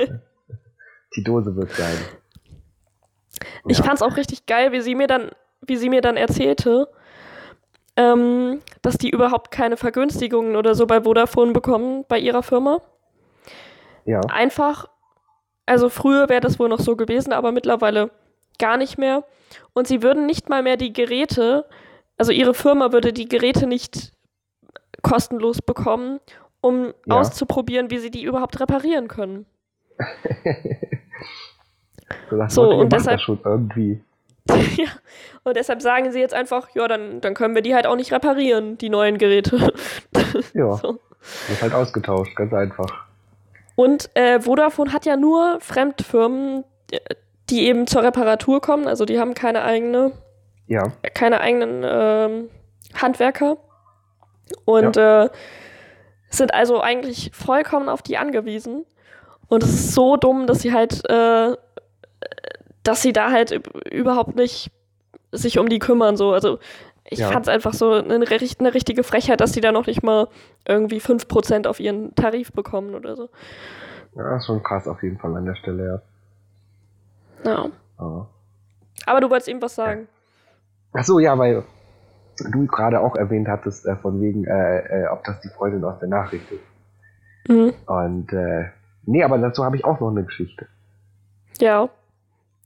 Die 1.16 1.22
Dose 1.24 1.54
wird 1.54 1.70
sein. 1.72 1.96
Ich 3.66 3.78
Ja. 3.78 3.84
fand 3.84 3.96
es 3.96 4.02
auch 4.02 4.16
richtig 4.16 4.46
geil, 4.46 4.72
wie 4.72 4.80
sie 4.80 4.94
mir 4.94 5.06
dann, 5.06 5.30
wie 5.60 5.76
sie 5.76 5.90
mir 5.90 6.00
dann 6.00 6.16
erzählte, 6.16 6.88
ähm, 7.96 8.60
dass 8.80 8.96
die 8.96 9.10
überhaupt 9.10 9.50
keine 9.50 9.76
Vergünstigungen 9.76 10.56
oder 10.56 10.74
so 10.74 10.86
bei 10.86 11.02
Vodafone 11.02 11.52
bekommen 11.52 12.06
bei 12.08 12.18
ihrer 12.18 12.42
Firma. 12.42 12.80
Ja. 14.08 14.20
Einfach, 14.30 14.86
also 15.66 15.88
früher 15.88 16.28
wäre 16.28 16.40
das 16.40 16.58
wohl 16.58 16.68
noch 16.68 16.80
so 16.80 16.96
gewesen, 16.96 17.32
aber 17.32 17.52
mittlerweile 17.52 18.10
gar 18.58 18.76
nicht 18.76 18.96
mehr. 18.98 19.24
Und 19.74 19.86
sie 19.86 20.02
würden 20.02 20.24
nicht 20.26 20.48
mal 20.48 20.62
mehr 20.62 20.76
die 20.76 20.92
Geräte, 20.92 21.66
also 22.16 22.32
ihre 22.32 22.54
Firma 22.54 22.92
würde 22.92 23.12
die 23.12 23.28
Geräte 23.28 23.66
nicht 23.66 24.12
kostenlos 25.02 25.60
bekommen, 25.62 26.20
um 26.60 26.92
Ja. 27.06 27.16
auszuprobieren, 27.20 27.90
wie 27.90 27.98
sie 27.98 28.10
die 28.10 28.22
überhaupt 28.24 28.58
reparieren 28.60 29.08
können. 29.08 29.46
So, 32.30 32.46
So, 32.48 32.70
und 32.70 32.92
deshalb- 32.92 33.20
schon 33.20 33.38
irgendwie. 33.44 34.02
ja. 34.76 34.88
Und 35.44 35.56
deshalb 35.56 35.82
sagen 35.82 36.10
sie 36.12 36.20
jetzt 36.20 36.34
einfach, 36.34 36.70
ja, 36.74 36.88
dann, 36.88 37.20
dann 37.20 37.34
können 37.34 37.54
wir 37.54 37.62
die 37.62 37.74
halt 37.74 37.86
auch 37.86 37.96
nicht 37.96 38.12
reparieren, 38.12 38.78
die 38.78 38.88
neuen 38.88 39.18
Geräte. 39.18 39.72
Ja. 40.54 40.76
So. 40.76 40.98
Wird 41.48 41.62
halt 41.62 41.74
ausgetauscht, 41.74 42.34
ganz 42.36 42.52
einfach. 42.54 43.06
Und 43.78 44.10
äh, 44.16 44.40
Vodafone 44.40 44.92
hat 44.92 45.06
ja 45.06 45.16
nur 45.16 45.60
Fremdfirmen, 45.60 46.64
äh, 46.90 46.98
die 47.48 47.68
eben 47.68 47.86
zur 47.86 48.02
Reparatur 48.02 48.60
kommen. 48.60 48.88
Also 48.88 49.04
die 49.04 49.20
haben 49.20 49.34
keine 49.34 49.62
eigene, 49.62 50.10
Ja. 50.66 50.82
keine 51.14 51.38
eigenen 51.40 51.84
ähm, 51.86 52.50
Handwerker. 53.00 53.56
Und 54.64 54.96
äh, 54.96 55.28
sind 56.28 56.54
also 56.54 56.80
eigentlich 56.80 57.30
vollkommen 57.32 57.88
auf 57.88 58.02
die 58.02 58.18
angewiesen. 58.18 58.84
Und 59.46 59.62
es 59.62 59.70
ist 59.70 59.94
so 59.94 60.16
dumm, 60.16 60.48
dass 60.48 60.60
sie 60.62 60.72
halt, 60.72 61.08
äh, 61.08 61.56
dass 62.82 63.00
sie 63.00 63.12
da 63.12 63.30
halt 63.30 63.52
üb- 63.52 63.88
überhaupt 63.92 64.34
nicht 64.34 64.72
sich 65.30 65.56
um 65.60 65.68
die 65.68 65.78
kümmern. 65.78 66.16
So. 66.16 66.32
Also 66.32 66.58
ich 67.10 67.18
Ja. 67.20 67.30
fand 67.30 67.46
es 67.46 67.52
einfach 67.52 67.72
so 67.74 67.92
eine, 67.92 68.14
eine 68.14 68.74
richtige 68.74 69.02
Frechheit, 69.02 69.40
dass 69.40 69.52
die 69.52 69.60
da 69.60 69.72
noch 69.72 69.86
nicht 69.86 70.02
mal 70.02 70.28
irgendwie 70.66 71.00
5% 71.00 71.66
auf 71.66 71.80
ihren 71.80 72.14
Tarif 72.14 72.52
bekommen 72.52 72.94
oder 72.94 73.16
so. 73.16 73.28
Ja, 74.14 74.40
schon 74.40 74.62
krass 74.62 74.86
auf 74.88 75.02
jeden 75.02 75.18
Fall 75.18 75.36
an 75.36 75.44
der 75.46 75.54
Stelle, 75.54 76.02
ja. 77.44 77.50
Ja. 77.50 77.68
Ja. 77.98 78.26
Aber 79.06 79.20
du 79.20 79.30
wolltest 79.30 79.48
ihm 79.48 79.62
was 79.62 79.74
sagen. 79.74 80.08
Ach 80.92 81.04
so, 81.04 81.18
ja, 81.18 81.38
weil 81.38 81.62
du 82.52 82.66
gerade 82.66 83.00
auch 83.00 83.14
erwähnt 83.16 83.48
hattest, 83.48 83.86
äh, 83.86 83.96
von 83.96 84.20
wegen, 84.20 84.44
äh, 84.44 85.04
äh, 85.04 85.06
ob 85.08 85.24
das 85.24 85.40
die 85.40 85.48
Freundin 85.48 85.84
aus 85.84 85.98
der 86.00 86.08
Nachricht 86.08 86.50
ist. 86.50 87.48
Mhm. 87.48 87.74
Und, 87.86 88.32
äh, 88.32 88.66
nee, 89.04 89.22
aber 89.22 89.38
dazu 89.38 89.64
habe 89.64 89.76
ich 89.76 89.84
auch 89.84 90.00
noch 90.00 90.10
eine 90.10 90.24
Geschichte. 90.24 90.66
Ja. 91.60 91.88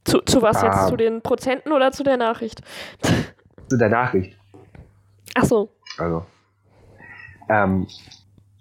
Zu, 0.04 0.20
zu 0.22 0.42
was 0.42 0.62
Ah. 0.62 0.66
jetzt? 0.66 0.88
Zu 0.88 0.96
den 0.96 1.22
Prozenten 1.22 1.72
oder 1.72 1.92
zu 1.92 2.02
der 2.02 2.16
Nachricht? 2.16 2.62
Zu 3.72 3.78
der 3.78 3.88
Nachricht. 3.88 4.38
Ach 5.34 5.44
so. 5.44 5.70
Also, 5.96 6.26
ähm, 7.48 7.86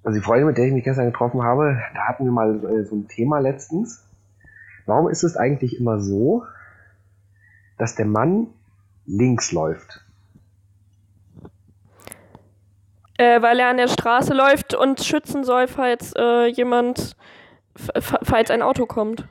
also 0.06 0.18
die 0.18 0.24
Freundin, 0.24 0.48
mit 0.48 0.58
der 0.58 0.68
ich 0.68 0.72
mich 0.72 0.86
gestern 0.86 1.08
getroffen 1.08 1.44
habe, 1.44 1.78
da 1.94 2.08
hatten 2.08 2.24
wir 2.24 2.32
mal 2.32 2.64
äh, 2.64 2.86
so 2.86 2.96
ein 2.96 3.10
Thema 3.10 3.40
letztens. 3.40 4.08
Warum 4.86 5.10
ist 5.10 5.24
es 5.24 5.36
eigentlich 5.36 5.78
immer 5.78 6.00
so, 6.00 6.46
dass 7.78 7.96
der 7.96 8.06
Mann 8.06 8.48
links 9.06 9.52
läuft? 9.52 10.00
Äh, 13.18 13.42
weil 13.42 13.60
er 13.60 13.68
an 13.68 13.76
der 13.76 13.90
Straße 13.90 14.34
läuft 14.34 14.76
und 14.76 15.04
schützen 15.04 15.44
soll, 15.44 15.68
falls 15.68 16.14
äh, 16.16 16.46
jemand, 16.46 17.18
falls 17.76 18.50
ein 18.50 18.62
Auto 18.62 18.86
kommt. 18.86 19.28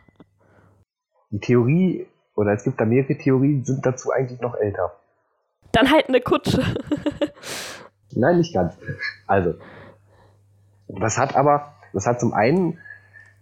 Die 1.31 1.41
Theorie, 1.41 2.07
oder 2.35 2.53
es 2.53 2.65
gibt 2.65 2.79
da 2.79 2.85
mehrere 2.85 3.17
Theorien, 3.17 3.65
sind 3.65 3.87
dazu 3.87 4.11
eigentlich 4.11 4.43
noch 4.43 4.57
älter. 4.57 5.01
Dann 5.73 5.91
halt 5.91 6.09
eine 6.09 6.21
Kutsche. 6.21 6.63
Nein, 8.13 8.39
nicht 8.39 8.55
ganz. 8.55 8.77
Also, 9.27 9.55
das 10.89 11.19
hat 11.19 11.37
aber, 11.37 11.75
das 11.93 12.07
hat 12.07 12.21
zum 12.21 12.33
einen, 12.33 12.79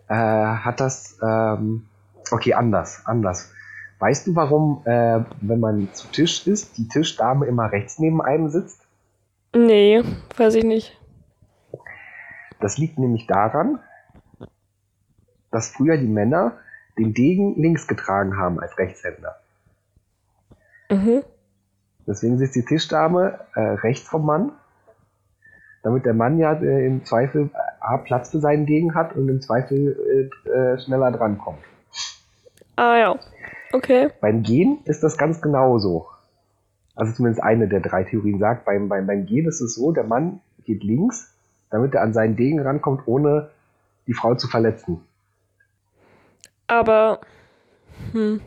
äh, 0.08 0.14
hat 0.14 0.80
das, 0.80 1.18
ähm, 1.22 1.86
okay, 2.30 2.54
anders, 2.54 3.02
anders. 3.06 3.52
Weißt 3.98 4.26
du, 4.26 4.34
warum, 4.36 4.82
äh, 4.84 5.20
wenn 5.40 5.60
man 5.60 5.88
zu 5.92 6.06
Tisch 6.08 6.46
ist, 6.46 6.76
die 6.78 6.86
Tischdame 6.88 7.46
immer 7.46 7.72
rechts 7.72 7.98
neben 7.98 8.22
einem 8.22 8.48
sitzt? 8.48 8.82
nee, 9.54 10.02
weiß 10.36 10.54
ich 10.54 10.64
nicht. 10.64 10.98
Das 12.60 12.76
liegt 12.78 12.98
nämlich 12.98 13.26
daran, 13.26 13.80
dass 15.50 15.70
früher 15.70 15.96
die 15.96 16.08
Männer 16.08 16.58
den 16.98 17.14
Degen 17.14 17.60
links 17.60 17.86
getragen 17.86 18.36
haben 18.36 18.60
als 18.60 18.76
Rechtshänder. 18.78 19.36
Mhm. 20.90 21.22
Deswegen 22.08 22.38
sitzt 22.38 22.56
die 22.56 22.64
Tischdame 22.64 23.38
äh, 23.54 23.60
rechts 23.60 24.08
vom 24.08 24.24
Mann, 24.24 24.52
damit 25.82 26.06
der 26.06 26.14
Mann 26.14 26.38
ja 26.38 26.54
äh, 26.54 26.86
im 26.86 27.04
Zweifel 27.04 27.50
äh, 27.52 27.58
A, 27.80 27.98
Platz 27.98 28.30
für 28.30 28.40
seinen 28.40 28.64
Degen 28.64 28.94
hat 28.94 29.14
und 29.14 29.28
im 29.28 29.42
Zweifel 29.42 30.30
äh, 30.46 30.50
äh, 30.50 30.80
schneller 30.80 31.12
drankommt. 31.12 31.58
Ah 32.76 32.96
ja. 32.96 33.18
Okay. 33.74 34.08
Beim 34.22 34.42
Gehen 34.42 34.78
ist 34.84 35.02
das 35.02 35.18
ganz 35.18 35.42
genauso. 35.42 36.08
Also 36.94 37.12
zumindest 37.12 37.42
eine 37.42 37.68
der 37.68 37.80
drei 37.80 38.04
Theorien 38.04 38.38
sagt, 38.38 38.64
beim, 38.64 38.88
beim, 38.88 39.06
beim 39.06 39.26
Gehen 39.26 39.46
ist 39.46 39.60
es 39.60 39.74
so, 39.74 39.92
der 39.92 40.04
Mann 40.04 40.40
geht 40.64 40.82
links, 40.82 41.34
damit 41.70 41.94
er 41.94 42.02
an 42.02 42.14
seinen 42.14 42.36
Degen 42.36 42.60
rankommt, 42.60 43.02
ohne 43.06 43.50
die 44.06 44.14
Frau 44.14 44.34
zu 44.34 44.48
verletzen. 44.48 45.04
Aber, 46.66 47.20
hm. 48.12 48.40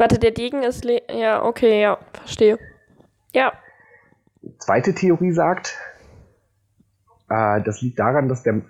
Warte, 0.00 0.18
der 0.18 0.30
Degen 0.30 0.62
ist, 0.62 0.86
ja, 0.86 1.44
okay, 1.44 1.82
ja, 1.82 1.98
verstehe. 2.14 2.58
Ja. 3.34 3.52
Zweite 4.56 4.94
Theorie 4.94 5.32
sagt, 5.32 5.76
äh, 7.28 7.60
das 7.60 7.82
liegt 7.82 7.98
daran, 7.98 8.30
dass 8.30 8.42
der, 8.42 8.62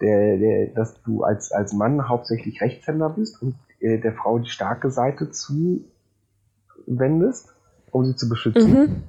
der, 0.00 0.36
der, 0.36 0.66
dass 0.68 1.02
du 1.02 1.24
als, 1.24 1.50
als 1.50 1.72
Mann 1.72 2.08
hauptsächlich 2.08 2.60
Rechtshänder 2.60 3.10
bist 3.10 3.42
und 3.42 3.56
äh, 3.80 3.98
der 3.98 4.12
Frau 4.12 4.38
die 4.38 4.50
starke 4.50 4.92
Seite 4.92 5.32
zuwendest, 5.32 5.82
um 7.90 8.04
sie 8.04 8.14
zu 8.14 8.28
beschützen. 8.28 8.70
Mhm. 8.70 9.02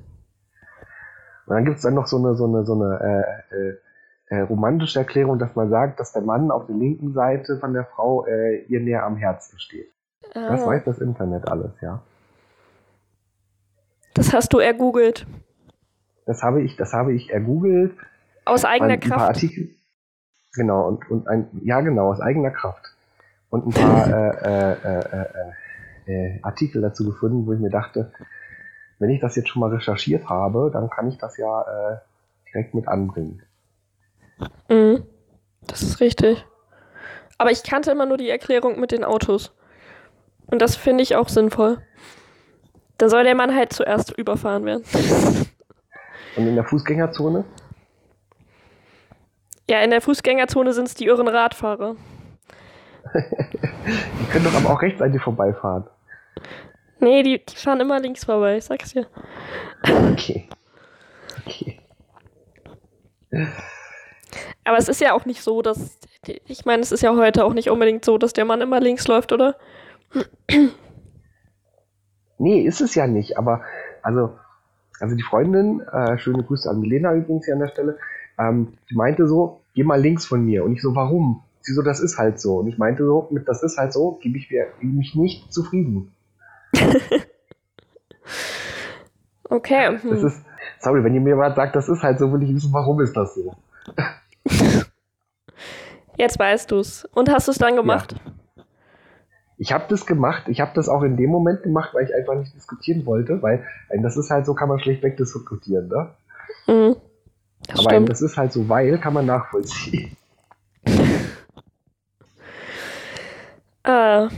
Und 1.45 1.55
dann 1.55 1.65
gibt 1.65 1.77
es 1.77 1.83
dann 1.83 1.93
noch 1.93 2.07
so 2.07 2.17
eine, 2.17 2.33
so 2.33 2.47
eine, 2.47 2.65
so 2.65 2.73
eine 2.73 3.45
äh, 3.51 3.55
äh, 3.55 3.77
äh, 4.25 4.41
romantische 4.41 4.97
Erklärung, 4.97 5.37
dass 5.37 5.55
man 5.55 5.69
sagt, 5.69 5.99
dass 5.99 6.13
der 6.13 6.23
Mann 6.23 6.49
auf 6.49 6.65
der 6.65 6.75
linken 6.75 7.13
Seite 7.13 7.59
von 7.59 7.73
der 7.73 7.85
Frau 7.85 8.25
äh, 8.25 8.63
ihr 8.63 8.79
näher 8.79 9.05
am 9.05 9.17
Herzen 9.17 9.59
steht. 9.59 9.91
Ah. 10.33 10.49
Das 10.49 10.65
weiß 10.65 10.83
das 10.85 10.99
Internet 10.99 11.47
alles, 11.47 11.71
ja. 11.81 12.01
Das 14.13 14.33
hast 14.33 14.53
du 14.53 14.59
ergoogelt. 14.59 15.25
Das 16.25 16.43
habe 16.43 16.61
ich, 16.61 16.75
das 16.77 16.93
habe 16.93 17.13
ich 17.13 17.31
ergoogelt. 17.31 17.95
Aus 18.45 18.65
eigener 18.65 18.97
Kraft. 18.97 19.21
Artikel, 19.21 19.75
genau, 20.53 20.87
und, 20.87 21.09
und 21.09 21.27
ein, 21.27 21.47
ja 21.63 21.81
genau, 21.81 22.11
aus 22.11 22.19
eigener 22.19 22.51
Kraft. 22.51 22.85
Und 23.49 23.67
ein 23.67 23.71
paar 23.71 24.07
äh, 24.45 24.73
äh, 24.73 25.25
äh, 26.05 26.39
Artikel 26.41 26.81
dazu 26.81 27.05
gefunden, 27.05 27.45
wo 27.45 27.53
ich 27.53 27.59
mir 27.59 27.69
dachte, 27.69 28.11
wenn 28.99 29.09
ich 29.09 29.21
das 29.21 29.35
jetzt 29.35 29.49
schon 29.49 29.61
mal 29.61 29.73
recherchiert 29.73 30.27
habe, 30.29 30.69
dann 30.73 30.89
kann 30.89 31.07
ich 31.07 31.17
das 31.17 31.37
ja 31.37 32.01
direkt 32.51 32.73
mit 32.73 32.87
anbringen. 32.87 33.41
Mhm. 34.69 35.03
Das 35.67 35.81
ist 35.81 35.99
richtig. 35.99 36.45
Aber 37.37 37.51
ich 37.51 37.63
kannte 37.63 37.91
immer 37.91 38.05
nur 38.05 38.17
die 38.17 38.29
Erklärung 38.29 38.79
mit 38.79 38.91
den 38.91 39.03
Autos. 39.03 39.53
Und 40.51 40.61
das 40.61 40.75
finde 40.75 41.03
ich 41.03 41.15
auch 41.15 41.29
sinnvoll. 41.29 41.77
Da 42.97 43.09
soll 43.09 43.23
der 43.23 43.35
Mann 43.35 43.55
halt 43.55 43.71
zuerst 43.73 44.17
überfahren 44.17 44.65
werden. 44.65 44.83
Und 46.35 46.47
in 46.47 46.55
der 46.55 46.63
Fußgängerzone? 46.63 47.45
Ja, 49.69 49.81
in 49.81 49.91
der 49.91 50.01
Fußgängerzone 50.01 50.73
sind 50.73 50.87
es 50.87 50.95
die 50.95 51.05
irren 51.05 51.27
Radfahrer. 51.27 51.95
die 53.15 54.25
können 54.31 54.45
doch 54.45 54.53
aber 54.53 54.73
auch 54.73 54.81
rechtzeitig 54.81 55.21
vorbeifahren. 55.21 55.85
Nee, 56.99 57.23
die, 57.23 57.43
die 57.45 57.55
fahren 57.55 57.79
immer 57.79 57.99
links 57.99 58.25
vorbei, 58.25 58.57
ich 58.57 58.65
sag's 58.65 58.93
dir. 58.93 59.07
Okay. 60.11 60.49
Okay. 61.45 61.79
Aber 64.63 64.77
es 64.77 64.89
ist 64.89 65.01
ja 65.01 65.13
auch 65.13 65.25
nicht 65.25 65.41
so, 65.41 65.61
dass. 65.61 65.99
Ich 66.45 66.65
meine, 66.65 66.81
es 66.81 66.91
ist 66.91 67.01
ja 67.01 67.15
heute 67.15 67.45
auch 67.45 67.53
nicht 67.53 67.69
unbedingt 67.69 68.03
so, 68.03 68.17
dass 68.17 68.33
der 68.33 68.45
Mann 68.45 68.61
immer 68.61 68.79
links 68.79 69.07
läuft, 69.07 69.31
oder? 69.31 69.55
Nee, 72.39 72.61
ist 72.61 72.79
es 72.79 72.95
ja 72.95 73.05
nicht, 73.05 73.37
aber 73.37 73.61
also, 74.01 74.37
also 74.99 75.15
die 75.15 75.23
Freundin, 75.23 75.81
äh, 75.81 76.17
schöne 76.17 76.43
Grüße 76.43 76.69
an 76.69 76.79
Milena 76.79 77.13
übrigens 77.13 77.45
hier 77.45 77.53
an 77.53 77.59
der 77.59 77.67
Stelle, 77.67 77.97
ähm, 78.39 78.77
die 78.89 78.95
meinte 78.95 79.27
so, 79.27 79.59
geh 79.73 79.83
mal 79.83 80.01
links 80.01 80.25
von 80.25 80.45
mir. 80.45 80.63
Und 80.63 80.73
ich 80.73 80.81
so, 80.81 80.95
warum? 80.95 81.43
Sie 81.61 81.73
so, 81.73 81.81
das 81.81 81.99
ist 81.99 82.17
halt 82.17 82.39
so. 82.39 82.59
Und 82.59 82.67
ich 82.67 82.77
meinte 82.77 83.05
so, 83.05 83.27
mit 83.31 83.47
das 83.47 83.61
ist 83.61 83.77
halt 83.77 83.91
so, 83.91 84.17
gebe 84.21 84.37
ich 84.37 84.49
mich 84.81 85.15
nicht 85.15 85.51
zufrieden. 85.53 86.13
okay. 89.49 89.99
Hm. 89.99 90.09
Das 90.09 90.23
ist, 90.23 90.41
sorry, 90.79 91.03
wenn 91.03 91.13
ihr 91.13 91.21
mir 91.21 91.35
mal 91.35 91.53
sagt, 91.53 91.75
das 91.75 91.89
ist 91.89 92.01
halt 92.01 92.19
so, 92.19 92.31
will 92.31 92.43
ich 92.43 92.55
wissen, 92.55 92.71
warum 92.71 93.01
ist 93.01 93.17
das 93.17 93.35
so? 93.35 93.53
Jetzt 96.17 96.39
weißt 96.39 96.71
du's. 96.71 97.05
Und 97.13 97.29
hast 97.29 97.47
du 97.47 97.51
es 97.51 97.57
dann 97.57 97.75
gemacht? 97.75 98.13
Ja. 98.13 98.31
Ich 99.61 99.73
habe 99.73 99.83
das 99.89 100.05
gemacht. 100.05 100.43
Ich 100.47 100.61
habe 100.61 100.71
das 100.73 100.87
auch 100.87 101.03
in 101.03 101.17
dem 101.17 101.29
Moment 101.29 101.63
gemacht, 101.63 101.93
weil 101.93 102.05
ich 102.05 102.15
einfach 102.15 102.35
nicht 102.35 102.55
diskutieren 102.55 103.05
wollte, 103.05 103.41
weil 103.41 103.65
das 104.01 104.15
ist 104.15 104.29
halt 104.29 104.45
so, 104.45 104.53
kann 104.53 104.69
man 104.69 104.79
schlecht 104.79 105.03
wegdiskutieren, 105.03 105.89
ne? 105.89 106.15
Mhm. 106.65 106.95
Das 107.67 107.85
Aber 107.85 107.99
das 107.99 108.21
ist 108.21 108.37
halt 108.37 108.53
so, 108.53 108.69
weil 108.69 108.97
kann 108.99 109.13
man 109.13 109.25
nachvollziehen. 109.25 110.15
äh, 113.83 114.29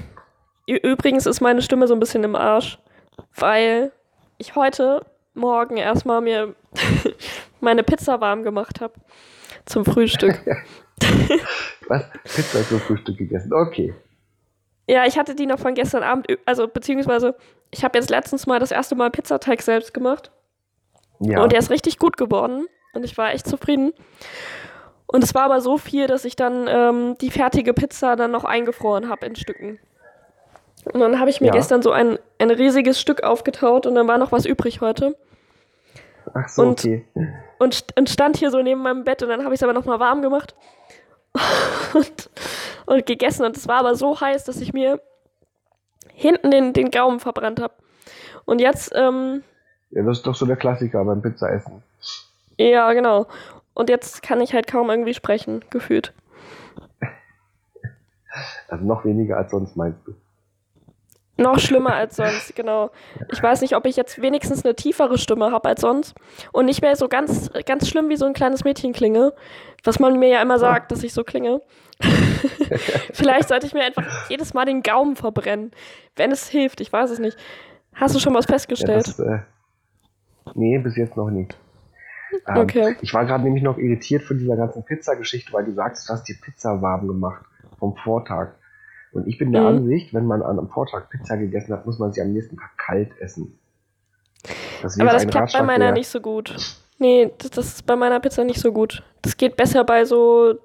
übrigens 0.65 1.27
ist 1.27 1.39
meine 1.39 1.61
Stimme 1.61 1.87
so 1.87 1.93
ein 1.93 1.99
bisschen 1.99 2.23
im 2.23 2.35
Arsch, 2.35 2.79
weil 3.35 3.91
ich 4.39 4.55
heute 4.55 5.05
Morgen 5.35 5.77
erstmal 5.77 6.21
mir 6.21 6.55
meine 7.61 7.83
Pizza 7.83 8.19
warm 8.21 8.41
gemacht 8.41 8.81
habe 8.81 8.95
zum 9.65 9.85
Frühstück. 9.85 10.41
Was? 11.87 12.05
Pizza 12.23 12.67
zum 12.67 12.79
Frühstück 12.79 13.19
gegessen? 13.19 13.53
Okay. 13.53 13.93
Ja, 14.91 15.05
ich 15.05 15.17
hatte 15.17 15.35
die 15.35 15.45
noch 15.45 15.57
von 15.57 15.73
gestern 15.73 16.03
Abend, 16.03 16.27
also 16.43 16.67
beziehungsweise 16.67 17.33
ich 17.71 17.85
habe 17.85 17.97
jetzt 17.97 18.09
letztens 18.09 18.45
mal 18.45 18.59
das 18.59 18.71
erste 18.71 18.93
Mal 18.93 19.09
Pizzateig 19.09 19.61
selbst 19.61 19.93
gemacht. 19.93 20.31
Ja. 21.19 21.41
Und 21.41 21.53
der 21.53 21.59
ist 21.59 21.69
richtig 21.69 21.97
gut 21.97 22.17
geworden 22.17 22.65
und 22.91 23.05
ich 23.05 23.17
war 23.17 23.31
echt 23.31 23.47
zufrieden. 23.47 23.93
Und 25.05 25.23
es 25.23 25.33
war 25.33 25.43
aber 25.43 25.61
so 25.61 25.77
viel, 25.77 26.07
dass 26.07 26.25
ich 26.25 26.35
dann 26.35 26.67
ähm, 26.67 27.17
die 27.21 27.31
fertige 27.31 27.73
Pizza 27.73 28.17
dann 28.17 28.31
noch 28.31 28.43
eingefroren 28.43 29.07
habe 29.07 29.27
in 29.27 29.37
Stücken. 29.37 29.79
Und 30.83 30.99
dann 30.99 31.21
habe 31.21 31.29
ich 31.29 31.39
mir 31.39 31.47
ja. 31.47 31.53
gestern 31.53 31.81
so 31.81 31.91
ein, 31.91 32.19
ein 32.37 32.51
riesiges 32.51 32.99
Stück 32.99 33.23
aufgetaut 33.23 33.85
und 33.85 33.95
dann 33.95 34.09
war 34.09 34.17
noch 34.17 34.33
was 34.33 34.45
übrig 34.45 34.81
heute. 34.81 35.15
Ach 36.33 36.49
so, 36.49 36.63
und, 36.63 36.81
okay. 36.81 37.05
Und, 37.59 37.85
und 37.97 38.09
stand 38.09 38.35
hier 38.35 38.51
so 38.51 38.61
neben 38.61 38.81
meinem 38.81 39.05
Bett 39.05 39.23
und 39.23 39.29
dann 39.29 39.45
habe 39.45 39.53
ich 39.53 39.59
es 39.59 39.63
aber 39.63 39.71
nochmal 39.71 40.01
warm 40.01 40.21
gemacht 40.21 40.53
und, 41.93 42.29
und 42.91 43.05
gegessen. 43.05 43.45
Und 43.45 43.57
es 43.57 43.67
war 43.67 43.79
aber 43.79 43.95
so 43.95 44.19
heiß, 44.19 44.43
dass 44.43 44.59
ich 44.59 44.73
mir 44.73 45.01
hinten 46.13 46.51
den, 46.51 46.73
den 46.73 46.91
Gaumen 46.91 47.19
verbrannt 47.19 47.61
habe. 47.61 47.73
Und 48.45 48.59
jetzt. 48.59 48.91
Ähm, 48.95 49.43
ja, 49.91 50.03
das 50.03 50.17
ist 50.17 50.27
doch 50.27 50.35
so 50.35 50.45
der 50.45 50.57
Klassiker 50.57 51.03
beim 51.03 51.21
Pizzaessen. 51.21 51.83
Ja, 52.57 52.91
genau. 52.93 53.27
Und 53.73 53.89
jetzt 53.89 54.21
kann 54.21 54.41
ich 54.41 54.53
halt 54.53 54.67
kaum 54.67 54.89
irgendwie 54.89 55.13
sprechen, 55.13 55.63
gefühlt. 55.69 56.13
Also 58.69 58.85
noch 58.85 59.03
weniger 59.03 59.35
als 59.35 59.51
sonst, 59.51 59.75
meinst 59.75 59.99
du? 60.07 60.13
Noch 61.37 61.59
schlimmer 61.59 61.95
als 61.95 62.17
sonst, 62.17 62.55
genau. 62.55 62.91
Ich 63.31 63.41
weiß 63.41 63.61
nicht, 63.61 63.75
ob 63.75 63.85
ich 63.85 63.95
jetzt 63.95 64.21
wenigstens 64.21 64.63
eine 64.63 64.75
tiefere 64.75 65.17
Stimme 65.17 65.51
habe 65.51 65.69
als 65.69 65.81
sonst 65.81 66.13
und 66.51 66.65
nicht 66.65 66.81
mehr 66.81 66.95
so 66.95 67.07
ganz, 67.07 67.49
ganz 67.65 67.89
schlimm 67.89 68.09
wie 68.09 68.17
so 68.17 68.25
ein 68.25 68.33
kleines 68.33 68.63
Mädchen 68.63 68.93
klinge, 68.93 69.33
was 69.83 69.99
man 69.99 70.19
mir 70.19 70.29
ja 70.29 70.41
immer 70.41 70.59
sagt, 70.59 70.91
dass 70.91 71.03
ich 71.03 71.13
so 71.13 71.23
klinge. 71.23 71.61
Vielleicht 73.13 73.49
sollte 73.49 73.65
ich 73.65 73.73
mir 73.73 73.83
einfach 73.83 74.29
jedes 74.29 74.53
Mal 74.53 74.65
den 74.65 74.83
Gaumen 74.83 75.15
verbrennen, 75.15 75.71
wenn 76.15 76.31
es 76.31 76.47
hilft. 76.47 76.81
Ich 76.81 76.91
weiß 76.91 77.09
es 77.09 77.19
nicht. 77.19 77.37
Hast 77.93 78.15
du 78.15 78.19
schon 78.19 78.33
was 78.33 78.45
festgestellt? 78.45 79.07
Ja, 79.07 79.13
das, 79.13 79.19
äh, 79.19 79.39
nee, 80.55 80.77
bis 80.77 80.95
jetzt 80.95 81.17
noch 81.17 81.29
nicht. 81.29 81.57
Ähm, 82.47 82.57
okay. 82.57 82.95
Ich 83.01 83.13
war 83.13 83.25
gerade 83.25 83.43
nämlich 83.43 83.63
noch 83.63 83.77
irritiert 83.77 84.23
von 84.23 84.37
dieser 84.37 84.55
ganzen 84.55 84.83
Pizza-Geschichte, 84.83 85.51
weil 85.53 85.65
du 85.65 85.73
sagst, 85.73 86.07
du 86.07 86.13
hast 86.13 86.27
die 86.27 86.33
Pizza 86.33 86.81
warm 86.81 87.07
gemacht 87.07 87.45
vom 87.79 87.95
Vortag. 87.95 88.53
Und 89.13 89.27
ich 89.27 89.37
bin 89.37 89.51
der 89.51 89.61
mhm. 89.61 89.67
Ansicht, 89.67 90.13
wenn 90.13 90.25
man 90.25 90.41
an 90.41 90.57
einem 90.57 90.69
Vortag 90.69 91.09
Pizza 91.09 91.37
gegessen 91.37 91.73
hat, 91.73 91.85
muss 91.85 91.99
man 91.99 92.13
sie 92.13 92.21
am 92.21 92.31
nächsten 92.31 92.57
Tag 92.57 92.77
kalt 92.77 93.11
essen. 93.19 93.59
Das 94.81 94.99
Aber 94.99 95.11
das 95.11 95.27
klappt 95.27 95.43
Ratschlag, 95.43 95.61
bei 95.61 95.65
meiner 95.67 95.91
nicht 95.91 96.07
so 96.07 96.21
gut. 96.21 96.55
Nee, 96.97 97.31
das, 97.37 97.51
das, 97.51 97.67
ist 97.67 97.85
bei 97.85 97.95
meiner 97.95 98.19
Pizza 98.19 98.43
nicht 98.43 98.59
so 98.59 98.71
gut. 98.71 99.03
Das 99.21 99.35
geht 99.35 99.57
besser 99.57 99.83
bei 99.83 100.05
so 100.05 100.55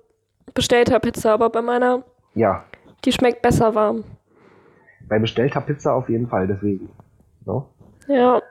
bestellter 0.54 1.00
Pizza, 1.00 1.32
aber 1.32 1.50
bei 1.50 1.62
meiner. 1.62 2.04
Ja. 2.34 2.64
Die 3.04 3.12
schmeckt 3.12 3.42
besser 3.42 3.74
warm. 3.74 4.04
Bei 5.08 5.18
bestellter 5.18 5.60
Pizza 5.60 5.94
auf 5.94 6.08
jeden 6.08 6.28
Fall, 6.28 6.46
deswegen. 6.46 6.90
No? 7.44 7.68
Ja. 8.08 8.42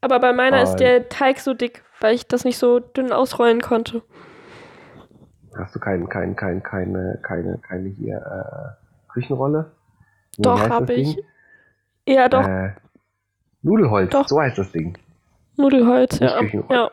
Aber 0.00 0.18
bei 0.18 0.32
meiner 0.32 0.58
aber 0.58 0.70
ist 0.70 0.76
der 0.76 1.08
Teig 1.08 1.40
so 1.40 1.54
dick, 1.54 1.82
weil 2.00 2.14
ich 2.14 2.26
das 2.26 2.44
nicht 2.44 2.58
so 2.58 2.80
dünn 2.80 3.12
ausrollen 3.12 3.60
konnte. 3.60 4.02
Hast 5.56 5.74
du 5.74 5.80
kein, 5.80 6.08
kein, 6.08 6.36
kein, 6.36 6.62
keine, 6.62 7.18
keine, 7.22 7.58
keine 7.58 7.88
hier, 7.88 8.16
äh, 8.16 8.79
Küchenrolle. 9.20 9.72
Wie 10.36 10.42
doch, 10.42 10.68
habe 10.68 10.94
ich. 10.94 11.16
Ding? 11.16 11.24
Ja, 12.06 12.28
doch. 12.28 12.46
Äh, 12.46 12.72
Nudelholz, 13.62 14.10
doch. 14.10 14.26
so 14.26 14.40
heißt 14.40 14.58
das 14.58 14.72
Ding. 14.72 14.96
Nudelholz, 15.56 16.18
ja. 16.18 16.40
ja. 16.70 16.90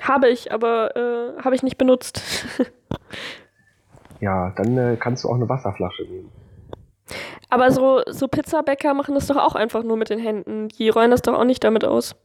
Habe 0.00 0.28
ich, 0.28 0.50
aber 0.52 0.96
äh, 0.96 1.42
habe 1.42 1.54
ich 1.54 1.62
nicht 1.62 1.76
benutzt. 1.76 2.22
ja, 4.20 4.50
dann 4.56 4.78
äh, 4.78 4.96
kannst 4.98 5.24
du 5.24 5.28
auch 5.28 5.34
eine 5.34 5.48
Wasserflasche 5.48 6.04
nehmen. 6.04 6.32
Aber 7.50 7.70
so, 7.70 8.00
so 8.08 8.28
Pizzabäcker 8.28 8.94
machen 8.94 9.14
das 9.14 9.26
doch 9.26 9.36
auch 9.36 9.54
einfach 9.54 9.82
nur 9.82 9.98
mit 9.98 10.08
den 10.08 10.18
Händen. 10.18 10.68
Die 10.68 10.88
rollen 10.88 11.10
das 11.10 11.20
doch 11.20 11.34
auch 11.34 11.44
nicht 11.44 11.62
damit 11.62 11.84
aus. 11.84 12.16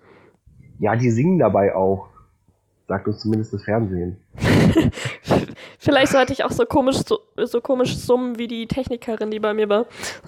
Ja, 0.80 0.96
die 0.96 1.12
singen 1.12 1.40
dabei 1.40 1.76
auch. 1.76 2.08
Sagt 2.88 3.08
uns 3.08 3.20
zumindest 3.20 3.54
das 3.54 3.64
Fernsehen. 3.64 4.18
Vielleicht 5.80 6.12
sollte 6.12 6.34
ich 6.34 6.44
auch 6.44 6.52
so 6.52 6.66
komisch, 6.66 6.98
so, 7.06 7.20
so 7.36 7.62
komisch 7.62 7.96
summen 7.98 8.38
wie 8.38 8.48
die 8.48 8.68
Technikerin, 8.68 9.30
die 9.30 9.40
bei 9.40 9.54
mir 9.54 9.70
war. 9.70 9.86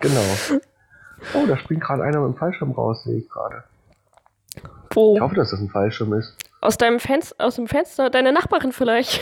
genau. 0.00 0.24
Oh, 1.34 1.46
da 1.46 1.56
springt 1.56 1.82
gerade 1.82 2.02
einer 2.02 2.20
mit 2.20 2.34
dem 2.34 2.38
Fallschirm 2.38 2.72
raus, 2.72 3.04
sehe 3.04 3.18
ich 3.18 3.28
gerade. 3.28 3.62
Wo? 4.92 5.14
Ich 5.14 5.20
hoffe, 5.20 5.36
dass 5.36 5.50
das 5.50 5.60
ein 5.60 5.68
Fallschirm 5.68 6.12
ist. 6.14 6.36
Aus 6.60 6.76
deinem 6.76 6.98
Fenster, 6.98 7.36
aus 7.38 7.54
dem 7.54 7.68
Fenster? 7.68 8.10
Deine 8.10 8.32
Nachbarin 8.32 8.72
vielleicht? 8.72 9.20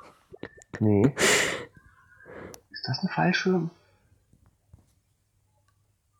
nee. 0.80 1.14
Ist 2.70 2.88
das 2.88 3.02
ein 3.02 3.08
Fallschirm? 3.08 3.70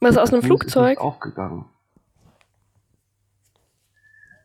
Was 0.00 0.16
aus 0.16 0.32
einem 0.32 0.42
Flugzeug? 0.42 0.98
Ist 0.98 1.00
aufgegangen. 1.00 1.64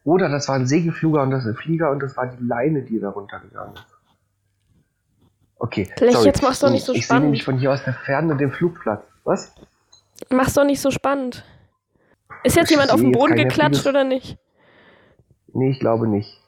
Oder 0.08 0.30
das 0.30 0.48
war 0.48 0.56
ein 0.56 0.68
Segelflieger 0.68 1.22
und 1.22 1.32
das 1.32 1.46
ein 1.46 1.56
Flieger 1.56 1.92
und 1.92 2.02
das 2.02 2.16
war 2.16 2.28
die 2.28 2.42
Leine, 2.42 2.82
die 2.82 2.98
da 2.98 3.10
runtergegangen 3.10 3.74
ist. 3.74 3.98
Okay. 5.60 5.92
Vielleicht 5.98 6.14
sorry. 6.14 6.28
jetzt 6.28 6.42
machst 6.42 6.64
du 6.64 6.70
nicht 6.70 6.86
so 6.86 6.94
ich 6.94 7.04
spannend. 7.04 7.04
Ich 7.04 7.08
sehe 7.08 7.20
nämlich 7.20 7.44
von 7.44 7.60
hier 7.60 7.74
aus 7.74 7.84
der 7.84 7.94
Ferne 7.94 8.38
den 8.38 8.50
Flugplatz. 8.54 9.04
Was? 9.26 9.54
Mach's 10.30 10.54
doch 10.54 10.64
nicht 10.64 10.80
so 10.80 10.92
spannend. 10.92 11.44
Ist 12.46 12.56
jetzt 12.56 12.72
ich 12.72 12.78
jemand 12.78 12.94
auf 12.94 13.02
den 13.02 13.12
Boden 13.12 13.36
geklatscht 13.36 13.86
oder 13.86 14.06
nicht? 14.06 14.38
Nee, 15.52 15.72
ich 15.72 15.80
glaube 15.82 16.08
nicht. 16.08 16.40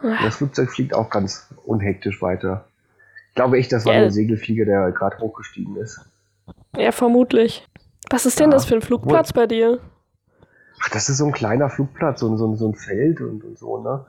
Das 0.00 0.36
Flugzeug 0.36 0.70
fliegt 0.70 0.94
auch 0.94 1.10
ganz 1.10 1.52
unhektisch 1.66 2.22
weiter. 2.22 2.68
Ich 3.28 3.34
glaube 3.34 3.58
echt, 3.58 3.70
das 3.70 3.84
war 3.84 3.92
ja. 3.92 4.04
ein 4.04 4.10
Segelflieger, 4.10 4.64
der 4.64 4.92
gerade 4.92 5.18
hochgestiegen 5.18 5.76
ist. 5.76 6.00
Ja, 6.74 6.92
vermutlich. 6.92 7.68
Was 8.08 8.24
ist 8.24 8.40
denn 8.40 8.50
ja. 8.50 8.56
das 8.56 8.64
für 8.64 8.76
ein 8.76 8.80
Flugplatz 8.80 9.34
bei 9.34 9.46
dir? 9.46 9.78
Ach, 10.82 10.88
das 10.90 11.08
ist 11.08 11.18
so 11.18 11.26
ein 11.26 11.32
kleiner 11.32 11.68
Flugplatz, 11.68 12.20
so, 12.20 12.36
so, 12.36 12.54
so 12.54 12.68
ein 12.68 12.74
Feld 12.74 13.20
und, 13.20 13.44
und 13.44 13.58
so, 13.58 13.82
ne? 13.82 14.04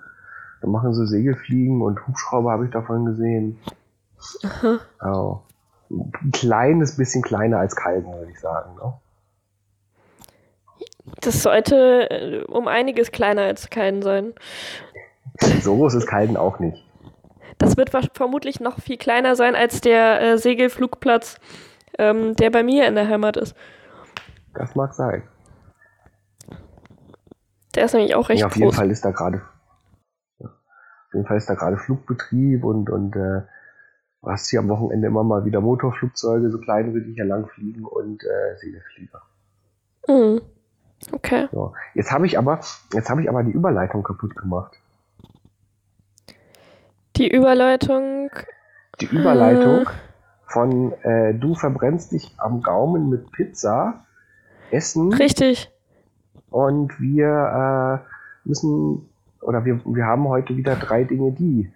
Da 0.61 0.67
machen 0.67 0.93
sie 0.93 1.07
Segelfliegen 1.07 1.81
und 1.81 2.05
Hubschrauber 2.05 2.51
habe 2.51 2.65
ich 2.65 2.71
davon 2.71 3.05
gesehen. 3.05 3.59
Aha. 4.43 4.79
Oh. 5.05 5.39
Ein 5.89 6.31
kleines 6.31 6.97
bisschen 6.97 7.23
kleiner 7.23 7.59
als 7.59 7.75
Kalben, 7.75 8.13
würde 8.13 8.31
ich 8.31 8.39
sagen, 8.39 8.75
ne? 8.75 8.93
Das 11.21 11.41
sollte 11.41 12.09
äh, 12.09 12.43
um 12.43 12.67
einiges 12.67 13.11
kleiner 13.11 13.43
als 13.43 13.69
Kalden 13.69 14.01
sein. 14.01 14.33
So 15.61 15.75
groß 15.75 15.95
ist 15.95 16.07
Kalden 16.07 16.37
auch 16.37 16.59
nicht. 16.59 16.85
Das 17.57 17.77
wird 17.77 17.89
vermutlich 18.13 18.59
noch 18.59 18.79
viel 18.79 18.97
kleiner 18.97 19.35
sein 19.35 19.55
als 19.55 19.81
der 19.81 20.21
äh, 20.21 20.37
Segelflugplatz, 20.37 21.37
ähm, 21.97 22.35
der 22.35 22.51
bei 22.51 22.63
mir 22.63 22.87
in 22.87 22.95
der 22.95 23.07
Heimat 23.07 23.37
ist. 23.37 23.55
Das 24.53 24.75
mag 24.75 24.93
sein. 24.93 25.23
Der 27.75 27.85
ist 27.85 27.93
nämlich 27.93 28.15
auch 28.15 28.29
recht 28.29 28.41
ja, 28.41 28.47
auf 28.47 28.53
groß. 28.53 28.59
jeden 28.59 28.73
Fall 28.73 28.91
ist 28.91 29.05
da 29.05 29.11
gerade 29.11 29.41
auf 31.09 31.15
jeden 31.15 31.25
Fall 31.25 31.37
ist 31.37 31.49
da 31.49 31.55
gerade 31.55 31.77
Flugbetrieb 31.77 32.63
und, 32.63 32.91
und 32.91 33.15
äh, 33.15 33.41
du 34.21 34.29
hast 34.29 34.47
hier 34.47 34.59
am 34.59 34.69
Wochenende 34.69 35.07
immer 35.07 35.23
mal 35.23 35.43
wieder 35.43 35.59
Motorflugzeuge, 35.59 36.51
so 36.51 36.59
kleine, 36.59 36.91
die 37.01 37.13
hier 37.13 37.25
lang 37.25 37.47
fliegen 37.47 37.83
und 37.83 38.23
äh, 38.23 38.57
Segelflieger. 38.59 39.21
Mhm. 40.07 40.41
Okay. 41.11 41.47
So. 41.51 41.73
Jetzt 41.95 42.11
habe 42.11 42.27
ich 42.27 42.37
aber, 42.37 42.59
jetzt 42.93 43.09
habe 43.09 43.23
ich 43.23 43.29
aber 43.29 43.41
die 43.41 43.51
Überleitung 43.51 44.03
kaputt 44.03 44.35
gemacht. 44.35 44.73
Die 47.15 47.27
Überleitung. 47.27 48.29
Die 49.01 49.05
Überleitung 49.05 49.87
äh. 49.87 49.91
von 50.45 50.93
äh, 51.01 51.33
du 51.33 51.55
verbrennst 51.55 52.11
dich 52.11 52.35
am 52.37 52.61
Gaumen 52.61 53.09
mit 53.09 53.31
Pizza, 53.31 54.05
Essen. 54.69 55.11
Richtig. 55.11 55.71
Und 56.51 56.99
wir 56.99 58.03
äh, 58.05 58.47
müssen, 58.47 59.09
oder 59.41 59.63
wir, 59.65 59.79
wir 59.85 60.05
haben 60.05 60.27
heute 60.27 60.55
wieder 60.55 60.75
drei 60.75 61.03
Dinge, 61.03 61.31
die. 61.31 61.71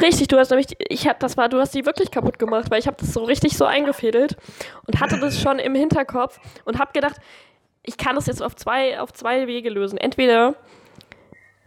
Richtig, 0.00 0.28
du 0.28 0.38
hast 0.38 0.50
nämlich, 0.50 0.76
ich 0.88 1.08
hab, 1.08 1.18
das 1.20 1.36
war, 1.36 1.48
du 1.48 1.58
hast 1.58 1.74
die 1.74 1.86
wirklich 1.86 2.10
kaputt 2.10 2.38
gemacht, 2.38 2.70
weil 2.70 2.78
ich 2.78 2.86
habe 2.86 2.96
das 3.00 3.12
so 3.12 3.24
richtig 3.24 3.56
so 3.56 3.64
eingefädelt 3.64 4.36
und 4.86 5.00
hatte 5.00 5.18
das 5.18 5.40
schon 5.40 5.58
im 5.58 5.74
Hinterkopf 5.74 6.38
und 6.64 6.78
habe 6.78 6.92
gedacht, 6.92 7.16
ich 7.82 7.96
kann 7.96 8.16
das 8.16 8.26
jetzt 8.26 8.42
auf 8.42 8.54
zwei, 8.54 9.00
auf 9.00 9.12
zwei 9.12 9.46
Wege 9.46 9.70
lösen. 9.70 9.96
Entweder 9.96 10.56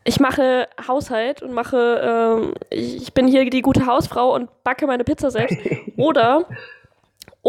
ich 0.04 0.20
mache 0.20 0.68
Haushalt 0.88 1.42
und 1.42 1.54
mache, 1.54 2.02
ähm, 2.04 2.54
ich 2.70 3.14
bin 3.14 3.28
hier 3.28 3.50
die 3.50 3.62
gute 3.62 3.86
Hausfrau 3.86 4.34
und 4.36 4.50
backe 4.64 4.86
meine 4.88 5.04
Pizza 5.04 5.32
selbst. 5.32 5.58
Oder 5.98 6.46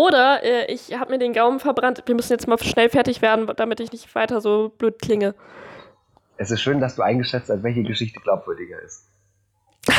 oder 0.01 0.43
äh, 0.43 0.73
ich 0.73 0.99
habe 0.99 1.13
mir 1.13 1.19
den 1.19 1.35
Gaumen 1.35 1.61
verbrannt. 1.61 2.03
Wir 2.07 2.15
müssen 2.15 2.33
jetzt 2.33 2.49
mal 2.49 2.57
schnell 2.59 2.89
fertig 2.89 3.21
werden, 3.21 3.47
damit 3.55 3.81
ich 3.81 3.93
nicht 3.93 4.15
weiter 4.15 4.41
so 4.41 4.71
blöd 4.79 4.99
klinge. 4.99 5.35
Es 6.39 6.51
ist 6.51 6.63
schön, 6.63 6.81
dass 6.81 6.97
du 6.97 7.03
eingeschätzt 7.03 7.51
hast, 7.51 7.63
welche 7.63 7.83
Geschichte 7.83 8.19
glaubwürdiger 8.21 8.81
ist. 8.81 9.11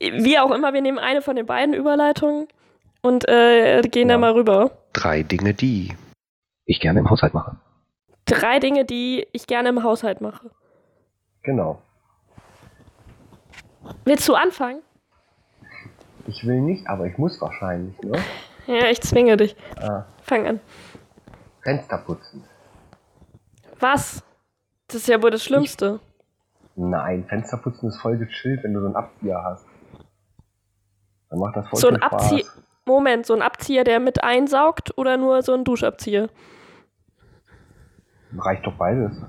Wie 0.00 0.40
auch 0.40 0.50
immer, 0.50 0.74
wir 0.74 0.80
nehmen 0.80 0.98
eine 0.98 1.22
von 1.22 1.36
den 1.36 1.46
beiden 1.46 1.72
Überleitungen 1.72 2.48
und 3.00 3.28
äh, 3.28 3.82
gehen 3.82 4.08
ja. 4.08 4.16
da 4.16 4.18
mal 4.18 4.32
rüber. 4.32 4.72
Drei 4.92 5.22
Dinge, 5.22 5.54
die 5.54 5.94
ich 6.64 6.80
gerne 6.80 6.98
im 6.98 7.08
Haushalt 7.08 7.32
mache. 7.32 7.58
Drei 8.24 8.58
Dinge, 8.58 8.84
die 8.84 9.24
ich 9.30 9.46
gerne 9.46 9.68
im 9.68 9.84
Haushalt 9.84 10.20
mache. 10.20 10.50
Genau. 11.42 11.80
Willst 14.04 14.28
du 14.28 14.34
anfangen? 14.34 14.82
Ich 16.26 16.46
will 16.46 16.60
nicht, 16.60 16.86
aber 16.86 17.06
ich 17.06 17.18
muss 17.18 17.40
wahrscheinlich, 17.40 17.98
ne? 18.02 18.18
Ja, 18.66 18.86
ich 18.86 19.00
zwinge 19.00 19.36
dich. 19.36 19.56
Ah. 19.80 20.04
Fang 20.22 20.46
an. 20.46 20.60
Fenster 21.62 21.98
putzen. 21.98 22.44
Was? 23.80 24.22
Das 24.86 24.96
ist 24.96 25.08
ja 25.08 25.20
wohl 25.22 25.30
das 25.30 25.42
Schlimmste. 25.42 25.98
Ich, 26.62 26.70
nein, 26.76 27.24
Fenster 27.26 27.56
putzen 27.56 27.88
ist 27.88 27.96
voll 28.00 28.16
gechillt, 28.18 28.62
wenn 28.62 28.74
du 28.74 28.80
so 28.80 28.86
einen 28.86 28.96
Abzieher 28.96 29.42
hast. 29.42 29.66
Dann 31.30 31.38
macht 31.40 31.56
das 31.56 31.68
voll 31.68 31.80
so 31.80 31.88
ein 31.88 32.02
Abzieher. 32.02 32.44
Moment, 32.84 33.26
so 33.26 33.34
ein 33.34 33.42
Abzieher, 33.42 33.82
der 33.82 33.98
mit 33.98 34.22
einsaugt 34.22 34.96
oder 34.96 35.16
nur 35.16 35.42
so 35.42 35.54
ein 35.54 35.64
Duschabzieher? 35.64 36.28
Reicht 38.36 38.66
doch 38.66 38.76
beides. 38.76 39.20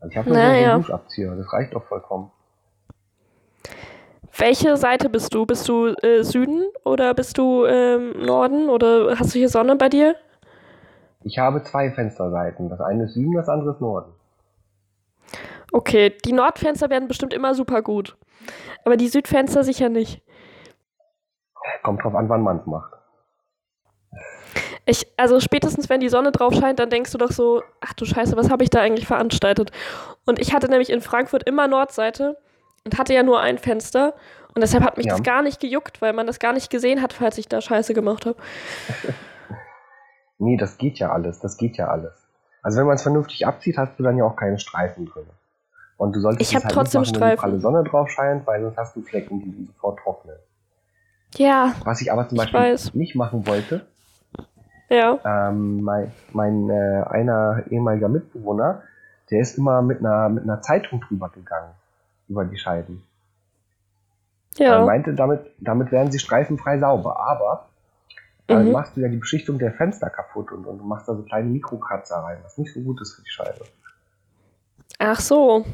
Also 0.00 0.10
ich 0.10 0.16
habe 0.16 0.28
nur 0.28 0.38
naja. 0.38 0.66
so 0.66 0.72
einen 0.72 0.82
Duschabzieher, 0.82 1.36
das 1.36 1.52
reicht 1.52 1.74
doch 1.74 1.84
vollkommen. 1.84 2.30
Welche 4.36 4.76
Seite 4.76 5.08
bist 5.08 5.34
du? 5.34 5.46
Bist 5.46 5.68
du 5.68 5.88
äh, 6.02 6.22
Süden 6.22 6.64
oder 6.84 7.14
bist 7.14 7.38
du 7.38 7.64
ähm, 7.64 8.24
Norden 8.24 8.68
oder 8.68 9.18
hast 9.18 9.34
du 9.34 9.38
hier 9.38 9.48
Sonne 9.48 9.76
bei 9.76 9.88
dir? 9.88 10.16
Ich 11.22 11.38
habe 11.38 11.62
zwei 11.62 11.90
Fensterseiten. 11.90 12.68
Das 12.68 12.80
eine 12.80 13.04
ist 13.04 13.14
Süden, 13.14 13.34
das 13.34 13.48
andere 13.48 13.72
ist 13.72 13.80
Norden. 13.80 14.12
Okay, 15.72 16.16
die 16.24 16.32
Nordfenster 16.32 16.88
werden 16.88 17.08
bestimmt 17.08 17.34
immer 17.34 17.54
super 17.54 17.82
gut. 17.82 18.16
Aber 18.84 18.96
die 18.96 19.08
Südfenster 19.08 19.64
sicher 19.64 19.88
nicht. 19.88 20.22
Kommt 21.82 22.02
drauf 22.02 22.14
an, 22.14 22.28
wann 22.28 22.42
man 22.42 22.58
es 22.58 22.66
macht. 22.66 22.92
Ich, 24.86 25.06
also 25.18 25.38
spätestens 25.38 25.90
wenn 25.90 26.00
die 26.00 26.08
Sonne 26.08 26.32
drauf 26.32 26.54
scheint, 26.54 26.78
dann 26.78 26.88
denkst 26.88 27.12
du 27.12 27.18
doch 27.18 27.30
so, 27.30 27.62
ach 27.80 27.92
du 27.92 28.06
Scheiße, 28.06 28.36
was 28.38 28.48
habe 28.48 28.64
ich 28.64 28.70
da 28.70 28.80
eigentlich 28.80 29.06
veranstaltet? 29.06 29.70
Und 30.24 30.38
ich 30.38 30.54
hatte 30.54 30.70
nämlich 30.70 30.88
in 30.88 31.02
Frankfurt 31.02 31.42
immer 31.42 31.68
Nordseite 31.68 32.38
und 32.88 32.98
hatte 32.98 33.12
ja 33.12 33.22
nur 33.22 33.40
ein 33.40 33.58
Fenster. 33.58 34.14
Und 34.54 34.62
deshalb 34.62 34.82
hat 34.82 34.96
mich 34.96 35.06
ja. 35.06 35.12
das 35.12 35.22
gar 35.22 35.42
nicht 35.42 35.60
gejuckt, 35.60 36.00
weil 36.00 36.14
man 36.14 36.26
das 36.26 36.38
gar 36.38 36.52
nicht 36.54 36.70
gesehen 36.70 37.02
hat, 37.02 37.12
falls 37.12 37.36
ich 37.36 37.48
da 37.48 37.60
Scheiße 37.60 37.92
gemacht 37.92 38.24
habe. 38.24 38.36
nee, 40.38 40.56
das 40.56 40.78
geht 40.78 40.98
ja 40.98 41.12
alles. 41.12 41.38
Das 41.40 41.58
geht 41.58 41.76
ja 41.76 41.88
alles. 41.88 42.12
Also 42.62 42.78
wenn 42.78 42.86
man 42.86 42.96
es 42.96 43.02
vernünftig 43.02 43.46
abzieht, 43.46 43.76
hast 43.76 43.98
du 43.98 44.02
dann 44.02 44.16
ja 44.16 44.24
auch 44.24 44.36
keine 44.36 44.58
Streifen 44.58 45.06
drin. 45.06 45.26
Und 45.98 46.16
du 46.16 46.20
solltest 46.20 46.50
ich 46.50 46.56
habe 46.56 46.64
halt 46.64 46.74
trotzdem 46.74 47.02
machen, 47.02 47.14
Streifen. 47.14 47.44
wenn 47.44 47.56
die 47.56 47.60
Sonne 47.60 47.84
drauf 47.84 48.08
scheint, 48.08 48.46
weil 48.46 48.62
sonst 48.62 48.78
hast 48.78 48.96
du 48.96 49.02
Flecken, 49.02 49.40
die 49.40 49.66
sofort 49.66 49.98
trocknen. 50.00 50.36
Ja. 51.36 51.74
Was 51.84 52.00
ich 52.00 52.10
aber 52.10 52.26
zum 52.28 52.38
Beispiel 52.38 52.58
weiß. 52.58 52.94
nicht 52.94 53.14
machen 53.14 53.46
wollte. 53.46 53.86
Ja. 54.88 55.18
Ähm, 55.24 55.82
mein 55.82 56.10
mein 56.32 56.70
äh, 56.70 57.04
einer 57.06 57.64
ehemaliger 57.68 58.08
Mitbewohner, 58.08 58.82
der 59.30 59.40
ist 59.40 59.58
immer 59.58 59.82
mit 59.82 59.98
einer 59.98 60.30
mit 60.30 60.44
einer 60.44 60.62
Zeitung 60.62 61.02
drüber 61.02 61.28
gegangen 61.28 61.74
über 62.28 62.44
die 62.44 62.58
Scheiben. 62.58 63.02
Ja. 64.56 64.80
Er 64.80 64.86
meinte, 64.86 65.14
damit, 65.14 65.40
damit 65.58 65.92
werden 65.92 66.10
sie 66.10 66.18
streifenfrei 66.18 66.78
sauber, 66.78 67.18
aber 67.20 67.68
dann 68.46 68.66
mhm. 68.66 68.72
machst 68.72 68.96
du 68.96 69.00
ja 69.00 69.08
die 69.08 69.18
Beschichtung 69.18 69.58
der 69.58 69.72
Fenster 69.72 70.10
kaputt 70.10 70.50
und, 70.52 70.64
und 70.64 70.84
machst 70.86 71.08
da 71.08 71.14
so 71.14 71.22
kleine 71.22 71.48
Mikrokratzer 71.48 72.16
rein, 72.16 72.38
was 72.42 72.56
nicht 72.58 72.72
so 72.72 72.80
gut 72.80 73.00
ist 73.00 73.14
für 73.14 73.22
die 73.22 73.30
Scheibe. 73.30 73.64
Ach 74.98 75.20
so. 75.20 75.64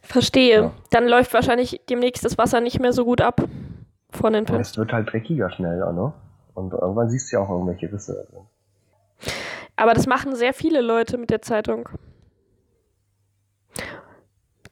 Verstehe. 0.00 0.62
Ja. 0.62 0.72
Dann 0.90 1.08
läuft 1.08 1.34
wahrscheinlich 1.34 1.80
demnächst 1.88 2.24
das 2.24 2.38
Wasser 2.38 2.60
nicht 2.60 2.78
mehr 2.78 2.92
so 2.92 3.04
gut 3.04 3.20
ab 3.20 3.42
von 4.10 4.32
den 4.32 4.46
Fenstern. 4.46 4.60
Es 4.60 4.78
wird 4.78 4.92
halt 4.92 5.12
dreckiger 5.12 5.50
schneller, 5.50 5.92
ne? 5.92 6.12
Und 6.54 6.72
irgendwann 6.72 7.10
siehst 7.10 7.32
du 7.32 7.36
ja 7.36 7.42
auch 7.42 7.50
irgendwelche 7.50 7.92
Risse 7.92 8.26
drin. 8.30 9.32
Aber 9.76 9.94
das 9.94 10.06
machen 10.06 10.36
sehr 10.36 10.54
viele 10.54 10.80
Leute 10.80 11.18
mit 11.18 11.30
der 11.30 11.42
Zeitung. 11.42 11.88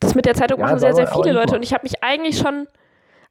Das 0.02 0.14
mit 0.14 0.26
der 0.26 0.34
Zeitung 0.34 0.58
ja, 0.58 0.66
machen 0.66 0.78
sehr, 0.78 0.94
sehr 0.94 1.06
viele 1.06 1.32
Leute. 1.32 1.54
Und 1.56 1.62
ich 1.62 1.72
habe 1.72 1.84
mich 1.84 2.02
eigentlich 2.02 2.38
schon 2.38 2.66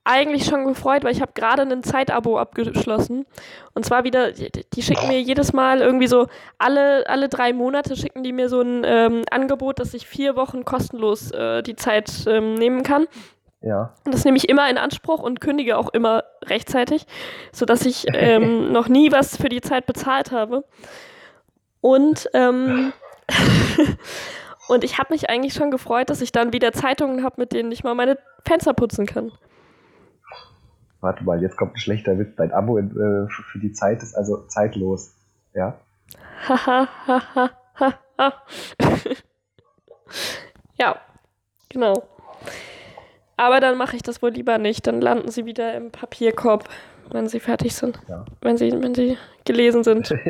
eigentlich 0.04 0.46
schon 0.46 0.66
gefreut, 0.66 1.04
weil 1.04 1.12
ich 1.12 1.22
habe 1.22 1.34
gerade 1.34 1.62
ein 1.62 1.84
Zeitabo 1.84 2.40
abgeschlossen. 2.40 3.26
Und 3.74 3.86
zwar 3.86 4.04
wieder, 4.04 4.32
die, 4.32 4.50
die, 4.74 4.82
schicken 4.82 5.08
mir 5.08 5.22
jedes 5.22 5.54
Mal 5.54 5.82
irgendwie 5.82 6.08
so, 6.08 6.28
alle, 6.58 7.08
alle 7.08 7.30
drei 7.30 7.54
Monate 7.54 7.96
schicken 7.96 8.24
die 8.24 8.34
mir 8.34 8.50
so 8.50 8.62
ein 8.62 8.84
ähm, 8.84 9.24
Angebot, 9.30 9.80
dass 9.80 9.94
ich 9.94 10.08
vier 10.08 10.36
Wochen 10.36 10.66
kostenlos 10.66 11.32
äh, 11.32 11.62
die 11.62 11.76
Zeit 11.76 12.26
ähm, 12.26 12.56
nehmen 12.56 12.82
kann. 12.82 13.06
Ja. 13.62 13.94
Und 14.04 14.14
das 14.14 14.26
nehme 14.26 14.38
ich 14.38 14.50
immer 14.50 14.68
in 14.72 14.80
Anspruch 14.80 15.22
und 15.22 15.40
kündige 15.40 15.78
auch 15.78 15.90
immer 15.90 16.24
rechtzeitig, 16.46 17.06
sodass 17.52 17.86
ich 17.86 18.06
ähm, 18.14 18.72
noch 18.72 18.88
nie 18.88 19.12
was 19.12 19.38
für 19.38 19.50
die 19.50 19.62
Zeit 19.62 19.86
bezahlt 19.86 20.32
habe. 20.32 20.64
Und, 21.80 22.28
ähm, 22.34 22.92
und 24.68 24.84
ich 24.84 24.98
habe 24.98 25.14
mich 25.14 25.30
eigentlich 25.30 25.54
schon 25.54 25.72
gefreut, 25.72 26.10
dass 26.10 26.22
ich 26.22 26.32
dann 26.32 26.54
wieder 26.54 26.72
Zeitungen 26.72 27.24
habe, 27.24 27.36
mit 27.38 27.52
denen 27.52 27.72
ich 27.72 27.84
mal 27.84 27.96
meine 27.96 28.18
Fenster 28.46 28.74
putzen 28.74 29.06
kann. 29.06 29.32
Warte 31.02 31.24
mal, 31.24 31.42
jetzt 31.42 31.58
kommt 31.58 31.74
ein 31.74 31.80
schlechter 31.80 32.18
Witz. 32.20 32.36
Dein 32.36 32.52
Abo 32.54 32.78
äh, 32.78 32.84
für 33.28 33.60
die 33.60 33.72
Zeit 33.72 34.04
ist 34.04 34.16
also 34.16 34.46
zeitlos. 34.48 35.16
Ja? 35.54 35.80
ja, 40.80 40.96
genau. 41.70 42.04
Aber 43.38 43.60
dann 43.60 43.78
mache 43.78 43.96
ich 43.96 44.04
das 44.04 44.22
wohl 44.22 44.30
lieber 44.30 44.60
nicht. 44.60 44.86
Dann 44.86 45.02
landen 45.02 45.32
sie 45.32 45.46
wieder 45.46 45.74
im 45.74 45.92
Papierkorb, 45.92 46.70
wenn 47.10 47.28
sie 47.28 47.40
fertig 47.40 47.76
sind. 47.76 48.00
Ja. 48.08 48.24
Wenn, 48.42 48.58
sie, 48.58 48.72
wenn 48.72 48.94
sie 48.94 49.18
gelesen 49.44 49.84
sind. 49.84 50.14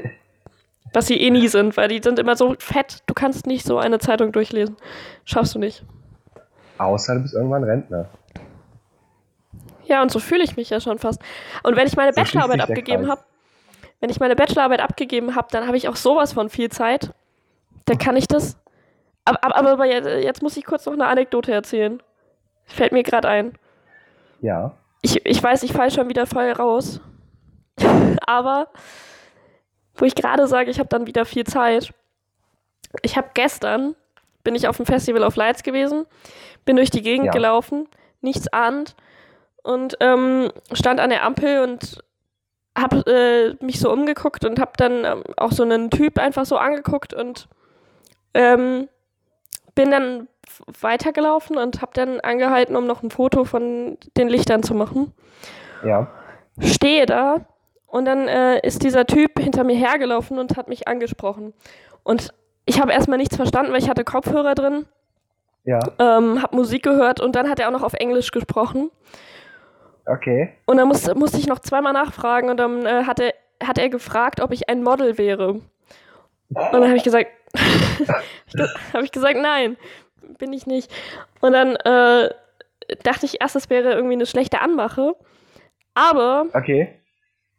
Was 0.94 1.08
sie 1.08 1.22
eh 1.22 1.30
nie 1.30 1.48
sind, 1.48 1.78
weil 1.78 1.88
die 1.88 2.02
sind 2.04 2.20
immer 2.20 2.36
so 2.36 2.56
fett. 2.60 3.04
Du 3.06 3.14
kannst 3.14 3.48
nicht 3.48 3.66
so 3.66 3.78
eine 3.78 4.00
Zeitung 4.00 4.32
durchlesen. 4.32 4.76
Schaffst 5.24 5.56
du 5.56 5.60
nicht. 5.60 5.86
Außer 6.78 7.16
du 7.16 7.22
bist 7.22 7.34
irgendwann 7.34 7.64
Rentner. 7.64 8.10
Ja, 9.86 10.02
und 10.02 10.12
so 10.12 10.20
fühle 10.20 10.44
ich 10.44 10.58
mich 10.58 10.70
ja 10.70 10.80
schon 10.80 11.00
fast. 11.00 11.22
Und 11.64 11.76
wenn 11.76 11.88
ich 11.88 11.96
meine 11.96 12.14
so 12.14 12.22
Bachelorarbeit 12.22 12.62
abgegeben 12.62 13.10
habe, 13.10 13.22
wenn 14.00 14.10
ich 14.10 14.20
meine 14.20 14.36
Bachelorarbeit 14.36 14.82
abgegeben 14.82 15.36
habe, 15.36 15.48
dann 15.52 15.68
habe 15.68 15.78
ich 15.78 15.88
auch 15.88 15.96
sowas 15.96 16.34
von 16.34 16.50
viel 16.50 16.70
Zeit. 16.70 17.14
Dann 17.86 17.98
kann 17.98 18.16
ich 18.16 18.28
das. 18.28 18.58
Aber, 19.26 19.44
aber, 19.44 19.72
aber 19.72 19.86
jetzt 19.86 20.42
muss 20.42 20.58
ich 20.58 20.66
kurz 20.66 20.86
noch 20.86 20.94
eine 20.94 21.08
Anekdote 21.08 21.52
erzählen. 21.52 22.02
Fällt 22.66 22.92
mir 22.92 23.04
gerade 23.04 23.28
ein. 23.28 23.58
Ja. 24.42 24.76
Ich, 25.02 25.26
ich 25.26 25.42
weiß, 25.42 25.64
ich 25.64 25.74
falle 25.74 25.92
schon 25.92 26.10
wieder 26.10 26.26
voll 26.26 26.52
raus. 26.52 27.00
aber 28.26 28.68
wo 30.02 30.06
ich 30.06 30.16
gerade 30.16 30.48
sage, 30.48 30.72
ich 30.72 30.80
habe 30.80 30.90
dann 30.90 31.06
wieder 31.06 31.26
viel 31.26 31.46
Zeit. 31.46 31.94
Ich 33.04 33.18
habe 33.18 33.30
gestern, 33.36 33.96
bin 34.44 34.56
ich 34.56 34.68
auf 34.68 34.78
dem 34.78 34.88
Festival 34.88 35.24
of 35.24 35.36
Lights 35.36 35.62
gewesen, 35.62 36.08
bin 36.66 36.76
durch 36.76 36.90
die 36.90 37.04
Gegend 37.04 37.28
ja. 37.28 37.32
gelaufen, 37.32 37.88
nichts 38.22 38.48
ahnt 38.52 38.96
und 39.62 39.98
ähm, 40.00 40.52
stand 40.74 41.00
an 41.00 41.12
der 41.12 41.24
Ampel 41.24 41.62
und 41.62 42.04
habe 42.76 43.06
äh, 43.06 43.64
mich 43.64 43.80
so 43.80 43.92
umgeguckt 43.92 44.44
und 44.44 44.60
habe 44.60 44.72
dann 44.76 45.06
ähm, 45.06 45.24
auch 45.38 45.52
so 45.52 45.62
einen 45.62 45.92
Typ 45.92 46.18
einfach 46.18 46.46
so 46.46 46.58
angeguckt 46.58 47.14
und 47.14 47.48
ähm, 48.34 48.90
bin 49.76 49.92
dann 49.92 50.28
weitergelaufen 50.82 51.58
und 51.58 51.82
habe 51.82 51.92
dann 51.94 52.20
angehalten, 52.22 52.76
um 52.76 52.88
noch 52.88 53.04
ein 53.04 53.12
Foto 53.12 53.46
von 53.46 54.00
den 54.18 54.30
Lichtern 54.30 54.64
zu 54.64 54.74
machen. 54.74 55.14
Ja. 55.86 56.08
Stehe 56.60 57.06
da 57.06 57.46
und 57.92 58.06
dann 58.06 58.28
äh, 58.28 58.66
ist 58.66 58.84
dieser 58.84 59.06
Typ 59.06 59.40
hinter 59.40 59.64
mir 59.64 59.76
hergelaufen 59.76 60.40
und 60.40 60.56
hat 60.58 60.70
mich 60.70 60.88
angesprochen. 60.88 61.54
Und 62.04 62.34
ich 62.66 62.80
habe 62.80 62.94
erstmal 62.94 63.18
nichts 63.18 63.36
verstanden, 63.36 63.74
weil 63.74 63.82
ich 63.82 63.90
hatte 63.90 64.04
Kopfhörer 64.04 64.56
drin. 64.56 64.86
Ja. 65.64 65.80
Ähm, 66.00 66.42
habe 66.42 66.56
Musik 66.56 66.84
gehört 66.84 67.20
und 67.20 67.36
dann 67.36 67.50
hat 67.50 67.60
er 67.60 67.68
auch 67.68 67.72
noch 67.72 67.84
auf 67.84 67.94
Englisch 67.94 68.32
gesprochen. 68.32 68.90
Okay. 70.06 70.54
Und 70.66 70.78
dann 70.78 70.88
musste, 70.88 71.16
musste 71.16 71.38
ich 71.38 71.48
noch 71.48 71.60
zweimal 71.60 71.94
nachfragen 71.94 72.50
und 72.50 72.58
dann 72.58 72.86
äh, 72.86 73.04
hat, 73.04 73.20
er, 73.20 73.34
hat 73.64 73.78
er 73.78 73.90
gefragt, 73.90 74.42
ob 74.42 74.52
ich 74.52 74.70
ein 74.70 74.84
Model 74.84 75.18
wäre. 75.18 75.50
Und 75.50 75.64
dann 76.50 76.84
habe 76.84 76.96
ich 76.96 77.04
gesagt, 77.04 77.28
habe 78.94 79.04
ich 79.04 79.12
gesagt, 79.12 79.38
nein, 79.40 79.78
bin 80.38 80.54
ich 80.54 80.66
nicht. 80.66 80.92
Und 81.42 81.52
dann 81.54 81.76
äh, 81.76 82.30
dachte 83.04 83.26
ich 83.26 83.42
erst, 83.42 83.56
es 83.56 83.70
wäre 83.70 83.94
irgendwie 83.94 84.16
eine 84.16 84.26
schlechte 84.26 84.62
Anmache. 84.62 85.16
Aber 85.94 86.46
okay. 86.54 87.01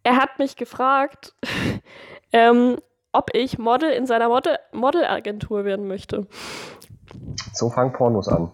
Er 0.03 0.17
hat 0.17 0.39
mich 0.39 0.57
gefragt, 0.57 1.35
ähm, 2.33 2.79
ob 3.13 3.31
ich 3.35 3.59
Model 3.59 3.91
in 3.91 4.07
seiner 4.07 4.29
Model 4.29 4.59
Modelagentur 4.73 5.65
werden 5.65 5.87
möchte. 5.87 6.27
So 7.53 7.71
fangen 7.71 7.93
Pornos 7.93 8.29
an. 8.29 8.51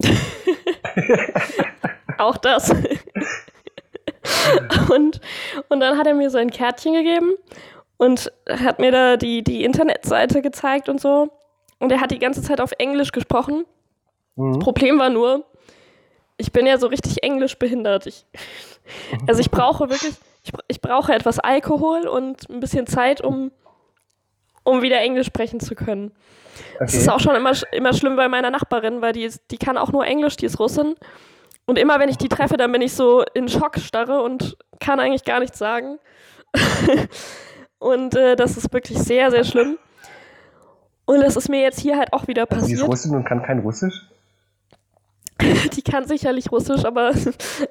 Auch 2.18 2.36
das. 2.36 2.70
und, 4.90 5.20
und 5.68 5.80
dann 5.80 5.98
hat 5.98 6.06
er 6.06 6.14
mir 6.14 6.30
so 6.30 6.38
ein 6.38 6.50
Kärtchen 6.50 6.92
gegeben 6.92 7.32
und 7.96 8.32
hat 8.48 8.78
mir 8.78 8.92
da 8.92 9.16
die, 9.16 9.42
die 9.42 9.64
Internetseite 9.64 10.42
gezeigt 10.42 10.88
und 10.88 11.00
so. 11.00 11.30
Und 11.78 11.92
er 11.92 12.00
hat 12.00 12.10
die 12.10 12.18
ganze 12.18 12.42
Zeit 12.42 12.60
auf 12.60 12.72
Englisch 12.78 13.12
gesprochen. 13.12 13.64
Mhm. 14.36 14.54
Das 14.54 14.64
Problem 14.64 14.98
war 14.98 15.10
nur, 15.10 15.44
ich 16.36 16.52
bin 16.52 16.66
ja 16.66 16.78
so 16.78 16.88
richtig 16.88 17.22
englisch 17.22 17.58
behindert. 17.58 18.06
Ich, 18.06 18.26
also 19.26 19.40
ich 19.40 19.50
brauche 19.50 19.90
wirklich, 19.90 20.14
ich, 20.48 20.60
ich 20.68 20.80
brauche 20.80 21.12
etwas 21.12 21.38
Alkohol 21.38 22.06
und 22.06 22.48
ein 22.48 22.60
bisschen 22.60 22.86
Zeit, 22.86 23.20
um, 23.20 23.50
um 24.64 24.82
wieder 24.82 25.00
Englisch 25.00 25.26
sprechen 25.26 25.60
zu 25.60 25.74
können. 25.74 26.12
Okay. 26.74 26.78
Das 26.80 26.94
ist 26.94 27.08
auch 27.08 27.20
schon 27.20 27.36
immer, 27.36 27.52
immer 27.72 27.92
schlimm 27.92 28.16
bei 28.16 28.28
meiner 28.28 28.50
Nachbarin, 28.50 29.00
weil 29.00 29.12
die, 29.12 29.24
ist, 29.24 29.42
die 29.50 29.58
kann 29.58 29.78
auch 29.78 29.92
nur 29.92 30.04
Englisch, 30.04 30.36
die 30.36 30.46
ist 30.46 30.58
Russin. 30.58 30.94
Und 31.66 31.78
immer 31.78 32.00
wenn 32.00 32.08
ich 32.08 32.16
die 32.16 32.28
treffe, 32.28 32.56
dann 32.56 32.72
bin 32.72 32.82
ich 32.82 32.94
so 32.94 33.24
in 33.34 33.48
Schockstarre 33.48 34.22
und 34.22 34.56
kann 34.80 35.00
eigentlich 35.00 35.24
gar 35.24 35.40
nichts 35.40 35.58
sagen. 35.58 35.98
und 37.78 38.14
äh, 38.16 38.36
das 38.36 38.56
ist 38.56 38.72
wirklich 38.72 38.98
sehr, 38.98 39.30
sehr 39.30 39.44
schlimm. 39.44 39.78
Und 41.04 41.20
das 41.20 41.36
ist 41.36 41.48
mir 41.48 41.60
jetzt 41.60 41.80
hier 41.80 41.96
halt 41.96 42.12
auch 42.12 42.26
wieder 42.26 42.46
passiert. 42.46 42.62
Also 42.62 42.74
sie 42.74 42.82
ist 42.82 42.88
Russin 42.88 43.14
und 43.14 43.24
kann 43.24 43.42
kein 43.42 43.60
Russisch? 43.60 44.08
die 45.76 45.82
kann 45.82 46.06
sicherlich 46.06 46.50
Russisch, 46.50 46.84
aber 46.84 47.12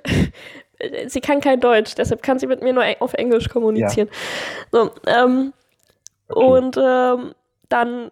sie 1.08 1.22
kann 1.22 1.42
kein 1.42 1.60
Deutsch. 1.60 1.96
Deshalb 1.96 2.22
kann 2.24 2.40
sie 2.40 2.48
mit 2.48 2.62
mir 2.62 2.74
nur 2.74 2.84
auf 3.00 3.14
Englisch 3.14 3.50
kommunizieren. 3.50 4.10
Ja. 4.12 4.14
So, 4.72 4.92
ähm, 5.08 5.54
okay. 6.28 6.44
Und 6.46 6.78
ähm, 6.78 7.34
dann 7.70 8.12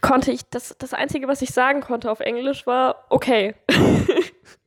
konnte 0.00 0.30
ich, 0.32 0.48
das, 0.50 0.76
das 0.78 0.92
Einzige, 0.94 1.28
was 1.28 1.42
ich 1.42 1.50
sagen 1.50 1.80
konnte 1.80 2.10
auf 2.10 2.20
Englisch 2.20 2.66
war, 2.66 3.04
okay. 3.10 3.54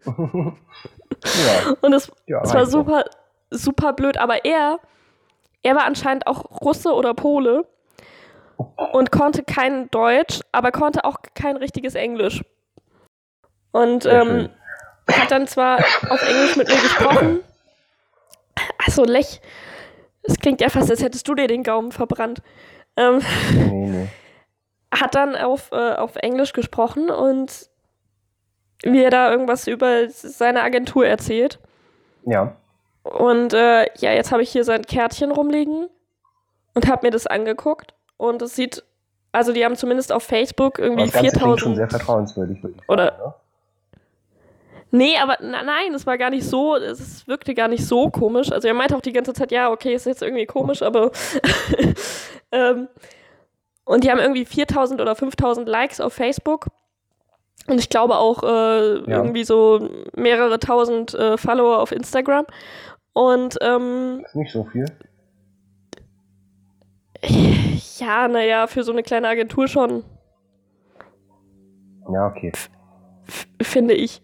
ja. 0.06 0.54
Und 1.82 1.94
es, 1.94 2.12
ja, 2.26 2.42
es 2.42 2.54
war 2.54 2.66
super, 2.66 3.06
super 3.52 3.94
blöd. 3.94 4.18
Aber 4.18 4.46
er, 4.46 4.80
er 5.64 5.76
war 5.76 5.86
anscheinend 5.86 6.28
auch 6.28 6.62
Russe 6.62 6.94
oder 6.94 7.14
Pole 7.14 7.66
und 8.94 9.12
konnte 9.12 9.44
kein 9.44 9.90
Deutsch, 9.92 10.42
aber 10.52 10.72
konnte 10.72 11.06
auch 11.06 11.18
kein 11.36 11.58
richtiges 11.58 11.96
Englisch. 11.96 12.44
Und 13.72 14.06
ähm, 14.08 14.50
hat 15.12 15.32
dann 15.32 15.48
zwar 15.48 15.80
auf 16.10 16.22
Englisch 16.28 16.56
mit 16.56 16.68
mir 16.68 16.76
gesprochen. 16.76 17.40
Achso, 18.78 19.04
Lech. 19.04 19.42
Es 20.24 20.38
klingt 20.40 20.62
ja 20.62 20.70
fast, 20.70 20.90
als 20.90 21.02
hättest 21.02 21.28
du 21.28 21.36
dir 21.36 21.48
den 21.48 21.64
Gaumen 21.64 21.92
verbrannt. 21.92 22.42
Ähm, 22.98 23.22
nee, 23.54 23.88
nee. 23.88 24.08
Hat 24.92 25.16
dann 25.16 25.36
auf, 25.36 25.72
äh, 25.72 25.94
auf 25.94 26.16
Englisch 26.18 26.54
gesprochen 26.54 27.10
und 27.10 27.70
mir 28.86 29.10
da 29.10 29.32
irgendwas 29.32 29.68
über 29.68 30.10
seine 30.10 30.62
Agentur 30.64 31.06
erzählt. 31.06 31.60
Ja. 32.26 32.56
Und 33.04 33.54
äh, 33.54 33.86
ja, 33.98 34.12
jetzt 34.12 34.32
habe 34.32 34.44
ich 34.44 34.50
hier 34.50 34.64
sein 34.64 34.84
Kärtchen 34.84 35.32
rumliegen 35.32 35.88
und 36.74 36.88
habe 36.88 37.08
mir 37.08 37.12
das 37.12 37.26
angeguckt. 37.26 37.94
Und 38.18 38.42
es 38.42 38.56
sieht, 38.56 38.84
also 39.32 39.54
die 39.54 39.64
haben 39.64 39.76
zumindest 39.76 40.12
auf 40.12 40.24
Facebook 40.24 40.80
irgendwie 40.80 41.06
das 41.06 41.14
Ganze 41.14 41.32
4000. 41.32 41.60
schon 41.60 41.76
sehr 41.76 41.90
vertrauenswürdig, 41.90 42.62
würde 42.62 42.76
ich 42.76 42.82
sagen. 42.82 42.92
Oder, 42.92 43.18
ne? 43.18 43.34
Nee, 44.92 45.18
aber 45.22 45.38
na, 45.42 45.64
nein, 45.64 45.94
es 45.94 46.06
war 46.06 46.18
gar 46.18 46.30
nicht 46.30 46.46
so, 46.46 46.76
es 46.76 47.28
wirkte 47.28 47.54
gar 47.54 47.68
nicht 47.68 47.86
so 47.86 48.10
komisch. 48.10 48.52
Also 48.52 48.68
er 48.68 48.74
meinte 48.74 48.96
auch 48.96 49.02
die 49.02 49.12
ganze 49.12 49.34
Zeit, 49.34 49.52
ja, 49.52 49.70
okay, 49.70 49.94
ist 49.94 50.06
jetzt 50.06 50.22
irgendwie 50.22 50.46
komisch, 50.46 50.82
aber 50.82 51.12
ähm, 52.52 52.88
und 53.84 54.04
die 54.04 54.12
haben 54.12 54.20
irgendwie 54.20 54.46
4000 54.46 55.02
oder 55.02 55.16
5000 55.16 55.68
Likes 55.68 56.02
auf 56.02 56.14
Facebook. 56.14 56.68
Und 57.68 57.80
ich 57.80 57.90
glaube 57.90 58.18
auch 58.18 58.44
äh, 58.44 59.00
ja. 59.00 59.18
irgendwie 59.18 59.44
so 59.44 59.90
mehrere 60.16 60.60
tausend 60.60 61.14
äh, 61.14 61.38
Follower 61.38 61.80
auf 61.80 61.92
Instagram. 61.92 62.46
Und 63.14 63.58
ähm, 63.62 64.24
ist 64.26 64.36
nicht 64.36 64.52
so 64.52 64.66
viel. 64.66 64.86
Ja, 68.00 68.28
naja, 68.28 68.68
für 68.68 68.84
so 68.84 68.92
eine 68.92 69.02
kleine 69.02 69.28
Agentur 69.28 69.68
schon. 69.68 70.04
Ja, 72.14 72.28
okay. 72.28 72.52
finde 73.60 73.96
ich. 73.96 74.22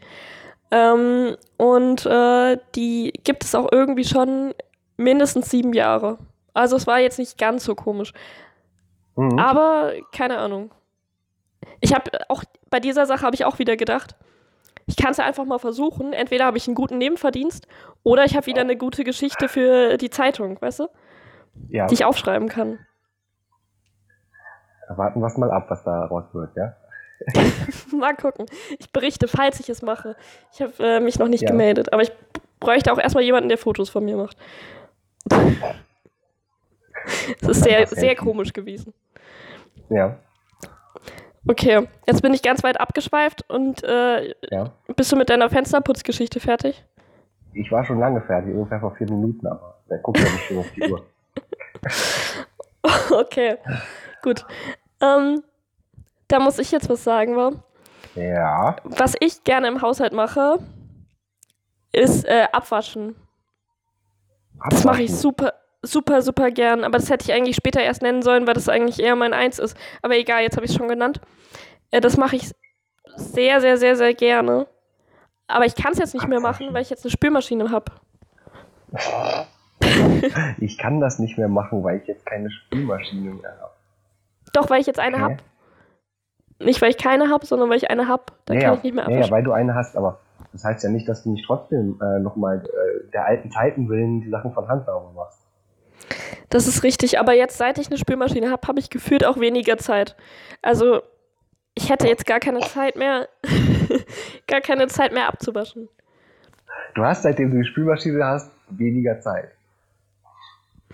Ähm, 0.74 1.38
und 1.58 2.04
äh, 2.08 2.58
die 2.74 3.14
gibt 3.24 3.44
es 3.44 3.54
auch 3.54 3.72
irgendwie 3.72 4.06
schon 4.06 4.56
mindestens 4.98 5.52
sieben 5.52 5.72
Jahre. 5.74 6.18
Also 6.56 6.76
es 6.76 6.88
war 6.88 7.00
jetzt 7.00 7.20
nicht 7.20 7.38
ganz 7.38 7.64
so 7.64 7.76
komisch. 7.76 8.12
Mhm. 9.16 9.38
Aber 9.38 9.92
keine 10.12 10.40
Ahnung. 10.40 10.72
Ich 11.80 11.94
habe 11.94 12.10
auch 12.28 12.44
bei 12.72 12.80
dieser 12.80 13.06
Sache 13.06 13.24
habe 13.24 13.36
ich 13.36 13.46
auch 13.46 13.60
wieder 13.60 13.78
gedacht, 13.78 14.16
ich 14.88 14.98
kann 14.98 15.12
es 15.12 15.18
ja 15.18 15.26
einfach 15.26 15.46
mal 15.46 15.60
versuchen. 15.60 16.12
Entweder 16.12 16.46
habe 16.46 16.58
ich 16.58 16.68
einen 16.68 16.76
guten 16.76 16.98
Nebenverdienst 16.98 17.68
oder 18.02 18.26
ich 18.26 18.36
habe 18.36 18.48
wieder 18.48 18.62
eine 18.62 18.76
gute 18.76 19.04
Geschichte 19.04 19.50
für 19.50 19.98
die 19.98 20.10
Zeitung, 20.10 20.60
weißt 20.60 20.80
du? 20.80 20.88
Ja. 21.70 21.86
Die 21.86 21.94
ich 21.94 22.04
aufschreiben 22.04 22.50
kann. 22.50 22.80
Warten 24.90 25.22
wir 25.22 25.28
es 25.28 25.38
mal 25.38 25.52
ab, 25.52 25.68
was 25.70 25.84
da 25.84 26.06
raus 26.06 26.26
wird, 26.34 26.56
ja? 26.56 26.76
mal 27.92 28.16
gucken. 28.16 28.46
Ich 28.80 28.92
berichte, 28.92 29.28
falls 29.28 29.60
ich 29.60 29.70
es 29.70 29.82
mache. 29.82 30.16
Ich 30.52 30.62
habe 30.62 30.74
äh, 30.80 31.00
mich 31.00 31.20
noch 31.20 31.28
nicht 31.28 31.44
ja. 31.44 31.50
gemeldet, 31.50 31.94
aber 31.94 32.02
ich 32.02 32.12
bräuchte 32.60 32.92
auch 32.92 32.98
erstmal 32.98 33.24
jemanden, 33.24 33.50
der 33.50 33.58
Fotos 33.58 33.90
von 33.90 34.06
mir 34.06 34.18
macht. 34.18 34.38
Es 37.42 37.50
ist 37.50 37.64
sehr, 37.64 37.86
sehr 37.88 38.16
komisch 38.16 38.54
gewesen. 38.54 38.94
Ja. 39.90 40.18
Okay, 41.46 41.88
jetzt 42.08 42.22
bin 42.22 42.34
ich 42.34 42.42
ganz 42.42 42.64
weit 42.64 42.80
abgeschweift 42.80 43.50
und 43.50 43.84
äh, 43.84 44.34
ja. 44.50 44.72
bist 44.96 45.12
du 45.12 45.18
mit 45.18 45.30
deiner 45.30 45.50
Fensterputzgeschichte 45.50 46.40
fertig? 46.40 46.86
Ich 47.54 47.72
war 47.72 47.84
schon 47.84 48.00
lange 48.00 48.22
fertig, 48.22 48.54
ungefähr 48.54 48.80
vor 48.80 48.96
vier 48.96 49.10
Minuten, 49.10 49.46
aber 49.48 49.78
der 49.90 49.98
guckt 49.98 50.20
ja 50.20 50.24
nicht 50.24 50.46
schon 50.46 50.58
auf 50.60 50.72
die 50.72 50.90
Uhr. 50.90 51.06
okay, 53.20 53.58
gut. 54.22 54.46
Ähm, 55.02 55.44
da 56.34 56.40
muss 56.40 56.58
ich 56.58 56.72
jetzt 56.72 56.90
was 56.90 57.04
sagen, 57.04 57.38
wa? 57.38 57.52
Ja. 58.16 58.76
Was 58.84 59.14
ich 59.20 59.44
gerne 59.44 59.68
im 59.68 59.82
Haushalt 59.84 60.14
mache, 60.14 60.58
ist 61.92 62.26
äh, 62.26 62.48
abwaschen. 62.52 63.16
abwaschen. 64.58 64.70
Das 64.72 64.84
mache 64.84 65.04
ich 65.04 65.16
super, 65.16 65.54
super, 65.84 66.24
super 66.24 66.50
gern. 66.50 66.84
Aber 66.84 66.98
das 66.98 67.12
hätte 67.12 67.26
ich 67.30 67.34
eigentlich 67.34 67.56
später 67.56 67.82
erst 67.82 68.02
nennen 68.02 68.24
sollen, 68.24 68.48
weil 68.48 68.56
das 68.56 68.68
eigentlich 68.68 69.00
eher 69.00 69.16
mein 69.16 69.34
Eins 69.34 69.60
ist. 69.60 69.78
Aber 70.02 70.18
egal, 70.18 70.42
jetzt 70.42 70.56
habe 70.56 70.66
ich 70.66 70.72
es 70.72 70.78
schon 70.78 70.88
genannt. 70.88 71.22
Äh, 71.92 72.02
das 72.02 72.18
mache 72.18 72.36
ich 72.36 72.52
sehr, 73.16 73.62
sehr, 73.62 73.78
sehr, 73.78 73.96
sehr 73.96 74.16
gerne. 74.16 74.66
Aber 75.46 75.66
ich 75.66 75.76
kann 75.76 75.92
es 75.92 76.00
jetzt 76.00 76.16
nicht 76.16 76.28
mehr 76.28 76.40
machen, 76.40 76.74
weil 76.74 76.82
ich 76.82 76.90
jetzt 76.90 77.06
eine 77.06 77.12
Spülmaschine 77.12 77.70
habe. 77.70 77.92
ich 80.60 80.80
kann 80.80 81.00
das 81.00 81.20
nicht 81.20 81.38
mehr 81.38 81.50
machen, 81.50 81.84
weil 81.84 81.98
ich 81.98 82.08
jetzt 82.08 82.26
keine 82.26 82.50
Spülmaschine 82.50 83.34
mehr 83.34 83.56
habe. 83.62 83.74
Doch, 84.54 84.72
weil 84.72 84.82
ich 84.82 84.88
jetzt 84.88 85.00
eine 85.00 85.20
habe. 85.20 85.38
Nicht, 86.64 86.82
weil 86.82 86.90
ich 86.90 86.98
keine 86.98 87.30
habe, 87.30 87.46
sondern 87.46 87.70
weil 87.70 87.78
ich 87.78 87.90
eine 87.90 88.08
habe. 88.08 88.24
Da 88.46 88.54
ja, 88.54 88.62
kann 88.62 88.74
ich 88.76 88.84
nicht 88.84 88.96
mehr 88.96 89.06
abwaschen. 89.06 89.24
Ja, 89.24 89.32
weil 89.32 89.44
du 89.44 89.52
eine 89.52 89.76
hast, 89.76 89.96
aber 89.96 90.20
das 90.52 90.64
heißt 90.64 90.84
ja 90.84 90.90
nicht, 90.90 91.08
dass 91.10 91.24
du 91.24 91.32
nicht 91.32 91.46
trotzdem 91.46 92.00
äh, 92.02 92.20
nochmal 92.20 92.64
äh, 92.66 93.12
der 93.12 93.26
alten 93.26 93.52
Zeiten 93.52 93.90
willen 93.90 94.22
die 94.22 94.30
Sachen 94.30 94.54
von 94.54 94.68
Hand 94.68 94.86
sauber 94.86 95.12
machst. 95.16 95.40
Das 96.50 96.68
ist 96.68 96.84
richtig, 96.84 97.20
aber 97.20 97.34
jetzt, 97.34 97.58
seit 97.58 97.80
ich 97.80 97.88
eine 97.88 97.98
Spülmaschine 97.98 98.52
habe, 98.52 98.68
habe 98.68 98.80
ich 98.80 98.90
gefühlt 98.90 99.26
auch 99.26 99.40
weniger 99.40 99.78
Zeit. 99.78 100.16
Also, 100.62 101.02
ich 101.74 101.90
hätte 101.90 102.08
jetzt 102.08 102.28
gar 102.28 102.40
keine 102.40 102.60
Zeit 102.60 102.96
mehr, 102.96 103.28
gar 104.48 104.62
keine 104.62 104.88
Zeit 104.88 105.14
mehr 105.14 105.28
abzuwaschen. 105.28 105.90
Du 106.94 107.04
hast, 107.04 107.24
seitdem 107.24 107.52
du 107.52 107.58
die 107.58 107.66
Spülmaschine 107.66 108.24
hast, 108.24 108.52
weniger 108.70 109.20
Zeit. 109.20 109.50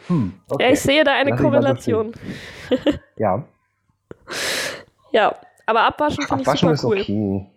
Hm, 0.08 0.34
okay. 0.48 0.64
Ja, 0.64 0.70
ich 0.72 0.80
sehe 0.80 1.04
da 1.04 1.14
eine 1.14 1.32
Lass 1.32 1.42
Korrelation. 1.42 2.14
ja. 3.18 3.44
Ja, 5.12 5.36
aber 5.70 5.84
abwaschen 5.84 6.24
finde 6.24 6.44
ich 6.44 6.60
super 6.60 6.74
ist 6.74 6.84
cool. 6.84 7.00
okay. 7.00 7.48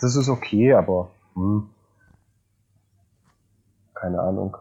Das 0.00 0.16
ist 0.16 0.28
okay, 0.28 0.72
aber 0.72 1.10
hm. 1.34 1.68
keine 3.94 4.20
Ahnung. 4.20 4.56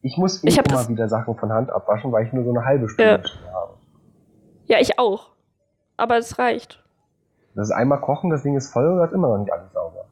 Ich 0.00 0.16
muss 0.16 0.42
eh 0.42 0.48
ich 0.48 0.58
immer 0.58 0.88
wieder 0.88 1.08
Sachen 1.08 1.36
von 1.36 1.52
Hand 1.52 1.70
abwaschen, 1.70 2.12
weil 2.12 2.26
ich 2.26 2.32
nur 2.32 2.44
so 2.44 2.50
eine 2.50 2.64
halbe 2.64 2.88
Stunde 2.88 3.22
ja. 3.22 3.52
habe. 3.52 3.74
Ja, 4.66 4.78
ich 4.80 4.98
auch. 4.98 5.30
Aber 5.96 6.18
es 6.18 6.38
reicht. 6.38 6.82
Das 7.54 7.68
ist 7.68 7.74
einmal 7.74 8.00
kochen, 8.00 8.30
das 8.30 8.42
Ding 8.42 8.56
ist 8.56 8.72
voll 8.72 8.86
und 8.86 9.04
ist 9.04 9.12
immer 9.12 9.28
noch 9.28 9.38
nicht 9.38 9.52
alles 9.52 9.72
sauber. 9.72 10.06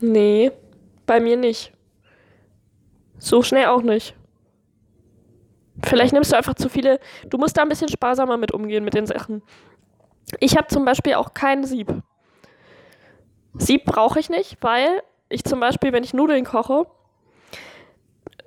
Nee, 0.00 0.52
bei 1.06 1.20
mir 1.20 1.36
nicht. 1.36 1.72
So 3.18 3.42
schnell 3.42 3.66
auch 3.66 3.82
nicht. 3.82 4.16
Vielleicht 5.82 6.12
nimmst 6.12 6.32
du 6.32 6.36
einfach 6.36 6.54
zu 6.54 6.68
viele. 6.68 7.00
Du 7.28 7.38
musst 7.38 7.56
da 7.56 7.62
ein 7.62 7.68
bisschen 7.68 7.88
sparsamer 7.88 8.36
mit 8.36 8.52
umgehen 8.52 8.84
mit 8.84 8.94
den 8.94 9.06
Sachen. 9.06 9.42
Ich 10.40 10.56
habe 10.56 10.68
zum 10.68 10.84
Beispiel 10.84 11.14
auch 11.14 11.34
kein 11.34 11.64
Sieb. 11.64 12.02
Sieb 13.54 13.84
brauche 13.84 14.18
ich 14.18 14.30
nicht, 14.30 14.58
weil 14.60 15.02
ich 15.28 15.44
zum 15.44 15.60
Beispiel, 15.60 15.92
wenn 15.92 16.04
ich 16.04 16.14
Nudeln 16.14 16.44
koche, 16.44 16.86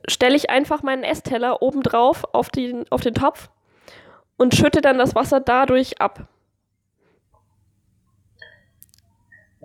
stelle 0.07 0.36
ich 0.36 0.49
einfach 0.49 0.84
meinen 0.84 1.03
Essteller 1.03 1.61
oben 1.61 1.82
drauf 1.82 2.23
auf, 2.34 2.49
auf 2.89 3.01
den 3.01 3.13
Topf 3.13 3.49
und 4.38 4.55
schütte 4.55 4.82
dann 4.82 4.97
das 4.97 5.15
Wasser 5.15 5.39
dadurch 5.39 5.99
ab. 6.01 6.28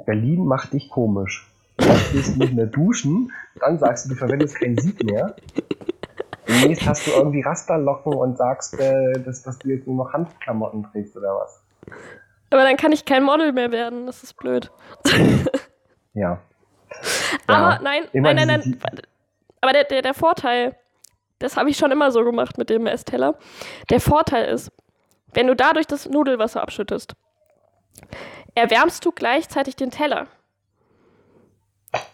Berlin 0.05 0.45
macht 0.47 0.73
dich 0.73 0.89
komisch. 0.91 1.49
Du 1.77 1.87
gehst 2.13 2.37
nicht 2.37 2.53
mehr 2.55 2.67
duschen, 2.67 3.33
dann 3.61 3.79
sagst 3.79 4.05
du, 4.05 4.11
du 4.11 4.15
verwendest 4.17 4.57
kein 4.57 4.77
Sieb 4.77 5.03
mehr. 5.05 5.37
Demnächst 6.49 6.87
hast 6.87 7.07
du 7.07 7.13
irgendwie 7.13 7.41
Rasterlocken 7.41 8.13
und 8.13 8.37
sagst, 8.37 8.79
äh, 8.79 9.13
dass, 9.25 9.43
dass 9.43 9.59
du 9.59 9.69
jetzt 9.69 9.87
nur 9.87 9.97
noch 9.97 10.13
Handklamotten 10.13 10.85
trägst 10.85 11.17
oder 11.17 11.37
was. 11.37 11.62
Aber 12.51 12.65
dann 12.65 12.77
kann 12.77 12.93
ich 12.93 13.05
kein 13.05 13.23
Model 13.23 13.53
mehr 13.53 13.73
werden, 13.73 14.07
das 14.07 14.23
ist 14.23 14.37
blöd. 14.37 14.71
ja. 16.15 16.41
Aber 17.47 17.75
ja. 17.75 17.81
nein, 17.83 18.09
nein, 18.13 18.37
nein, 18.37 18.47
nein, 18.47 18.79
aber 19.63 19.73
der, 19.73 19.85
der, 19.85 20.03
der 20.03 20.15
Vorteil, 20.15 20.77
das 21.39 21.57
habe 21.57 21.71
ich 21.71 21.77
schon 21.79 21.91
immer 21.91 22.11
so 22.11 22.25
gemacht 22.25 22.59
mit 22.59 22.69
dem 22.69 22.87
Essteller. 22.87 23.39
Der 23.91 24.01
Vorteil 24.01 24.47
ist, 24.47 24.71
wenn 25.33 25.47
du 25.47 25.57
dadurch 25.57 25.87
das 25.87 26.09
Nudelwasser 26.09 26.61
abschüttest, 26.61 27.15
erwärmst 28.55 29.05
du 29.07 29.13
gleichzeitig 29.13 29.77
den 29.77 29.91
Teller. 29.91 30.27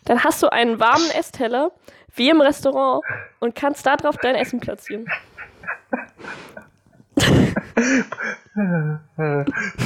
Dann 0.05 0.25
hast 0.25 0.43
du 0.43 0.53
einen 0.53 0.79
warmen 0.79 1.11
Essteller, 1.11 1.73
wie 2.15 2.31
im 2.31 2.41
Restaurant, 2.41 3.03
und 3.41 3.55
kannst 3.55 3.87
darauf 3.87 4.17
dein 4.19 4.35
Essen 4.35 4.61
platzieren. 4.61 5.07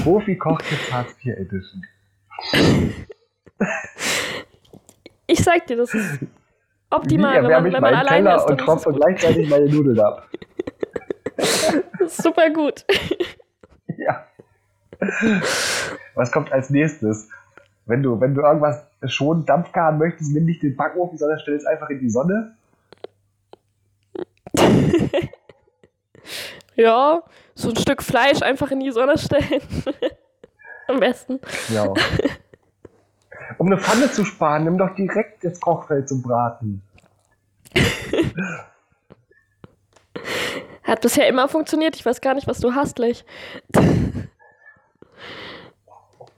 Profi-Koch 0.02 0.60
Hartz 0.90 1.14
IV 1.24 1.36
Edition. 1.36 1.86
Ich 5.26 5.42
sag 5.42 5.66
dir, 5.66 5.76
das 5.76 5.94
ist 5.94 6.20
optimal, 6.90 7.42
Wie 7.42 7.48
wenn 7.48 7.62
man, 7.62 7.72
wenn 7.72 7.80
man 7.80 7.94
alleine 7.94 8.28
Keller 8.28 8.36
ist. 8.36 8.50
Und 8.50 8.58
tropfe 8.58 8.92
gleichzeitig 8.92 9.48
meine 9.48 9.68
Nudeln 9.68 10.00
ab. 10.00 10.28
super 12.06 12.50
gut. 12.50 12.84
Ja. 13.98 14.26
Was 16.14 16.32
kommt 16.32 16.50
als 16.50 16.70
nächstes? 16.70 17.28
Wenn 17.84 18.02
du, 18.02 18.20
wenn 18.20 18.34
du 18.34 18.40
irgendwas 18.40 18.84
schon 19.04 19.44
dampfgaren 19.44 19.98
möchtest, 19.98 20.32
nimm 20.32 20.46
nicht 20.46 20.62
den 20.62 20.76
Backofen, 20.76 21.18
sondern 21.18 21.38
stell 21.40 21.54
es 21.54 21.66
einfach 21.66 21.90
in 21.90 22.00
die 22.00 22.08
Sonne. 22.08 22.56
ja, 26.74 27.22
so 27.54 27.70
ein 27.70 27.76
Stück 27.76 28.02
Fleisch 28.02 28.42
einfach 28.42 28.70
in 28.70 28.80
die 28.80 28.90
Sonne 28.90 29.18
stellen. 29.18 29.62
Am 30.88 31.00
besten. 31.00 31.40
Ja. 31.68 31.92
Um 33.58 33.66
eine 33.66 33.78
Pfanne 33.78 34.10
zu 34.10 34.24
sparen, 34.24 34.64
nimm 34.64 34.78
doch 34.78 34.94
direkt 34.94 35.44
das 35.44 35.60
Kochfeld 35.60 36.08
zum 36.08 36.22
Braten. 36.22 36.82
Hat 40.82 41.00
bisher 41.00 41.28
immer 41.28 41.48
funktioniert. 41.48 41.94
Ich 41.96 42.04
weiß 42.04 42.20
gar 42.20 42.34
nicht, 42.34 42.46
was 42.48 42.58
du 42.58 42.74
hast, 42.74 42.98
Lech. 42.98 43.24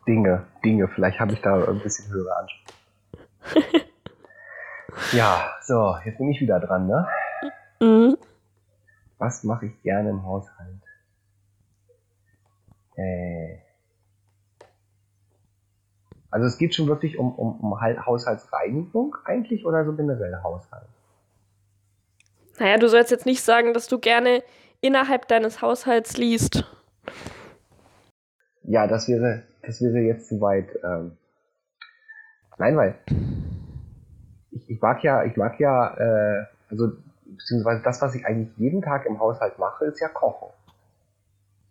Dinge, 0.06 0.46
Dinge. 0.62 0.86
Vielleicht 0.88 1.18
habe 1.18 1.32
ich 1.32 1.40
da 1.40 1.64
ein 1.64 1.80
bisschen 1.80 2.12
höhere 2.12 2.36
Ansprüche. 2.36 3.86
ja, 5.12 5.50
so, 5.62 5.96
jetzt 6.04 6.18
bin 6.18 6.28
ich 6.28 6.42
wieder 6.42 6.60
dran, 6.60 6.86
ne? 6.86 7.08
Mhm. 7.80 8.18
Was 9.18 9.44
mache 9.44 9.66
ich 9.66 9.82
gerne 9.82 10.10
im 10.10 10.22
Haushalt? 10.24 10.83
Äh, 12.96 13.58
also 16.30 16.46
es 16.46 16.58
geht 16.58 16.74
schon 16.74 16.88
wirklich 16.88 17.18
um, 17.18 17.32
um, 17.34 17.60
um 17.60 17.80
Haushaltsreinigung 17.80 19.16
eigentlich 19.24 19.64
oder 19.64 19.84
so 19.84 19.92
generell 19.92 20.36
Haushalt? 20.42 20.88
Naja, 22.58 22.76
du 22.76 22.88
sollst 22.88 23.10
jetzt 23.10 23.26
nicht 23.26 23.42
sagen, 23.42 23.72
dass 23.72 23.88
du 23.88 23.98
gerne 23.98 24.42
innerhalb 24.80 25.28
deines 25.28 25.62
Haushalts 25.62 26.16
liest. 26.16 26.64
Ja, 28.64 28.86
das 28.86 29.08
wäre, 29.08 29.44
das 29.62 29.80
wäre 29.80 29.98
jetzt 29.98 30.28
zu 30.28 30.40
weit. 30.40 30.68
Ähm, 30.82 31.16
nein, 32.58 32.76
weil 32.76 32.98
ich, 34.50 34.70
ich 34.70 34.80
mag 34.80 35.02
ja, 35.04 35.24
ich 35.24 35.36
mag 35.36 35.58
ja, 35.60 35.94
äh, 35.96 36.46
also 36.70 36.92
beziehungsweise 37.24 37.82
das, 37.82 38.00
was 38.02 38.14
ich 38.14 38.26
eigentlich 38.26 38.56
jeden 38.56 38.82
Tag 38.82 39.06
im 39.06 39.20
Haushalt 39.20 39.58
mache, 39.58 39.84
ist 39.86 40.00
ja 40.00 40.08
Kochen. 40.08 40.48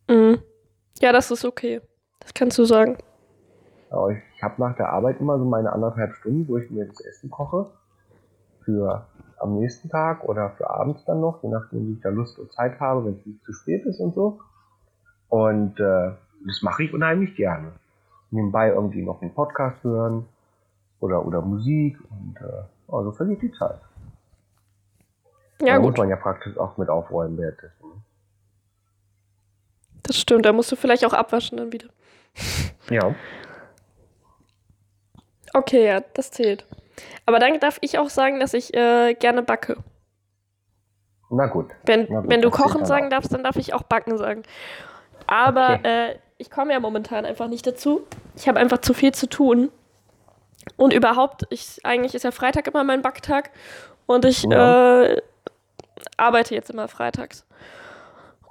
Mhm. 0.08 0.42
Ja, 1.00 1.12
das 1.12 1.32
ist 1.32 1.46
okay. 1.46 1.82
Das 2.20 2.34
kannst 2.34 2.58
du 2.58 2.66
sagen. 2.66 2.98
Aber 3.90 4.12
ich, 4.12 4.20
ich 4.36 4.44
habe 4.44 4.62
nach 4.62 4.76
der 4.76 4.90
Arbeit 4.90 5.20
immer 5.20 5.38
so 5.38 5.46
meine 5.46 5.72
anderthalb 5.72 6.14
Stunden, 6.16 6.48
wo 6.48 6.58
ich 6.58 6.70
mir 6.72 6.86
das 6.86 7.00
Essen 7.02 7.30
koche. 7.30 7.70
Für 8.64 9.06
am 9.40 9.60
nächsten 9.60 9.90
Tag 9.90 10.24
oder 10.24 10.52
für 10.52 10.70
abends 10.70 11.04
dann 11.06 11.20
noch, 11.20 11.44
je 11.44 11.50
nachdem, 11.50 11.88
wie 11.88 11.94
ich 11.94 12.02
da 12.02 12.10
Lust 12.10 12.40
und 12.40 12.52
Zeit 12.54 12.80
habe, 12.80 13.06
wenn 13.06 13.16
es 13.20 13.26
nicht 13.26 13.44
zu 13.44 13.54
spät 13.54 13.86
ist 13.86 14.00
und 14.00 14.16
so. 14.16 14.40
Und 15.28 15.80
äh, 15.80 16.12
das 16.46 16.62
mache 16.62 16.84
ich 16.84 16.94
unheimlich 16.94 17.36
gerne. 17.36 17.74
nebenbei 18.32 18.70
irgendwie 18.70 19.04
noch 19.04 19.22
einen 19.22 19.34
Podcast 19.34 19.84
hören 19.84 20.26
oder, 21.00 21.26
oder 21.26 21.42
Musik 21.42 21.98
und 22.10 22.38
äh, 22.42 22.64
also 22.92 23.12
vergeht 23.12 23.42
die 23.42 23.52
Zeit. 23.52 23.80
Ja, 25.62 25.76
da 25.76 25.78
gut. 25.78 25.92
muss 25.92 25.98
man 25.98 26.10
ja 26.10 26.16
praktisch 26.16 26.58
auch 26.58 26.78
mit 26.78 26.90
aufräumen 26.90 27.38
währenddessen. 27.38 28.03
Das 30.04 30.18
stimmt. 30.20 30.46
Da 30.46 30.54
musst 30.54 30.72
du 30.72 30.76
vielleicht 30.76 31.06
auch 31.06 31.14
abwaschen 31.14 31.58
dann 31.58 31.72
wieder. 31.72 31.88
Ja. 32.90 33.16
Okay, 35.54 35.86
ja, 35.86 36.02
das 36.14 36.32
zählt. 36.32 36.66
Aber 37.26 37.40
dann 37.40 37.60
darf 37.60 37.78
ich 37.82 37.98
auch 38.00 38.10
sagen, 38.10 38.40
dass 38.40 38.54
ich 38.54 38.74
äh, 38.74 39.14
gerne 39.14 39.44
backe. 39.44 39.78
Na 41.30 41.48
gut. 41.48 41.72
Wenn, 41.86 42.08
Na 42.10 42.22
gut, 42.22 42.30
wenn 42.30 42.42
du 42.42 42.50
kochen 42.52 42.86
sagen 42.86 43.10
darfst, 43.10 43.34
dann 43.34 43.44
darf 43.44 43.56
ich 43.56 43.74
auch 43.74 43.84
backen 43.84 44.18
sagen. 44.18 44.44
Aber 45.28 45.76
Okay. 45.80 46.10
äh, 46.12 46.20
ich 46.38 46.50
komme 46.52 46.74
ja 46.74 46.80
momentan 46.80 47.26
einfach 47.26 47.48
nicht 47.48 47.66
dazu. 47.66 48.06
Ich 48.36 48.48
habe 48.48 48.60
einfach 48.60 48.80
zu 48.80 48.94
viel 48.94 49.14
zu 49.14 49.28
tun. 49.28 49.72
Und 50.78 50.94
überhaupt, 50.94 51.44
ich, 51.50 51.80
eigentlich 51.84 52.16
ist 52.16 52.24
ja 52.24 52.32
Freitag 52.32 52.68
immer 52.68 52.84
mein 52.84 53.02
Backtag. 53.02 53.52
Und 54.06 54.26
ich 54.26 54.44
Ja. 54.44 55.04
äh, 55.04 55.22
arbeite 56.18 56.56
jetzt 56.56 56.70
immer 56.70 56.88
freitags. 56.88 57.46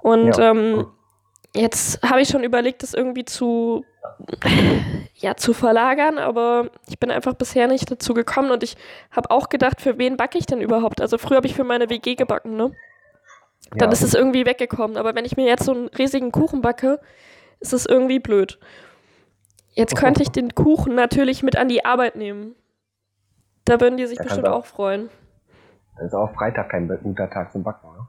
Und 0.01 0.37
Ja. 0.37 0.51
ähm, 0.51 0.87
jetzt 1.55 2.01
habe 2.03 2.21
ich 2.21 2.29
schon 2.29 2.43
überlegt, 2.43 2.83
das 2.83 2.93
irgendwie 2.93 3.25
zu, 3.25 3.85
ja, 5.15 5.35
zu 5.35 5.53
verlagern, 5.53 6.17
aber 6.17 6.69
ich 6.87 6.99
bin 6.99 7.11
einfach 7.11 7.33
bisher 7.33 7.67
nicht 7.67 7.89
dazu 7.89 8.13
gekommen 8.13 8.51
und 8.51 8.63
ich 8.63 8.75
habe 9.11 9.31
auch 9.31 9.49
gedacht, 9.49 9.81
für 9.81 9.97
wen 9.97 10.17
backe 10.17 10.37
ich 10.37 10.45
denn 10.45 10.61
überhaupt? 10.61 11.01
Also 11.01 11.17
früher 11.17 11.37
habe 11.37 11.47
ich 11.47 11.55
für 11.55 11.63
meine 11.63 11.89
WG 11.89 12.15
gebacken, 12.15 12.55
ne? 12.55 12.71
Dann 13.71 13.89
ja. 13.89 13.93
ist 13.93 14.03
es 14.03 14.13
irgendwie 14.13 14.45
weggekommen. 14.45 14.97
Aber 14.97 15.15
wenn 15.15 15.25
ich 15.25 15.37
mir 15.37 15.45
jetzt 15.47 15.63
so 15.63 15.71
einen 15.73 15.87
riesigen 15.87 16.31
Kuchen 16.31 16.61
backe, 16.61 16.99
ist 17.59 17.73
es 17.73 17.85
irgendwie 17.85 18.19
blöd. 18.19 18.59
Jetzt 19.71 19.95
könnte 19.95 20.21
ich 20.21 20.29
den 20.29 20.53
Kuchen 20.53 20.93
natürlich 20.93 21.41
mit 21.41 21.55
an 21.55 21.69
die 21.69 21.83
Arbeit 21.83 22.15
nehmen. 22.15 22.55
Da 23.65 23.79
würden 23.81 23.97
die 23.97 24.05
sich 24.05 24.17
Ja, 24.17 24.23
bestimmt 24.25 24.45
du 24.47 24.53
auch 24.53 24.65
freuen. 24.65 25.09
Dann 25.95 26.05
ist 26.07 26.13
auch 26.13 26.31
Freitag 26.33 26.69
kein 26.69 26.87
guter 27.01 27.29
Tag 27.29 27.51
zum 27.51 27.63
Backen, 27.63 27.87
ne? 27.87 28.07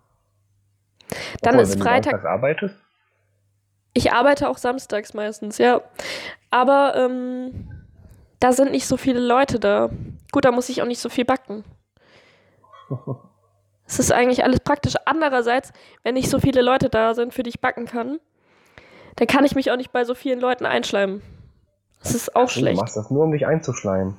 Dann 1.41 1.55
Obwohl, 1.55 1.63
ist 1.63 1.75
wenn 1.77 1.83
Freitag- 1.83 2.21
Du 2.23 2.29
arbeitest? 2.29 2.75
Ich 3.95 4.13
arbeite 4.13 4.49
auch 4.49 4.59
samstags 4.59 5.15
meistens, 5.15 5.59
ja. 5.59 5.81
Aber 6.51 6.95
ähm, 6.97 7.71
da 8.41 8.53
sind 8.53 8.73
nicht 8.73 8.87
so 8.87 8.97
viele 8.97 9.21
Leute 9.21 9.59
da. 9.61 9.89
Gut, 10.33 10.45
da 10.45 10.51
muss 10.53 10.69
ich 10.69 10.83
auch 10.83 10.87
nicht 10.87 11.01
so 11.01 11.09
viel 11.09 11.25
backen. 11.25 11.65
Es 13.87 13.99
ist 13.99 14.13
eigentlich 14.13 14.45
alles 14.45 14.61
praktisch. 14.61 14.95
Andererseits, 15.05 15.71
wenn 16.05 16.15
nicht 16.15 16.31
so 16.31 16.39
viele 16.39 16.63
Leute 16.63 16.89
da 16.89 17.13
sind, 17.13 17.35
für 17.35 17.43
die 17.43 17.51
ich 17.51 17.61
backen 17.61 17.85
kann, 17.85 18.19
dann 19.17 19.27
kann 19.29 19.45
ich 19.45 19.55
mich 19.55 19.71
auch 19.71 19.77
nicht 19.77 19.93
bei 19.93 20.05
so 20.05 20.15
vielen 20.15 20.41
Leuten 20.41 20.65
einschleimen. 20.65 21.21
Das 22.03 22.15
ist 22.15 22.35
auch 22.35 22.45
Du 22.47 22.61
schlecht. 22.61 22.81
machst 22.81 22.97
das 22.97 23.11
nur, 23.11 23.25
um 23.25 23.33
dich 23.33 23.47
einzuschleimen. 23.47 24.17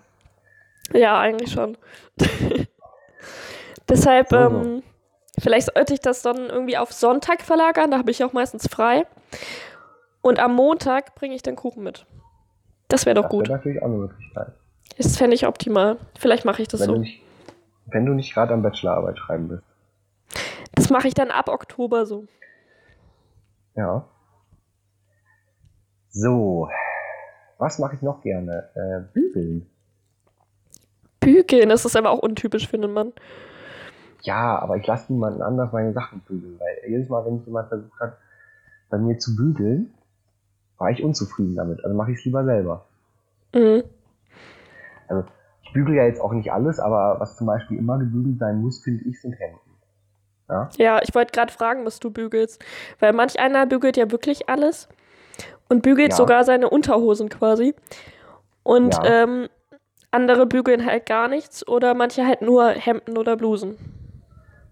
Ja, 0.93 1.19
eigentlich 1.19 1.51
schon. 1.51 1.80
Deshalb, 3.89 4.30
So, 4.30 4.38
so. 4.38 4.45
ähm, 4.61 4.84
vielleicht 5.39 5.73
sollte 5.73 5.93
ich 5.93 5.99
das 5.99 6.21
dann 6.21 6.38
irgendwie 6.49 6.77
auf 6.77 6.91
Sonntag 6.91 7.41
verlagern, 7.41 7.91
da 7.91 7.97
habe 7.97 8.11
ich 8.11 8.23
auch 8.23 8.33
meistens 8.33 8.67
frei. 8.67 9.05
Und 10.21 10.39
am 10.39 10.55
Montag 10.55 11.15
bringe 11.15 11.36
ich 11.36 11.43
den 11.43 11.55
Kuchen 11.55 11.83
mit. 11.83 12.05
Das 12.88 13.05
wäre 13.05 13.15
doch 13.15 13.23
das 13.23 13.31
gut. 13.31 13.47
wäre 13.47 13.57
natürlich 13.57 13.81
auch 13.81 13.88
eine 13.88 13.97
Möglichkeit. 13.97 14.53
Das 14.97 15.17
fände 15.17 15.36
ich 15.36 15.45
optimal. 15.45 15.97
Vielleicht 16.17 16.45
mache 16.45 16.61
ich 16.61 16.67
das 16.67 16.81
Wenn, 16.81 16.88
du 16.88 16.95
so. 16.95 17.01
nicht, 17.01 17.21
wenn 17.88 18.05
du 18.05 18.13
nicht 18.13 18.33
gerade 18.33 18.53
am 18.53 18.61
Bachelorarbeit 18.61 19.17
schreiben 19.17 19.47
bist. 19.49 19.63
Das 20.73 20.89
mache 20.89 21.07
ich 21.07 21.13
dann 21.13 21.31
ab 21.31 21.49
Oktober 21.49 22.05
so. 22.05 22.25
Ja. 23.75 24.05
So. 26.09 26.69
Was 27.57 27.79
mache 27.79 27.95
ich 27.95 28.01
noch 28.01 28.21
gerne? 28.21 28.69
Äh, 28.75 29.13
bügeln. 29.13 29.69
Bügeln, 31.19 31.69
das 31.69 31.86
ist 31.86 31.95
aber 31.95 32.11
auch 32.11 32.19
untypisch 32.19 32.67
für 32.67 32.77
einen 32.77 32.93
Mann. 32.93 33.13
Ja, 34.26 34.59
aber 34.59 34.78
ich 34.78 34.88
lasse 34.88 35.13
niemanden 35.13 35.41
anders 35.41 35.71
meine 35.71 35.93
Sachen 35.93 36.19
bügeln, 36.21 36.59
weil 36.59 36.89
jedes 36.89 37.09
Mal, 37.09 37.26
wenn 37.26 37.43
jemand 37.45 37.69
versucht 37.69 37.99
hat, 37.99 38.17
bei 38.89 38.97
mir 38.97 39.17
zu 39.19 39.36
bügeln, 39.36 39.93
war 40.78 40.89
ich 40.89 41.03
unzufrieden 41.03 41.55
damit. 41.55 41.84
Also 41.84 41.95
mache 41.95 42.11
ich 42.11 42.19
es 42.19 42.26
lieber 42.26 42.43
selber. 42.43 42.86
Mhm. 43.53 43.84
Also 45.07 45.23
ich 45.61 45.73
bügele 45.73 45.97
ja 45.97 46.05
jetzt 46.05 46.19
auch 46.21 46.34
nicht 46.34 46.51
alles, 46.51 46.80
aber 46.80 47.19
was 47.19 47.38
zum 47.38 47.47
Beispiel 47.47 47.78
immer 47.78 47.99
gebügelt 47.99 48.39
sein 48.39 48.61
muss, 48.61 48.84
finde 48.84 49.05
ich, 49.05 49.21
sind 49.21 49.34
Hemden. 49.39 49.59
Ja? 50.49 50.69
Ja, 50.78 50.99
ich 51.03 51.13
wollte 51.13 51.32
gerade 51.32 51.53
fragen, 51.53 51.86
was 51.86 51.99
du 51.99 52.09
bügelst. 52.11 52.63
Weil 52.99 53.13
manch 53.13 53.39
einer 53.39 53.65
bügelt 53.65 53.97
ja 53.97 54.11
wirklich 54.11 54.49
alles 54.49 54.88
und 55.69 55.84
bügelt 55.84 56.11
Ja. 56.11 56.15
sogar 56.15 56.43
seine 56.43 56.69
Unterhosen 56.69 57.30
quasi. 57.30 57.76
Und 58.63 58.95
Ja. 58.95 59.23
ähm, 59.23 59.49
andere 60.11 60.45
bügeln 60.45 60.86
halt 60.86 61.05
gar 61.05 61.28
nichts 61.28 61.67
oder 61.67 61.93
manche 61.93 62.26
halt 62.26 62.41
nur 62.41 62.69
Hemden 62.69 63.17
oder 63.17 63.36
Blusen. 63.38 63.78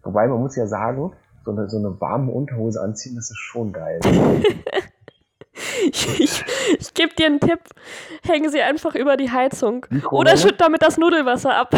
Wobei 0.03 0.27
man 0.27 0.39
muss 0.39 0.55
ja 0.55 0.67
sagen, 0.67 1.13
so 1.45 1.51
eine, 1.51 1.69
so 1.69 1.77
eine 1.77 1.99
warme 1.99 2.31
Unterhose 2.31 2.81
anziehen, 2.81 3.15
das 3.15 3.31
ist 3.31 3.39
schon 3.39 3.71
geil. 3.71 3.99
Ich, 5.85 6.19
ich, 6.19 6.43
ich 6.79 6.93
gebe 6.93 7.13
dir 7.13 7.27
einen 7.27 7.39
Tipp. 7.39 7.59
Hängen 8.23 8.49
sie 8.49 8.61
einfach 8.61 8.95
über 8.95 9.17
die 9.17 9.29
Heizung. 9.29 9.85
Oder 10.09 10.35
schütt 10.35 10.59
damit 10.59 10.81
das 10.81 10.97
Nudelwasser 10.97 11.55
ab. 11.55 11.75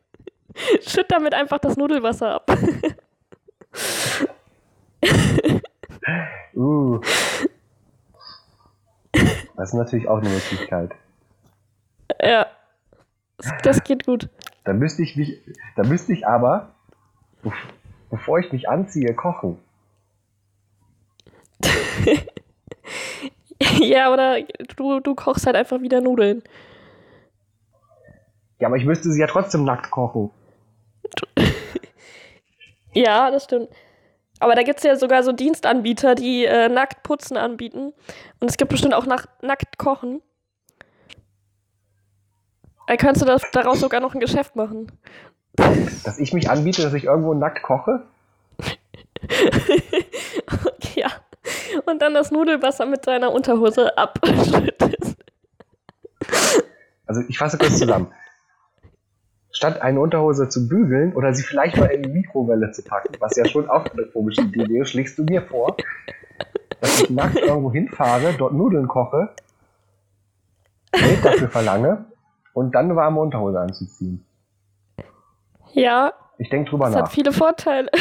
schütt 0.86 1.06
damit 1.08 1.34
einfach 1.34 1.58
das 1.58 1.76
Nudelwasser 1.76 2.34
ab. 2.34 2.50
Uh. 6.54 7.00
Das 9.56 9.70
ist 9.70 9.74
natürlich 9.74 10.08
auch 10.08 10.18
eine 10.18 10.28
Möglichkeit. 10.28 10.92
ja. 12.20 12.46
Das, 13.62 13.84
geht 13.84 14.04
gut. 14.04 14.28
Da 14.64 14.72
müsste 14.72 15.02
ich 15.02 15.16
mich, 15.16 15.40
da 15.76 15.84
müsste 15.84 16.12
ich 16.12 16.26
aber, 16.26 16.74
bevor 18.10 18.38
ich 18.38 18.52
mich 18.52 18.68
anziehe, 18.68 19.14
kochen. 19.14 19.58
ja, 23.80 24.12
oder 24.12 24.40
du, 24.76 25.00
du 25.00 25.14
kochst 25.14 25.46
halt 25.46 25.56
einfach 25.56 25.80
wieder 25.80 26.00
Nudeln. 26.00 26.42
Ja, 28.60 28.68
aber 28.68 28.76
ich 28.76 28.84
müsste 28.84 29.10
sie 29.10 29.20
ja 29.20 29.26
trotzdem 29.26 29.64
nackt 29.64 29.90
kochen. 29.90 30.30
Ja, 32.94 33.30
das 33.30 33.44
stimmt. 33.44 33.68
Aber 34.40 34.54
da 34.54 34.62
gibt 34.62 34.78
es 34.78 34.84
ja 34.84 34.96
sogar 34.96 35.22
so 35.22 35.32
Dienstanbieter, 35.32 36.14
die 36.14 36.44
äh, 36.44 36.68
nackt 36.68 37.02
putzen 37.02 37.36
anbieten. 37.36 37.92
Und 38.40 38.50
es 38.50 38.56
gibt 38.56 38.70
bestimmt 38.70 38.94
auch 38.94 39.06
nach, 39.06 39.26
nackt 39.42 39.78
kochen. 39.78 40.22
Da 42.86 42.96
kannst 42.96 43.20
du 43.20 43.26
das, 43.26 43.42
daraus 43.52 43.80
sogar 43.80 44.00
noch 44.00 44.14
ein 44.14 44.20
Geschäft 44.20 44.56
machen. 44.56 44.90
Dass 46.04 46.18
ich 46.18 46.32
mich 46.32 46.50
anbiete, 46.50 46.82
dass 46.82 46.94
ich 46.94 47.04
irgendwo 47.04 47.34
nackt 47.34 47.62
koche? 47.62 48.04
ja. 50.94 51.08
Und 51.86 52.00
dann 52.00 52.14
das 52.14 52.30
Nudelwasser 52.30 52.86
mit 52.86 53.06
deiner 53.06 53.32
Unterhose 53.32 53.96
abschüttest. 53.96 55.16
Also 57.06 57.22
ich 57.28 57.38
fasse 57.38 57.58
kurz 57.58 57.78
zusammen. 57.78 58.12
Statt 59.50 59.82
eine 59.82 60.00
Unterhose 60.00 60.48
zu 60.48 60.68
bügeln 60.68 61.14
oder 61.14 61.34
sie 61.34 61.42
vielleicht 61.42 61.76
mal 61.76 61.86
in 61.86 62.02
die 62.02 62.10
Mikrowelle 62.10 62.70
zu 62.70 62.82
packen, 62.82 63.14
was 63.18 63.36
ja 63.36 63.44
schon 63.44 63.68
auch 63.68 63.86
eine 63.86 64.06
komische 64.06 64.42
Idee 64.42 64.68
wäre, 64.68 64.86
schlägst 64.86 65.18
du 65.18 65.24
mir 65.24 65.42
vor, 65.42 65.76
dass 66.80 67.02
ich 67.02 67.10
nackt 67.10 67.36
irgendwo 67.36 67.72
hinfahre, 67.72 68.34
dort 68.38 68.52
Nudeln 68.52 68.86
koche, 68.86 69.30
Geld 70.92 71.24
dafür 71.24 71.48
verlange 71.48 72.04
und 72.52 72.74
dann 72.74 72.84
eine 72.84 72.96
warme 72.96 73.20
Unterhose 73.20 73.58
anzuziehen. 73.58 74.24
Ja, 75.78 76.12
Ich 76.38 76.50
denke 76.50 76.70
drüber 76.70 76.86
das 76.86 76.96
hat 76.96 77.02
nach. 77.02 77.12
viele 77.12 77.32
Vorteile. 77.32 77.88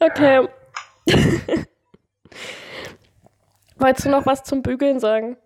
okay. 0.00 0.48
Wolltest 3.78 4.06
du 4.06 4.10
noch 4.10 4.26
was 4.26 4.42
zum 4.42 4.62
Bügeln 4.62 4.98
sagen? 4.98 5.36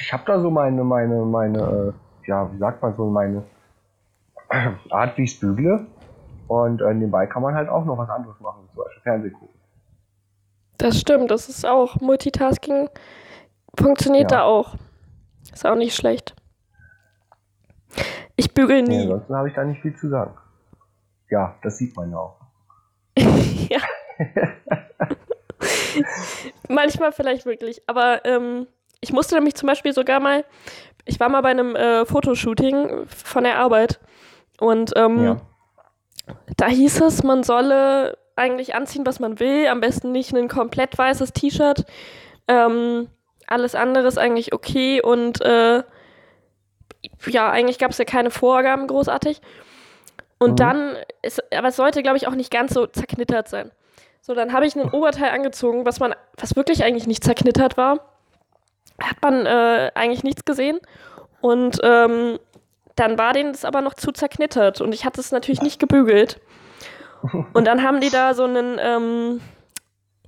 Ich 0.00 0.12
habe 0.12 0.22
da 0.26 0.38
so 0.40 0.48
meine, 0.50 0.84
meine, 0.84 1.24
meine, 1.24 1.58
äh, 1.58 1.92
ja, 2.28 2.52
wie 2.52 2.58
sagt 2.58 2.80
man 2.82 2.94
so, 2.94 3.06
meine 3.06 3.42
Art, 4.90 5.18
wie 5.18 5.24
ich 5.24 5.40
bügle. 5.40 5.88
Und 6.46 6.82
äh, 6.82 6.94
nebenbei 6.94 7.26
kann 7.26 7.42
man 7.42 7.56
halt 7.56 7.68
auch 7.68 7.84
noch 7.84 7.98
was 7.98 8.10
anderes 8.10 8.38
machen, 8.38 8.68
zum 8.72 8.84
Beispiel 8.84 9.02
Fernsehen 9.02 9.32
gucken. 9.32 9.58
Das 10.78 11.00
stimmt, 11.00 11.32
das 11.32 11.48
ist 11.48 11.66
auch 11.66 12.00
Multitasking. 12.00 12.88
Funktioniert 13.78 14.30
ja. 14.30 14.38
da 14.38 14.44
auch. 14.44 14.74
Ist 15.52 15.66
auch 15.66 15.74
nicht 15.74 15.94
schlecht. 15.94 16.34
Ich 18.36 18.54
bügel 18.54 18.82
nie. 18.82 18.96
Ja, 18.96 19.02
ansonsten 19.02 19.36
habe 19.36 19.48
ich 19.48 19.54
da 19.54 19.64
nicht 19.64 19.82
viel 19.82 19.96
zu 19.96 20.08
sagen. 20.08 20.34
Ja, 21.28 21.56
das 21.62 21.78
sieht 21.78 21.96
man 21.96 22.10
ja 22.10 22.18
auch. 22.18 22.36
ja. 23.16 23.80
Manchmal 26.68 27.12
vielleicht 27.12 27.46
wirklich. 27.46 27.82
Aber 27.86 28.24
ähm, 28.24 28.66
ich 29.00 29.12
musste 29.12 29.34
nämlich 29.34 29.54
zum 29.54 29.66
Beispiel 29.66 29.92
sogar 29.92 30.20
mal, 30.20 30.44
ich 31.04 31.20
war 31.20 31.28
mal 31.28 31.42
bei 31.42 31.50
einem 31.50 31.76
äh, 31.76 32.04
Fotoshooting 32.06 33.06
von 33.06 33.44
der 33.44 33.58
Arbeit. 33.58 34.00
Und 34.58 34.92
ähm, 34.96 35.24
ja. 35.24 35.36
da 36.56 36.66
hieß 36.66 37.00
es, 37.02 37.22
man 37.22 37.42
solle 37.42 38.18
eigentlich 38.36 38.74
anziehen, 38.74 39.06
was 39.06 39.20
man 39.20 39.40
will. 39.40 39.66
Am 39.68 39.80
besten 39.80 40.12
nicht 40.12 40.34
ein 40.34 40.48
komplett 40.48 40.96
weißes 40.96 41.32
T-Shirt. 41.32 41.84
Ähm, 42.48 43.08
alles 43.50 43.74
andere 43.74 44.06
ist 44.06 44.18
eigentlich 44.18 44.54
okay 44.54 45.02
und 45.02 45.40
äh, 45.42 45.82
ja, 47.26 47.50
eigentlich 47.50 47.78
gab 47.78 47.90
es 47.90 47.98
ja 47.98 48.04
keine 48.04 48.30
Vorgaben 48.30 48.86
großartig. 48.86 49.40
Und 50.38 50.52
mhm. 50.52 50.56
dann 50.56 50.96
ist, 51.22 51.42
aber 51.52 51.68
es 51.68 51.76
sollte, 51.76 52.02
glaube 52.02 52.16
ich, 52.16 52.26
auch 52.26 52.34
nicht 52.34 52.50
ganz 52.50 52.72
so 52.72 52.86
zerknittert 52.86 53.48
sein. 53.48 53.70
So, 54.22 54.34
dann 54.34 54.52
habe 54.52 54.66
ich 54.66 54.76
ein 54.76 54.90
Oberteil 54.90 55.30
angezogen, 55.30 55.84
was 55.86 56.00
man, 56.00 56.14
was 56.36 56.56
wirklich 56.56 56.84
eigentlich 56.84 57.06
nicht 57.06 57.24
zerknittert 57.24 57.76
war. 57.76 58.00
Hat 59.02 59.16
man 59.22 59.46
äh, 59.46 59.90
eigentlich 59.94 60.24
nichts 60.24 60.44
gesehen. 60.44 60.78
Und 61.40 61.78
ähm, 61.82 62.38
dann 62.96 63.18
war 63.18 63.32
denen 63.32 63.52
das 63.52 63.64
aber 63.64 63.80
noch 63.80 63.94
zu 63.94 64.12
zerknittert 64.12 64.80
und 64.80 64.92
ich 64.92 65.06
hatte 65.06 65.20
es 65.20 65.32
natürlich 65.32 65.62
nicht 65.62 65.78
gebügelt. 65.78 66.40
Und 67.52 67.66
dann 67.66 67.82
haben 67.82 68.00
die 68.00 68.08
da 68.08 68.32
so 68.32 68.44
einen, 68.44 68.78
ähm, 68.80 69.42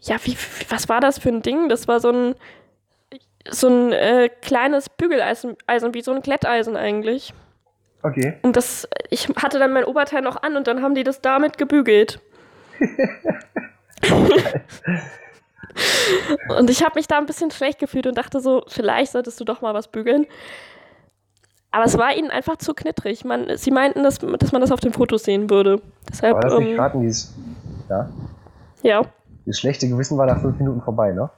ja, 0.03 0.17
wie, 0.25 0.37
was 0.69 0.91
war 0.91 1.01
das 1.01 1.19
für 1.19 1.31
ein 1.31 1.41
Ding? 1.41 1.71
Das 1.71 1.89
war 1.89 2.01
so 2.01 2.11
ein, 2.11 2.35
so 3.51 3.69
ein 3.69 3.93
äh, 3.93 4.29
kleines 4.41 4.89
Bügeleisen, 4.89 5.57
Eisen, 5.67 5.95
wie 5.95 6.03
so 6.03 6.13
ein 6.13 6.23
Kletteisen 6.23 6.77
eigentlich. 6.77 7.35
Okay. 8.03 8.35
Und 8.43 8.57
das, 8.57 8.89
ich 9.11 9.29
hatte 9.29 9.59
dann 9.59 9.73
mein 9.73 9.85
Oberteil 9.85 10.23
noch 10.23 10.43
an 10.43 10.57
und 10.57 10.67
dann 10.67 10.83
haben 10.83 10.95
die 10.95 11.05
das 11.05 11.21
damit 11.21 11.59
gebügelt. 11.59 12.21
und 16.59 16.69
ich 16.69 16.83
habe 16.83 16.97
mich 16.97 17.07
da 17.07 17.19
ein 17.19 17.27
bisschen 17.27 17.51
schlecht 17.51 17.79
gefühlt 17.79 18.07
und 18.07 18.19
dachte 18.19 18.41
so, 18.41 18.65
vielleicht 18.67 19.13
solltest 19.13 19.39
du 19.41 19.45
doch 19.45 19.61
mal 19.61 19.75
was 19.75 19.89
bügeln. 19.89 20.27
Aber 21.71 21.85
es 21.85 21.97
war 21.97 22.15
ihnen 22.15 22.31
einfach 22.31 22.57
zu 22.57 22.75
knittrig. 22.75 23.25
Man, 23.25 23.57
sie 23.57 23.71
meinten, 23.71 24.03
dass, 24.03 24.19
dass 24.19 24.53
man 24.53 24.61
das 24.61 24.73
auf 24.73 24.81
den 24.81 24.93
Fotos 24.93 25.23
sehen 25.23 25.49
würde. 25.49 25.81
Deshalb, 26.11 26.35
war 26.35 26.43
das 26.43 26.59
nicht 26.59 26.73
ähm, 26.73 26.81
raten, 26.81 27.01
dieses, 27.01 27.35
ja. 27.89 28.11
ja. 28.83 29.03
Das 29.47 29.59
schlechte 29.59 29.89
Gewissen 29.89 30.19
war 30.19 30.27
nach 30.27 30.41
fünf 30.41 30.59
Minuten 30.59 30.83
vorbei, 30.83 31.13
ne? 31.13 31.31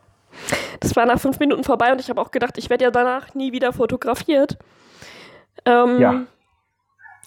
Das 0.80 0.97
war 0.97 1.07
nach 1.07 1.20
fünf 1.20 1.39
Minuten 1.39 1.64
vorbei 1.64 1.93
und 1.93 2.01
ich 2.01 2.11
habe 2.11 2.20
auch 2.20 2.30
gedacht, 2.30 2.59
ich 2.59 2.70
werde 2.70 2.85
ja 2.85 2.91
danach 2.91 3.35
nie 3.35 3.53
wieder 3.53 3.72
fotografiert. 3.72 4.59
Ähm, 5.64 6.01
ja. 6.01 6.26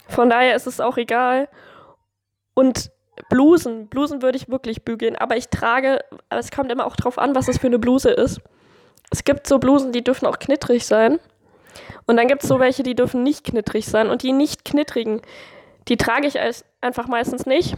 Von 0.07 0.29
daher 0.29 0.55
ist 0.55 0.67
es 0.67 0.79
auch 0.79 0.97
egal. 0.97 1.49
Und 2.53 2.91
Blusen, 3.29 3.87
Blusen 3.87 4.21
würde 4.21 4.37
ich 4.37 4.49
wirklich 4.49 4.83
bügeln, 4.83 5.15
aber 5.15 5.37
ich 5.37 5.49
trage, 5.49 5.99
aber 6.29 6.39
es 6.39 6.51
kommt 6.51 6.71
immer 6.71 6.85
auch 6.85 6.95
drauf 6.95 7.17
an, 7.17 7.35
was 7.35 7.47
das 7.47 7.57
für 7.57 7.67
eine 7.67 7.79
Bluse 7.79 8.11
ist. 8.11 8.41
Es 9.09 9.23
gibt 9.23 9.47
so 9.47 9.59
Blusen, 9.59 9.91
die 9.91 10.03
dürfen 10.03 10.27
auch 10.27 10.39
knittrig 10.39 10.85
sein. 10.85 11.19
Und 12.05 12.17
dann 12.17 12.27
gibt 12.27 12.43
es 12.43 12.49
so 12.49 12.59
welche, 12.59 12.83
die 12.83 12.95
dürfen 12.95 13.23
nicht 13.23 13.43
knittrig 13.43 13.85
sein. 13.85 14.09
Und 14.09 14.23
die 14.23 14.33
nicht 14.33 14.65
knittrigen, 14.65 15.21
die 15.87 15.97
trage 15.97 16.27
ich 16.27 16.39
als, 16.39 16.65
einfach 16.81 17.07
meistens 17.07 17.45
nicht. 17.45 17.75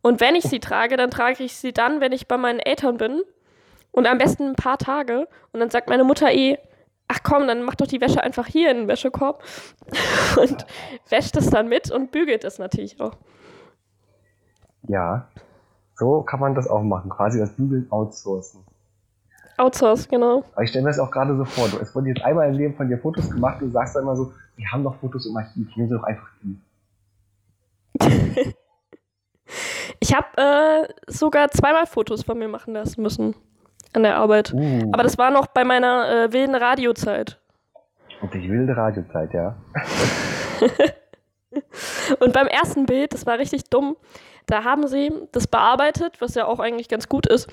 Und 0.00 0.20
wenn 0.20 0.34
ich 0.34 0.44
sie 0.44 0.60
trage, 0.60 0.96
dann 0.96 1.10
trage 1.10 1.42
ich 1.44 1.56
sie 1.56 1.72
dann, 1.72 2.00
wenn 2.00 2.12
ich 2.12 2.26
bei 2.26 2.36
meinen 2.36 2.58
Eltern 2.58 2.96
bin 2.96 3.22
und 3.92 4.06
am 4.06 4.18
besten 4.18 4.48
ein 4.48 4.56
paar 4.56 4.78
Tage. 4.78 5.28
Und 5.52 5.60
dann 5.60 5.70
sagt 5.70 5.88
meine 5.88 6.04
Mutter 6.04 6.32
eh, 6.32 6.58
ach 7.08 7.20
komm, 7.22 7.46
dann 7.46 7.62
mach 7.62 7.74
doch 7.74 7.86
die 7.86 8.00
Wäsche 8.00 8.22
einfach 8.22 8.46
hier 8.46 8.70
in 8.70 8.78
den 8.78 8.88
Wäschekorb 8.88 9.42
und 10.40 10.66
wäscht 11.08 11.36
es 11.36 11.50
dann 11.50 11.68
mit 11.68 11.90
und 11.90 12.10
bügelt 12.10 12.44
es 12.44 12.58
natürlich 12.58 13.00
auch. 13.00 13.16
Ja, 14.88 15.28
so 15.94 16.22
kann 16.22 16.40
man 16.40 16.54
das 16.54 16.68
auch 16.68 16.82
machen, 16.82 17.10
quasi 17.10 17.38
das 17.38 17.54
Bügeln 17.54 17.86
outsourcen. 17.90 18.64
Outsource, 19.58 20.08
genau. 20.08 20.42
Aber 20.54 20.62
ich 20.62 20.70
stelle 20.70 20.84
mir 20.84 20.90
das 20.90 20.98
auch 20.98 21.10
gerade 21.10 21.36
so 21.36 21.44
vor, 21.44 21.68
du, 21.68 21.78
es 21.78 21.94
wurden 21.94 22.06
jetzt 22.06 22.24
einmal 22.24 22.48
im 22.48 22.54
Leben 22.54 22.74
von 22.74 22.88
dir 22.88 22.98
Fotos 22.98 23.30
gemacht 23.30 23.60
und 23.60 23.68
du 23.68 23.72
sagst 23.72 23.94
dann 23.94 24.02
immer 24.02 24.16
so, 24.16 24.32
wir 24.56 24.66
haben 24.72 24.82
doch 24.82 24.94
Fotos 24.96 25.26
im 25.26 25.36
Archiv, 25.36 25.68
nehmen 25.76 25.88
sie 25.88 25.94
doch 25.94 26.04
einfach 26.04 26.28
die. 26.42 26.58
ich 30.00 30.14
habe 30.14 30.26
äh, 30.36 30.88
sogar 31.06 31.50
zweimal 31.50 31.86
Fotos 31.86 32.24
von 32.24 32.38
mir 32.38 32.48
machen 32.48 32.72
lassen 32.72 33.02
müssen 33.02 33.34
an 33.92 34.02
der 34.02 34.16
Arbeit. 34.16 34.52
Uh. 34.52 34.90
Aber 34.92 35.02
das 35.02 35.18
war 35.18 35.30
noch 35.30 35.46
bei 35.48 35.64
meiner 35.64 36.24
äh, 36.24 36.32
wilden 36.32 36.54
Radiozeit. 36.54 37.38
Und 38.20 38.32
die 38.34 38.48
wilde 38.48 38.76
Radiozeit, 38.76 39.32
ja. 39.34 39.56
Und 42.20 42.32
beim 42.32 42.46
ersten 42.46 42.86
Bild, 42.86 43.12
das 43.12 43.26
war 43.26 43.38
richtig 43.38 43.64
dumm, 43.64 43.96
da 44.46 44.64
haben 44.64 44.86
sie 44.86 45.12
das 45.32 45.46
bearbeitet, 45.46 46.20
was 46.20 46.34
ja 46.34 46.46
auch 46.46 46.60
eigentlich 46.60 46.88
ganz 46.88 47.08
gut 47.08 47.26
ist, 47.26 47.48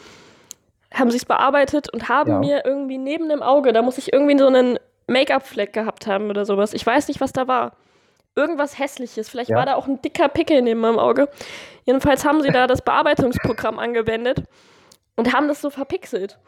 haben 0.93 1.11
sie 1.11 1.17
es 1.17 1.25
bearbeitet 1.25 1.91
und 1.91 2.09
haben 2.09 2.31
ja. 2.31 2.39
mir 2.39 2.65
irgendwie 2.65 2.97
neben 2.97 3.29
dem 3.29 3.43
Auge, 3.43 3.73
da 3.73 3.81
muss 3.81 3.97
ich 3.97 4.11
irgendwie 4.11 4.37
so 4.37 4.47
einen 4.47 4.79
Make-up-Fleck 5.07 5.73
gehabt 5.73 6.07
haben 6.07 6.29
oder 6.29 6.45
sowas. 6.45 6.73
Ich 6.73 6.85
weiß 6.85 7.07
nicht, 7.07 7.21
was 7.21 7.33
da 7.33 7.47
war. 7.47 7.73
Irgendwas 8.35 8.79
Hässliches. 8.79 9.27
Vielleicht 9.29 9.49
ja. 9.49 9.57
war 9.57 9.65
da 9.65 9.75
auch 9.75 9.87
ein 9.87 10.01
dicker 10.01 10.29
Pickel 10.29 10.61
neben 10.61 10.79
meinem 10.79 10.99
Auge. 10.99 11.29
Jedenfalls 11.83 12.25
haben 12.25 12.41
sie 12.41 12.51
da 12.51 12.67
das 12.67 12.81
Bearbeitungsprogramm 12.81 13.79
angewendet 13.79 14.43
und 15.19 15.33
haben 15.33 15.49
das 15.49 15.61
so 15.61 15.69
verpixelt. 15.69 16.39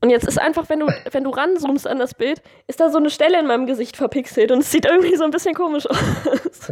Und 0.00 0.10
jetzt 0.10 0.26
ist 0.26 0.38
einfach, 0.38 0.68
wenn 0.68 0.80
du, 0.80 0.86
wenn 1.12 1.22
du 1.22 1.30
ranzoomst 1.30 1.86
an 1.86 2.00
das 2.00 2.14
Bild, 2.14 2.42
ist 2.66 2.80
da 2.80 2.90
so 2.90 2.98
eine 2.98 3.08
Stelle 3.08 3.38
in 3.38 3.46
meinem 3.46 3.66
Gesicht 3.66 3.96
verpixelt 3.96 4.50
und 4.50 4.58
es 4.58 4.72
sieht 4.72 4.84
irgendwie 4.84 5.14
so 5.14 5.22
ein 5.22 5.30
bisschen 5.30 5.54
komisch 5.54 5.86
aus. 5.88 6.70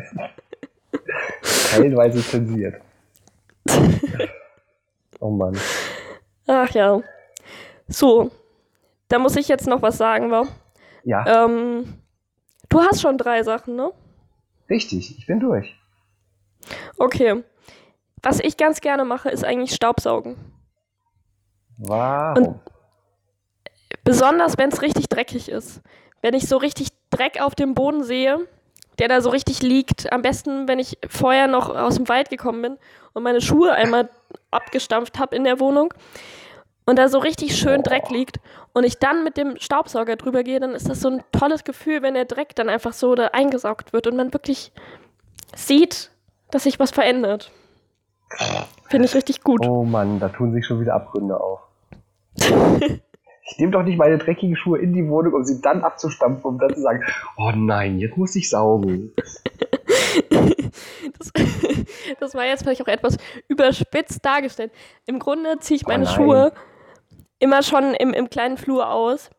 Teilweise 1.71 2.21
zensiert. 2.23 2.81
oh 5.21 5.31
Mann. 5.31 5.57
Ach 6.49 6.71
ja. 6.71 7.01
So, 7.87 8.33
da 9.09 9.21
muss 9.21 9.37
ich 9.37 9.47
jetzt 9.47 9.69
noch 9.69 9.81
was 9.81 9.97
sagen, 9.97 10.33
wa? 10.33 10.49
Ja. 11.05 11.45
Ähm, 11.45 12.01
du 12.69 12.81
hast 12.81 13.01
schon 13.01 13.17
drei 13.17 13.45
Sachen, 13.45 13.77
ne? 13.77 13.93
Richtig, 14.69 15.17
ich 15.17 15.27
bin 15.27 15.39
durch. 15.39 15.77
Okay. 16.99 17.45
Was 18.25 18.41
ich 18.41 18.57
ganz 18.57 18.81
gerne 18.81 19.05
mache, 19.05 19.29
ist 19.29 19.45
eigentlich 19.45 19.73
Staubsaugen. 19.73 20.37
Warum? 21.79 22.45
Und 22.45 22.61
besonders, 24.05 24.59
wenn 24.59 24.71
es 24.71 24.83
richtig 24.83 25.09
dreckig 25.09 25.49
ist. 25.49 25.81
Wenn 26.21 26.35
ich 26.35 26.49
so 26.49 26.57
richtig 26.57 26.89
Dreck 27.11 27.41
auf 27.41 27.55
dem 27.55 27.75
Boden 27.75 28.03
sehe, 28.03 28.47
der 28.99 29.09
da 29.09 29.21
so 29.21 29.31
richtig 29.31 29.63
liegt. 29.63 30.13
Am 30.13 30.23
besten, 30.23 30.69
wenn 30.69 30.79
ich 30.79 30.99
vorher 31.09 31.47
noch 31.47 31.75
aus 31.75 31.97
dem 31.97 32.09
Wald 32.09 32.31
gekommen 32.31 32.63
bin 32.63 32.79
und 33.13 33.23
meine 33.23 33.41
Schuhe 33.41 33.73
einmal 33.73 34.11
abgestampft 34.51 35.19
habe 35.19 35.37
in 35.37 35.45
der 35.45 35.61
Wohnung 35.61 35.95
und 36.85 36.99
da 36.99 37.09
so 37.09 37.19
richtig 37.19 37.57
schön 37.57 37.83
Dreck 37.83 38.11
liegt 38.11 38.41
und 38.73 38.85
ich 38.85 38.99
dann 38.99 39.25
mit 39.25 39.37
dem 39.37 39.57
Staubsauger 39.59 40.17
drüber 40.17 40.43
gehe, 40.43 40.59
dann 40.59 40.73
ist 40.73 40.89
das 40.89 41.01
so 41.01 41.11
ein 41.11 41.23
tolles 41.33 41.65
Gefühl, 41.65 42.03
wenn 42.03 42.15
der 42.15 42.25
Dreck 42.25 42.57
dann 42.57 42.69
einfach 42.69 42.93
so 42.93 43.15
da 43.15 43.29
eingesaugt 43.29 43.93
wird 43.93 44.07
und 44.07 44.17
man 44.17 44.33
wirklich 44.33 44.73
sieht, 45.55 46.11
dass 46.51 46.65
sich 46.65 46.81
was 46.81 46.91
verändert. 46.91 47.53
Äh. 48.39 48.63
Finde 48.89 49.07
ich 49.07 49.15
richtig 49.15 49.43
gut. 49.43 49.67
Oh 49.67 49.85
Mann, 49.85 50.19
da 50.19 50.29
tun 50.29 50.53
sich 50.53 50.67
schon 50.67 50.81
wieder 50.81 50.95
Abgründe 50.95 51.39
auf. 51.39 51.61
Ich 53.51 53.59
nehme 53.59 53.73
doch 53.73 53.83
nicht 53.83 53.97
meine 53.97 54.19
dreckigen 54.19 54.57
Schuhe 54.57 54.79
in 54.79 54.93
die 54.93 55.09
Wohnung, 55.09 55.33
um 55.33 55.45
sie 55.45 55.61
dann 55.61 55.83
abzustampfen, 55.83 56.45
um 56.45 56.59
dann 56.59 56.75
zu 56.75 56.83
sagen, 56.83 57.03
oh 57.39 57.51
nein, 57.55 57.99
jetzt 57.99 58.17
muss 58.17 58.37
ich 58.37 58.49
saugen. 58.51 59.13
Das, 61.19 61.33
das 62.21 62.35
war 62.35 62.45
jetzt 62.45 62.63
vielleicht 62.63 62.83
auch 62.83 62.89
etwas 62.89 63.17
überspitzt 63.49 64.25
dargestellt. 64.25 64.73
Im 65.07 65.19
Grunde 65.19 65.59
ziehe 65.59 65.77
ich 65.77 65.87
oh 65.87 65.91
meine 65.91 66.05
oh 66.05 66.09
Schuhe 66.09 66.53
immer 67.39 67.63
schon 67.63 67.95
im, 67.95 68.13
im 68.13 68.31
kleinen 68.31 68.57
Flur 68.57 68.91
aus. 68.91 69.31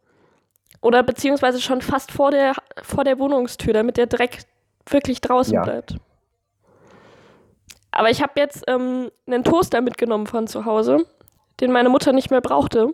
Oder 0.82 1.04
beziehungsweise 1.04 1.62
schon 1.62 1.82
fast 1.82 2.12
vor 2.12 2.32
der, 2.32 2.54
vor 2.82 3.04
der 3.04 3.20
Wohnungstür, 3.20 3.74
damit 3.74 3.98
der 3.98 4.08
Dreck 4.08 4.40
wirklich 4.90 5.22
draußen 5.22 5.54
ja. 5.54 5.64
bleibt. 5.64 5.98
Aber 7.92 8.10
ich 8.10 8.22
habe 8.22 8.34
jetzt 8.38 8.64
ähm, 8.68 9.10
einen 9.28 9.44
Toaster 9.44 9.82
mitgenommen 9.82 10.28
von 10.28 10.48
zu 10.48 10.66
Hause 10.66 11.06
den 11.62 11.72
meine 11.72 11.90
Mutter 11.90 12.14
nicht 12.14 12.32
mehr 12.32 12.42
brauchte. 12.42 12.94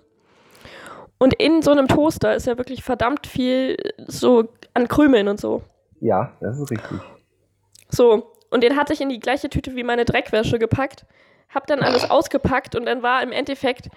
Und 1.17 1.33
in 1.35 1.61
so 1.61 1.71
einem 1.71 1.87
Toaster 1.87 2.35
ist 2.35 2.47
ja 2.47 2.57
wirklich 2.57 2.83
verdammt 2.83 3.27
viel 3.27 3.77
so 4.07 4.49
an 4.73 4.87
Krümeln 4.87 5.27
und 5.27 5.39
so. 5.39 5.63
Ja, 6.01 6.33
das 6.41 6.59
ist 6.59 6.71
richtig. 6.71 6.99
So, 7.89 8.35
und 8.49 8.63
den 8.63 8.75
hatte 8.75 8.93
ich 8.93 9.01
in 9.01 9.09
die 9.09 9.19
gleiche 9.19 9.49
Tüte 9.49 9.75
wie 9.75 9.83
meine 9.83 10.05
Dreckwäsche 10.05 10.59
gepackt, 10.59 11.05
hab 11.53 11.67
dann 11.67 11.81
alles 11.81 12.09
ausgepackt 12.09 12.75
und 12.75 12.85
dann 12.85 13.01
war 13.01 13.23
im 13.23 13.31
Endeffekt 13.31 13.89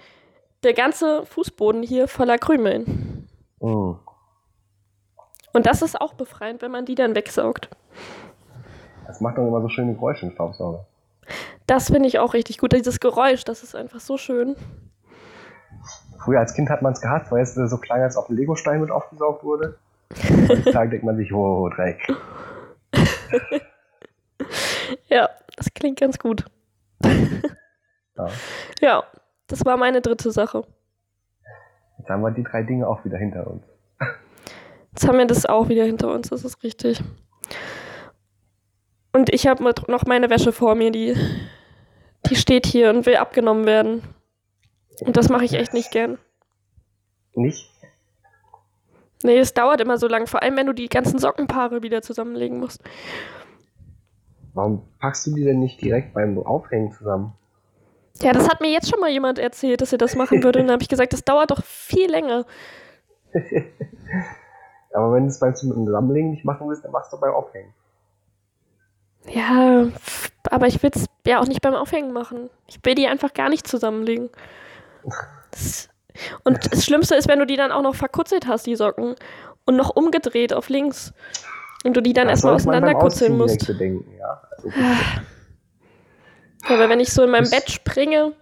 der 0.62 0.74
ganze 0.74 1.24
Fußboden 1.26 1.82
hier 1.82 2.08
voller 2.08 2.38
Krümeln. 2.38 3.28
Oh. 3.60 3.96
Und 5.52 5.66
das 5.66 5.82
ist 5.82 6.00
auch 6.00 6.14
befreiend, 6.14 6.62
wenn 6.62 6.70
man 6.70 6.84
die 6.84 6.94
dann 6.94 7.14
wegsaugt. 7.14 7.68
Das 9.06 9.20
macht 9.20 9.38
doch 9.38 9.46
immer 9.46 9.60
so 9.62 9.68
schöne 9.68 9.94
Geräusche 9.94 10.26
im 10.26 10.32
Staubsauger. 10.32 10.86
Das 11.66 11.86
finde 11.86 12.08
ich 12.08 12.18
auch 12.18 12.34
richtig 12.34 12.58
gut. 12.58 12.72
Dieses 12.72 13.00
Geräusch, 13.00 13.44
das 13.44 13.62
ist 13.62 13.74
einfach 13.74 14.00
so 14.00 14.16
schön. 14.16 14.56
Früher 16.18 16.40
als 16.40 16.54
Kind 16.54 16.70
hat 16.70 16.82
man 16.82 16.92
es 16.92 17.00
gehasst, 17.00 17.30
weil 17.30 17.42
es 17.42 17.54
so 17.54 17.78
klang, 17.78 18.02
als 18.02 18.16
ob 18.16 18.28
ein 18.28 18.36
Legostein 18.36 18.80
mit 18.80 18.90
aufgesaugt 18.90 19.44
wurde. 19.44 19.78
Heutzutage 20.48 20.90
denkt 20.90 21.04
man 21.04 21.16
sich, 21.16 21.32
oh, 21.32 21.68
Dreck. 21.68 22.00
ja, 25.08 25.28
das 25.56 25.72
klingt 25.74 26.00
ganz 26.00 26.18
gut. 26.18 26.44
ja. 27.04 28.28
ja, 28.80 29.04
das 29.46 29.64
war 29.64 29.76
meine 29.76 30.00
dritte 30.00 30.30
Sache. 30.30 30.64
Jetzt 31.98 32.08
haben 32.08 32.22
wir 32.22 32.30
die 32.30 32.44
drei 32.44 32.62
Dinge 32.62 32.88
auch 32.88 33.04
wieder 33.04 33.18
hinter 33.18 33.46
uns. 33.46 33.64
Jetzt 34.92 35.06
haben 35.06 35.18
wir 35.18 35.26
das 35.26 35.46
auch 35.46 35.68
wieder 35.68 35.84
hinter 35.84 36.12
uns, 36.12 36.30
das 36.30 36.44
ist 36.44 36.62
richtig. 36.62 37.02
Und 39.12 39.32
ich 39.32 39.46
habe 39.46 39.62
noch 39.64 40.06
meine 40.06 40.30
Wäsche 40.30 40.52
vor 40.52 40.74
mir, 40.74 40.90
die, 40.90 41.16
die 42.26 42.36
steht 42.36 42.66
hier 42.66 42.90
und 42.90 43.06
will 43.06 43.16
abgenommen 43.16 43.64
werden. 43.64 44.02
Und 45.00 45.16
das 45.16 45.28
mache 45.28 45.44
ich 45.44 45.54
echt 45.54 45.72
nicht 45.72 45.90
gern. 45.90 46.18
Nicht? 47.34 47.70
Nee, 49.22 49.38
es 49.38 49.54
dauert 49.54 49.80
immer 49.80 49.98
so 49.98 50.06
lang, 50.06 50.26
vor 50.26 50.42
allem 50.42 50.56
wenn 50.56 50.66
du 50.66 50.72
die 50.72 50.88
ganzen 50.88 51.18
Sockenpaare 51.18 51.82
wieder 51.82 52.02
zusammenlegen 52.02 52.58
musst. 52.60 52.82
Warum 54.54 54.82
packst 55.00 55.26
du 55.26 55.34
die 55.34 55.44
denn 55.44 55.60
nicht 55.60 55.80
direkt 55.80 56.14
beim 56.14 56.38
Aufhängen 56.38 56.92
zusammen? 56.92 57.32
Ja, 58.20 58.32
das 58.32 58.48
hat 58.48 58.60
mir 58.60 58.70
jetzt 58.70 58.90
schon 58.90 59.00
mal 59.00 59.10
jemand 59.10 59.38
erzählt, 59.38 59.80
dass 59.80 59.92
er 59.92 59.98
das 59.98 60.16
machen 60.16 60.42
würde. 60.42 60.58
Und 60.58 60.66
dann 60.66 60.74
habe 60.74 60.82
ich 60.82 60.88
gesagt, 60.88 61.12
das 61.12 61.24
dauert 61.24 61.50
doch 61.50 61.62
viel 61.62 62.10
länger. 62.10 62.44
Aber 64.92 65.12
wenn 65.12 65.24
du 65.24 65.28
es 65.28 65.38
beim 65.38 65.54
Zusammenlegen 65.54 66.30
nicht 66.30 66.44
machen 66.44 66.68
willst, 66.68 66.84
dann 66.84 66.90
machst 66.90 67.12
du 67.12 67.20
beim 67.20 67.34
Aufhängen. 67.34 67.72
Ja, 69.26 69.88
aber 70.50 70.66
ich 70.66 70.82
will 70.82 70.90
es 70.94 71.06
ja 71.26 71.40
auch 71.40 71.46
nicht 71.46 71.60
beim 71.60 71.74
Aufhängen 71.74 72.12
machen. 72.12 72.48
Ich 72.66 72.78
will 72.82 72.94
die 72.94 73.06
einfach 73.06 73.34
gar 73.34 73.48
nicht 73.48 73.66
zusammenlegen. 73.66 74.30
Das, 75.50 75.88
und 76.44 76.72
das 76.72 76.84
Schlimmste 76.84 77.14
ist, 77.14 77.28
wenn 77.28 77.38
du 77.38 77.46
die 77.46 77.56
dann 77.56 77.72
auch 77.72 77.82
noch 77.82 77.94
verkutzelt 77.94 78.46
hast, 78.46 78.66
die 78.66 78.76
Socken. 78.76 79.14
Und 79.66 79.76
noch 79.76 79.94
umgedreht 79.94 80.54
auf 80.54 80.70
links. 80.70 81.12
Und 81.84 81.94
du 81.94 82.00
die 82.00 82.14
dann 82.14 82.28
erstmal 82.28 82.54
auseinanderkutzeln 82.54 83.36
musst. 83.36 83.66
Bedenken, 83.66 84.16
ja. 84.18 84.42
Also 84.50 84.68
ja, 84.70 84.96
aber 86.68 86.88
wenn 86.88 87.00
ich 87.00 87.12
so 87.12 87.22
in 87.22 87.30
meinem 87.30 87.50
Bett 87.50 87.70
springe, 87.70 88.32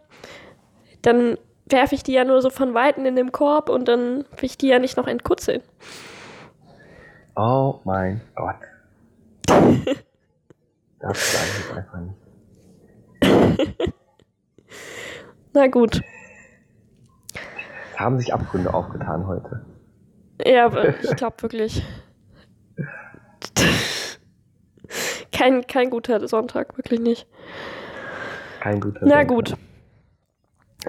dann 1.02 1.36
werfe 1.66 1.94
ich 1.94 2.02
die 2.02 2.12
ja 2.12 2.24
nur 2.24 2.40
so 2.42 2.50
von 2.50 2.74
Weitem 2.74 3.04
in 3.06 3.16
den 3.16 3.32
Korb 3.32 3.68
und 3.68 3.88
dann 3.88 4.18
will 4.18 4.44
ich 4.44 4.56
die 4.56 4.68
ja 4.68 4.78
nicht 4.78 4.96
noch 4.96 5.06
entkutzeln. 5.06 5.62
Oh 7.36 7.80
mein 7.84 8.20
Gott. 8.34 8.56
das 11.08 11.32
sage 11.32 11.46
ich 11.60 11.76
einfach 11.76 11.98
nicht. 12.00 12.16
Na 15.52 15.66
gut. 15.68 16.00
Es 17.92 17.98
haben 17.98 18.18
sich 18.18 18.32
Abgründe 18.32 18.72
aufgetan 18.74 19.26
heute. 19.26 19.64
Ja, 20.44 20.70
ich 21.02 21.16
glaube 21.16 21.40
wirklich. 21.42 21.82
kein, 25.32 25.66
kein 25.66 25.90
guter 25.90 26.26
Sonntag, 26.28 26.76
wirklich 26.76 27.00
nicht. 27.00 27.26
Kein 28.60 28.80
guter 28.80 29.00
Na 29.02 29.26
Sonntag. 29.26 29.28
gut. 29.28 29.56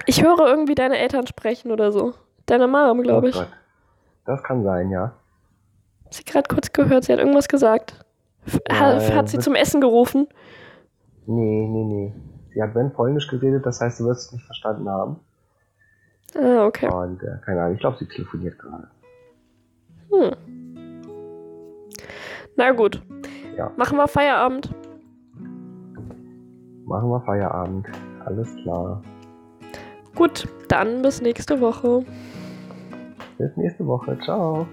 Ich 0.06 0.22
höre 0.22 0.46
irgendwie 0.46 0.74
deine 0.74 0.98
Eltern 0.98 1.26
sprechen 1.26 1.72
oder 1.72 1.90
so. 1.92 2.14
Deine 2.46 2.66
Mom, 2.66 3.02
glaube 3.02 3.26
oh 3.26 3.30
ich. 3.30 3.34
Gott. 3.34 3.48
Das 4.26 4.42
kann 4.42 4.62
sein, 4.62 4.90
ja. 4.90 5.14
Sie 6.10 6.24
gerade 6.24 6.48
kurz 6.48 6.72
gehört, 6.72 7.04
sie 7.04 7.12
hat 7.12 7.18
irgendwas 7.18 7.48
gesagt. 7.48 8.04
Hat, 8.68 9.14
hat 9.14 9.28
sie 9.28 9.38
zum 9.38 9.54
Essen 9.54 9.80
gerufen? 9.80 10.26
Nee, 11.26 11.66
nee, 11.68 11.84
nee. 11.84 12.12
Sie 12.54 12.62
hat 12.62 12.74
wenn 12.74 12.92
Polnisch 12.92 13.28
geredet, 13.28 13.66
das 13.66 13.80
heißt, 13.80 14.00
du 14.00 14.06
wirst 14.06 14.26
es 14.26 14.32
nicht 14.32 14.44
verstanden 14.44 14.88
haben. 14.88 15.20
Ah, 16.34 16.66
okay. 16.66 16.88
Und 16.88 17.22
äh, 17.22 17.38
keine 17.44 17.62
Ahnung, 17.62 17.74
ich 17.74 17.80
glaube, 17.80 17.98
sie 17.98 18.06
telefoniert 18.06 18.58
gerade. 18.58 18.88
Hm. 20.10 20.32
Na 22.56 22.72
gut. 22.72 23.02
Ja. 23.56 23.70
Machen 23.76 23.98
wir 23.98 24.08
Feierabend. 24.08 24.70
Machen 26.86 27.10
wir 27.10 27.20
Feierabend. 27.20 27.86
Alles 28.24 28.48
klar. 28.62 29.02
Gut, 30.14 30.48
dann 30.68 31.02
bis 31.02 31.20
nächste 31.20 31.60
Woche. 31.60 32.04
Bis 33.36 33.56
nächste 33.56 33.86
Woche. 33.86 34.18
Ciao. 34.24 34.66